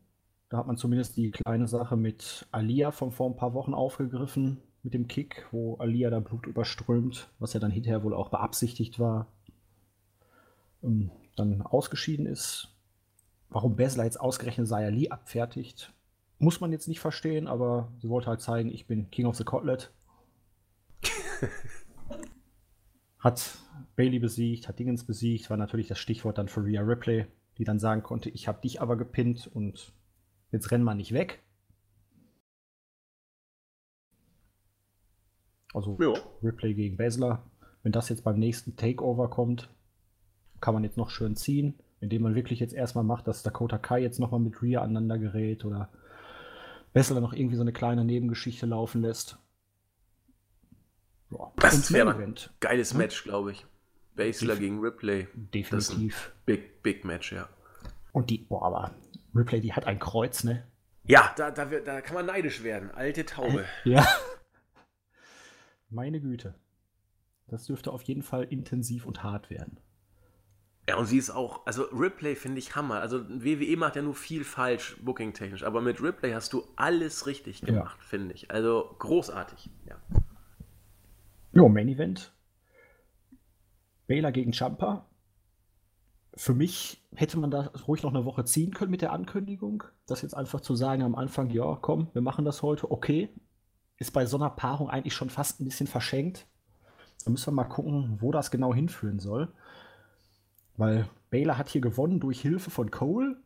[0.49, 4.61] da hat man zumindest die kleine Sache mit Alia von vor ein paar Wochen aufgegriffen,
[4.83, 8.99] mit dem Kick, wo Alia da Blut überströmt, was ja dann hinterher wohl auch beabsichtigt
[8.99, 9.27] war,
[10.81, 12.74] und dann ausgeschieden ist.
[13.49, 15.93] Warum Besler jetzt ausgerechnet Saya Lee abfertigt,
[16.39, 19.45] muss man jetzt nicht verstehen, aber sie wollte halt zeigen, ich bin King of the
[19.45, 19.93] Cotlet.
[23.19, 23.59] hat
[23.97, 27.27] Bailey besiegt, hat Dingens besiegt, war natürlich das Stichwort dann für Rhea Ripley,
[27.59, 29.93] die dann sagen konnte, ich habe dich aber gepinnt und
[30.51, 31.43] jetzt renn mal nicht weg.
[35.73, 36.17] Also jo.
[36.43, 37.43] Ripley gegen Basler.
[37.83, 39.69] Wenn das jetzt beim nächsten Takeover kommt,
[40.61, 41.75] kann man jetzt noch schön ziehen
[42.05, 45.65] indem man wirklich jetzt erstmal macht, dass Dakota Kai jetzt nochmal mit Rhea aneinander gerät
[45.65, 45.89] oder
[46.93, 49.39] Bessler noch irgendwie so eine kleine Nebengeschichte laufen lässt.
[51.31, 51.53] Boah.
[51.57, 52.99] Das wäre ein geiles hm?
[52.99, 53.67] Match, glaube ich.
[54.15, 55.27] Basler gegen Ripley.
[55.35, 56.33] Definitiv.
[56.47, 57.49] big, big Match, ja.
[58.13, 58.95] Und die, boah, aber
[59.35, 60.65] Ripley, die hat ein Kreuz, ne?
[61.07, 62.91] Ja, da, da, da kann man neidisch werden.
[62.93, 63.65] Alte Taube.
[63.85, 64.07] Ja.
[65.91, 66.55] Meine Güte.
[67.49, 69.79] Das dürfte auf jeden Fall intensiv und hart werden.
[70.89, 73.01] Ja, und sie ist auch, also Ripley finde ich Hammer.
[73.01, 77.63] Also WWE macht ja nur viel falsch, booking-technisch, aber mit Ripley hast du alles richtig
[77.63, 78.07] gemacht, ja.
[78.07, 78.51] finde ich.
[78.51, 79.97] Also großartig, ja.
[81.53, 82.33] Jo, Main Event.
[84.07, 85.07] Baylor gegen Champa.
[86.35, 89.85] Für mich hätte man da ruhig noch eine Woche ziehen können mit der Ankündigung.
[90.07, 93.31] Das jetzt einfach zu sagen am Anfang, ja, komm, wir machen das heute, okay.
[93.97, 96.47] Ist bei so einer Paarung eigentlich schon fast ein bisschen verschenkt.
[97.25, 99.53] Da müssen wir mal gucken, wo das genau hinführen soll.
[100.77, 103.37] Weil Baylor hat hier gewonnen durch Hilfe von Cole,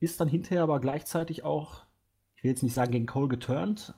[0.00, 1.84] ist dann hinterher aber gleichzeitig auch,
[2.34, 3.94] ich will jetzt nicht sagen gegen Cole geturnt,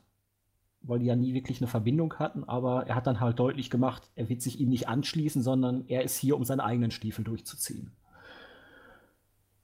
[0.80, 4.10] weil die ja nie wirklich eine Verbindung hatten, aber er hat dann halt deutlich gemacht,
[4.14, 7.92] er wird sich ihm nicht anschließen, sondern er ist hier, um seine eigenen Stiefel durchzuziehen.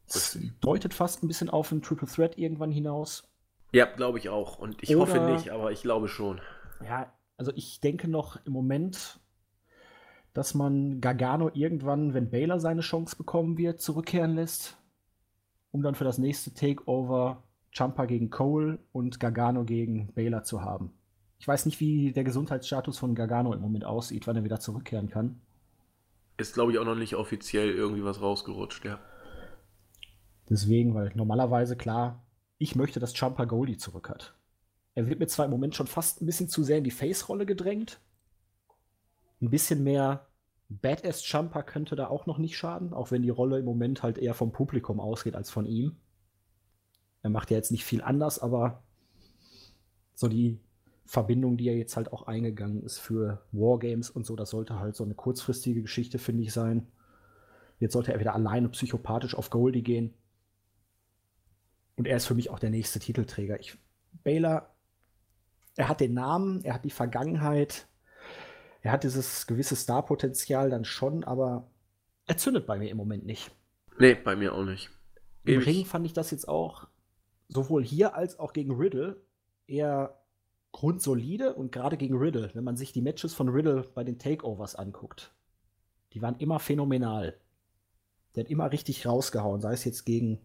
[0.06, 3.28] Das deutet fast ein bisschen auf einen Triple Threat irgendwann hinaus.
[3.72, 4.58] Ja, glaube ich auch.
[4.58, 6.40] Und ich Oder, hoffe nicht, aber ich glaube schon.
[6.84, 9.18] Ja, also ich denke noch im Moment,
[10.34, 14.76] dass man Gargano irgendwann, wenn Baylor seine Chance bekommen wird, zurückkehren lässt,
[15.70, 20.92] um dann für das nächste Takeover Champa gegen Cole und Gargano gegen Baylor zu haben.
[21.38, 25.08] Ich weiß nicht, wie der Gesundheitsstatus von Gargano im Moment aussieht, wann er wieder zurückkehren
[25.08, 25.40] kann.
[26.36, 28.98] Ist, glaube ich, auch noch nicht offiziell irgendwie was rausgerutscht, ja.
[30.48, 32.24] Deswegen, weil normalerweise klar,
[32.58, 34.34] ich möchte, dass Champa Goldie zurück hat.
[34.94, 37.46] Er wird mir zwar im Moment schon fast ein bisschen zu sehr in die Face-Rolle
[37.46, 38.00] gedrängt,
[39.44, 40.26] ein bisschen mehr
[40.68, 44.18] Badass Jumper könnte da auch noch nicht schaden, auch wenn die Rolle im Moment halt
[44.18, 45.96] eher vom Publikum ausgeht als von ihm.
[47.22, 48.82] Er macht ja jetzt nicht viel anders, aber
[50.14, 50.58] so die
[51.06, 54.96] Verbindung, die er jetzt halt auch eingegangen ist für Wargames und so, das sollte halt
[54.96, 56.86] so eine kurzfristige Geschichte, finde ich, sein.
[57.78, 60.14] Jetzt sollte er wieder alleine psychopathisch auf Goldie gehen.
[61.96, 63.60] Und er ist für mich auch der nächste Titelträger.
[63.60, 63.78] Ich,
[64.22, 64.74] Baylor,
[65.76, 67.86] er hat den Namen, er hat die Vergangenheit,
[68.84, 71.66] er hat dieses gewisse Star-Potenzial dann schon, aber
[72.26, 73.50] er zündet bei mir im Moment nicht.
[73.98, 74.90] Nee, bei mir auch nicht.
[75.44, 75.62] Im.
[75.62, 76.86] Ring fand ich das jetzt auch
[77.48, 79.22] sowohl hier als auch gegen Riddle
[79.66, 80.20] eher
[80.72, 84.74] grundsolide und gerade gegen Riddle, wenn man sich die Matches von Riddle bei den Takeovers
[84.74, 85.32] anguckt,
[86.12, 87.38] die waren immer phänomenal.
[88.34, 90.40] Der hat immer richtig rausgehauen, sei es jetzt gegen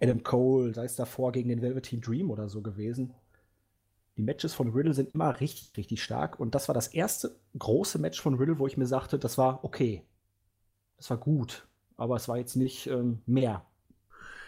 [0.00, 3.14] Adam Cole, sei es davor gegen den Velveteen Dream oder so gewesen
[4.16, 6.40] die Matches von Riddle sind immer richtig, richtig stark.
[6.40, 9.62] Und das war das erste große Match von Riddle, wo ich mir sagte, das war
[9.64, 10.02] okay.
[10.96, 11.66] Das war gut.
[11.96, 13.64] Aber es war jetzt nicht ähm, mehr.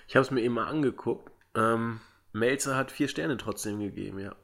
[0.06, 1.30] Ich habe es mir eben mal angeguckt.
[1.54, 2.00] Ähm,
[2.32, 4.34] Melzer hat vier Sterne trotzdem gegeben, ja.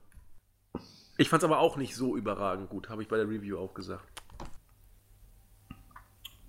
[1.17, 3.73] Ich fand es aber auch nicht so überragend gut, habe ich bei der Review auch
[3.73, 4.05] gesagt.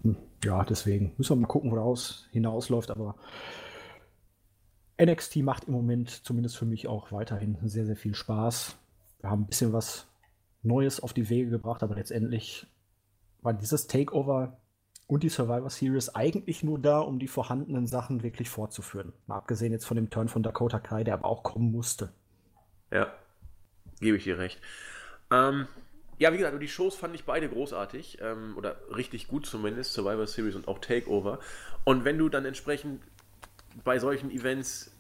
[0.02, 3.16] Hm, ja, deswegen müssen wir mal gucken, woraus hinausläuft, aber
[5.02, 8.78] NXT macht im Moment zumindest für mich auch weiterhin sehr, sehr viel Spaß.
[9.22, 10.08] Wir haben ein bisschen was
[10.64, 12.68] Neues auf die Wege gebracht, aber letztendlich
[13.42, 14.58] war dieses Takeover
[15.08, 19.14] und die Survivor Series eigentlich nur da, um die vorhandenen Sachen wirklich fortzuführen.
[19.28, 22.12] Mal abgesehen jetzt von dem Turn von Dakota Kai, der aber auch kommen musste.
[22.92, 23.14] Ja,
[24.00, 24.60] gebe ich dir recht.
[25.32, 25.68] Ähm,
[26.18, 30.26] ja, wie gesagt, die Shows fand ich beide großartig ähm, oder richtig gut zumindest, Survivor
[30.26, 31.40] Series und auch Takeover.
[31.84, 33.02] Und wenn du dann entsprechend
[33.84, 34.92] bei solchen Events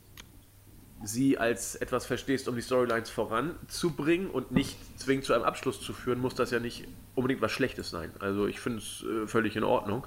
[1.03, 5.93] sie als etwas verstehst, um die Storylines voranzubringen und nicht zwingend zu einem Abschluss zu
[5.93, 8.11] führen, muss das ja nicht unbedingt was Schlechtes sein.
[8.19, 10.06] Also ich finde es äh, völlig in Ordnung.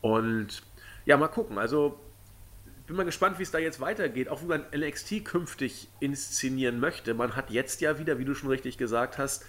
[0.00, 0.62] Und
[1.06, 1.58] ja, mal gucken.
[1.58, 1.98] Also
[2.86, 7.14] bin mal gespannt, wie es da jetzt weitergeht, auch wie man NXT künftig inszenieren möchte.
[7.14, 9.46] Man hat jetzt ja wieder, wie du schon richtig gesagt hast,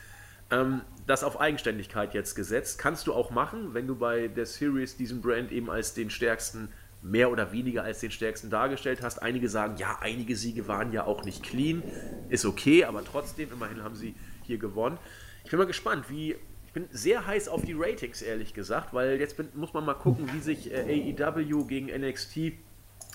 [0.52, 2.78] ähm, das auf Eigenständigkeit jetzt gesetzt.
[2.78, 6.70] Kannst du auch machen, wenn du bei der Series diesen Brand eben als den stärksten
[7.02, 9.22] mehr oder weniger als den stärksten dargestellt hast.
[9.22, 11.84] Einige sagen, ja, einige Siege waren ja auch nicht clean.
[12.30, 14.98] Ist okay, aber trotzdem, immerhin haben sie hier gewonnen.
[15.44, 16.36] Ich bin mal gespannt, wie.
[16.68, 19.94] Ich bin sehr heiß auf die Ratings, ehrlich gesagt, weil jetzt bin, muss man mal
[19.94, 22.54] gucken, wie sich äh, AEW gegen NXT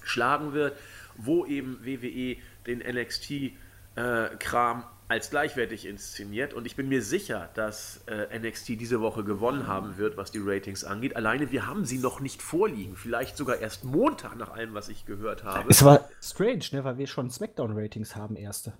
[0.04, 0.76] schlagen wird,
[1.16, 2.36] wo eben WWE
[2.66, 9.00] den NXT-Kram äh, als gleichwertig inszeniert und ich bin mir sicher, dass äh, NXT diese
[9.00, 11.16] Woche gewonnen haben wird, was die Ratings angeht.
[11.16, 15.06] Alleine wir haben sie noch nicht vorliegen, vielleicht sogar erst Montag nach allem, was ich
[15.06, 15.70] gehört habe.
[15.70, 18.72] Es war strange, ne, weil wir schon Smackdown-Ratings haben, erste.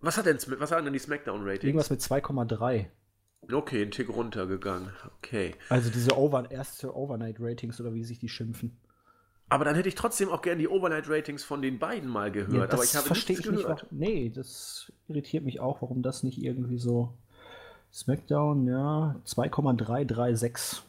[0.00, 1.64] Was hat denn was haben denn die Smackdown-Ratings?
[1.64, 2.86] Irgendwas mit 2,3.
[3.52, 4.90] Okay, ein Tick runtergegangen.
[5.18, 5.54] Okay.
[5.68, 8.78] Also diese Over erste Overnight-Ratings oder wie sich die schimpfen.
[9.50, 12.70] Aber dann hätte ich trotzdem auch gerne die Overnight-Ratings von den beiden mal gehört.
[12.70, 13.90] Ja, aber ich habe verstehe ich gehört.
[13.92, 17.12] Nicht, nee, das irritiert mich auch, warum das nicht irgendwie so.
[17.92, 20.82] SmackDown, ja, 2,336.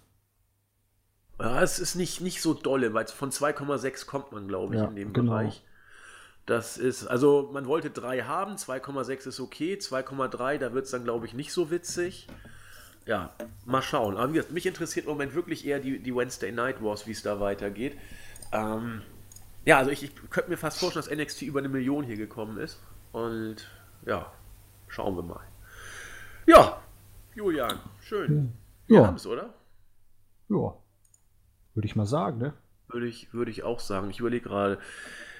[1.40, 4.88] Ja, es ist nicht, nicht so dolle, weil von 2,6 kommt man, glaube ich, ja,
[4.88, 5.32] in dem genau.
[5.32, 5.64] Bereich.
[6.46, 11.04] Das ist, also man wollte 3 haben, 2,6 ist okay, 2,3, da wird es dann,
[11.04, 12.28] glaube ich, nicht so witzig.
[13.08, 13.34] Ja,
[13.66, 14.18] mal schauen.
[14.18, 17.12] Aber wie gesagt, mich interessiert im Moment wirklich eher die, die Wednesday Night Wars, wie
[17.12, 17.98] es da weitergeht.
[18.52, 19.02] Ähm,
[19.66, 22.58] ja, also ich, ich könnte mir fast vorstellen, dass NXT über eine Million hier gekommen
[22.58, 22.80] ist.
[23.12, 23.58] Und
[24.06, 24.32] ja,
[24.88, 25.42] schauen wir mal.
[26.48, 26.82] Ja,
[27.36, 28.54] Julian, schön.
[28.88, 28.96] Ja.
[28.96, 29.54] Wir haben es, oder?
[30.50, 30.76] Ja.
[31.74, 32.54] Würde ich mal sagen, ne?
[32.90, 34.10] Würde ich, würde ich auch sagen.
[34.10, 34.80] Ich überlege gerade.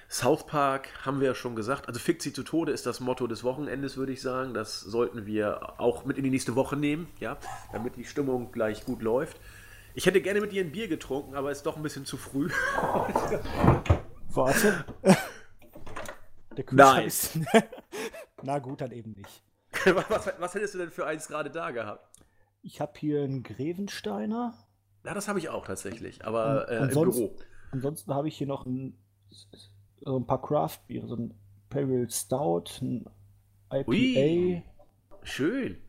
[0.08, 1.88] South Park haben wir ja schon gesagt.
[1.88, 4.54] Also Fick sie zu Tode ist das Motto des Wochenendes, würde ich sagen.
[4.54, 7.38] Das sollten wir auch mit in die nächste Woche nehmen, ja,
[7.72, 9.38] damit die Stimmung gleich gut läuft.
[9.94, 12.50] Ich hätte gerne mit dir ein Bier getrunken, aber ist doch ein bisschen zu früh.
[14.30, 14.86] Warte.
[16.58, 17.08] Der Nein.
[17.08, 17.38] Ist...
[18.44, 19.44] Na gut, dann eben nicht.
[19.86, 22.08] was, was, hättest du denn für eins gerade da gehabt?
[22.62, 24.54] Ich habe hier einen Grevensteiner.
[25.06, 27.36] Ja, das habe ich auch tatsächlich, aber äh, im Büro.
[27.72, 28.98] Ansonsten habe ich hier noch ein,
[30.02, 31.34] so ein paar Craft-Biere, so ein
[31.70, 33.06] Peril Stout, ein
[33.72, 33.90] IPA.
[33.90, 34.64] Ui,
[35.24, 35.82] schön.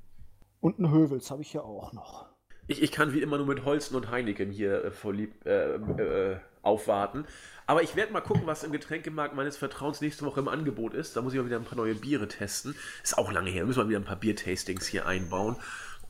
[0.61, 2.32] Und ein Hövels habe ich hier auch noch.
[2.69, 6.37] Ich, ich kann wie immer nur mit Holzen und Heineken hier äh, vorlieb, äh, äh,
[6.63, 7.27] aufwarten.
[7.67, 11.17] Aber ich werde mal gucken, was im Getränkemarkt meines Vertrauens nächste Woche im Angebot ist.
[11.17, 12.77] Da muss ich mal wieder ein paar neue Biere testen.
[13.03, 13.63] Ist auch lange her.
[13.63, 15.57] Da müssen wir wieder ein paar Biertastings hier einbauen.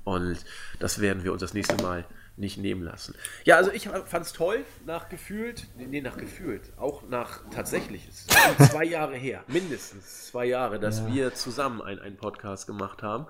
[0.04, 0.44] Und
[0.78, 2.04] das werden wir uns das nächste Mal
[2.36, 3.14] nicht nehmen lassen.
[3.44, 8.26] Ja, also ich fand es toll, nach gefühlt, nee, nach gefühlt, auch nach tatsächlich, es
[8.26, 11.14] ist zwei Jahre her, mindestens zwei Jahre, dass ja.
[11.14, 13.26] wir zusammen einen Podcast gemacht haben.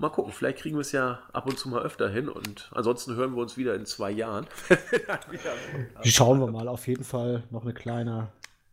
[0.00, 3.16] Mal gucken, vielleicht kriegen wir es ja ab und zu mal öfter hin und ansonsten
[3.16, 4.46] hören wir uns wieder in zwei Jahren.
[6.04, 8.28] Schauen wir mal, auf jeden Fall noch eine kleine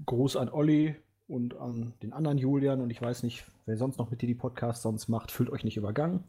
[0.06, 0.96] Gruß an Olli
[1.28, 4.36] und an den anderen Julian und ich weiß nicht, wer sonst noch mit dir die
[4.36, 6.24] Podcasts sonst macht, fühlt euch nicht übergangen.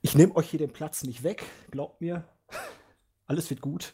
[0.00, 2.24] Ich nehme euch hier den Platz nicht weg, glaubt mir.
[3.26, 3.92] Alles wird gut.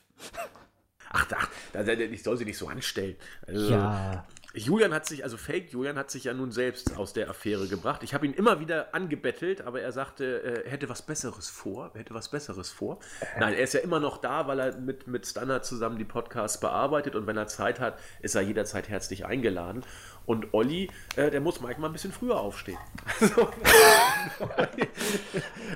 [1.11, 3.17] Ach, ach, ich soll sie nicht so anstellen.
[3.49, 4.27] Also, ja.
[4.55, 8.03] Julian hat sich, also Fake Julian hat sich ja nun selbst aus der Affäre gebracht.
[8.03, 11.91] Ich habe ihn immer wieder angebettelt, aber er sagte, er hätte was Besseres vor.
[11.95, 12.99] Er hätte was Besseres vor.
[13.39, 16.61] Nein, er ist ja immer noch da, weil er mit, mit Stunner zusammen die Podcasts
[16.61, 19.85] bearbeitet und wenn er Zeit hat, ist er jederzeit herzlich eingeladen.
[20.27, 22.79] Und Olli, äh, der muss manchmal ein bisschen früher aufstehen.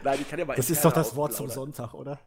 [0.04, 2.20] Nein, ich kann ja mal das ist doch das Wort zum Sonntag, oder?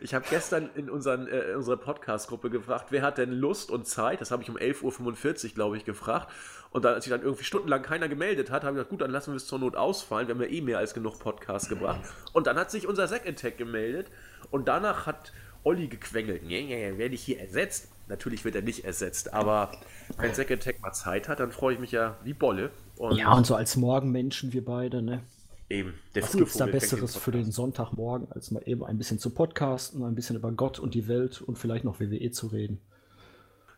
[0.00, 3.86] Ich habe gestern in, unseren, äh, in unserer Podcast-Gruppe gefragt, wer hat denn Lust und
[3.86, 4.20] Zeit?
[4.20, 6.28] Das habe ich um 11.45 Uhr, glaube ich, gefragt.
[6.70, 9.10] Und dann, als sich dann irgendwie stundenlang keiner gemeldet hat, habe ich gesagt, gut, dann
[9.10, 10.28] lassen wir es zur Not ausfallen.
[10.28, 12.00] Wir haben ja eh mehr als genug Podcasts gebracht.
[12.32, 14.06] Und dann hat sich unser Zack Attack gemeldet.
[14.50, 15.32] Und danach hat
[15.64, 16.42] Olli gequengelt.
[16.44, 17.88] Nee, nee, werde ich hier ersetzt?
[18.08, 19.70] Natürlich wird er nicht ersetzt, aber
[20.18, 22.70] wenn Zack Attack mal Zeit hat, dann freue ich mich ja wie Bolle.
[22.96, 25.22] Und ja, und so als Morgenmenschen wir beide, ne?
[25.70, 29.20] Eben, der Was gibt es da Besseres für den Sonntagmorgen, als mal eben ein bisschen
[29.20, 32.80] zu podcasten, ein bisschen über Gott und die Welt und vielleicht noch WWE zu reden?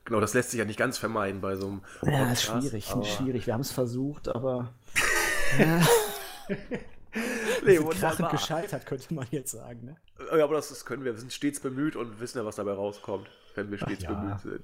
[0.07, 2.09] Genau, das lässt sich ja nicht ganz vermeiden bei so einem Podcast.
[2.19, 3.05] Ja, ist schwierig, aber...
[3.05, 3.47] schwierig.
[3.47, 4.73] Wir haben es versucht, aber.
[5.59, 5.87] ja.
[7.67, 9.85] nee, krachend gescheitert, könnte man jetzt sagen.
[9.85, 9.97] Ne?
[10.35, 11.13] Ja, aber das, das, können wir.
[11.13, 14.15] Wir sind stets bemüht und wissen ja, was dabei rauskommt, wenn wir stets ja.
[14.15, 14.63] bemüht sind.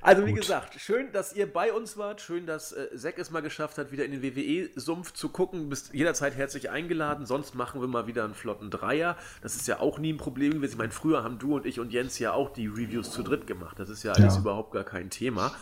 [0.00, 0.40] Also, wie Gut.
[0.40, 2.20] gesagt, schön, dass ihr bei uns wart.
[2.20, 5.68] Schön, dass äh, Zack es mal geschafft hat, wieder in den WWE-Sumpf zu gucken.
[5.68, 7.26] Bist jederzeit herzlich eingeladen.
[7.26, 9.16] Sonst machen wir mal wieder einen flotten Dreier.
[9.42, 10.72] Das ist ja auch nie ein Problem gewesen.
[10.72, 13.46] Ich meine, früher haben du und ich und Jens ja auch die Reviews zu dritt
[13.46, 13.78] gemacht.
[13.78, 14.40] Das ist ja alles ja.
[14.40, 15.54] überhaupt gar kein Thema.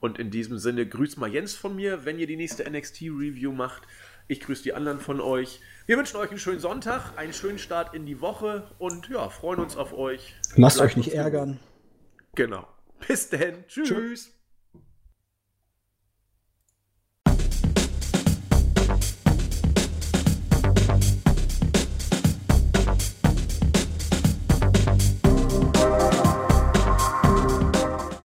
[0.00, 3.82] Und in diesem Sinne, grüßt mal Jens von mir, wenn ihr die nächste NXT-Review macht.
[4.28, 5.60] Ich grüße die anderen von euch.
[5.86, 9.58] Wir wünschen euch einen schönen Sonntag, einen schönen Start in die Woche und ja, freuen
[9.58, 10.34] uns auf euch.
[10.54, 11.58] Lasst euch nicht ärgern.
[12.34, 12.68] Genau.
[13.06, 13.64] Bis denn.
[13.68, 13.88] Tschüss.
[13.88, 14.37] Tschüss.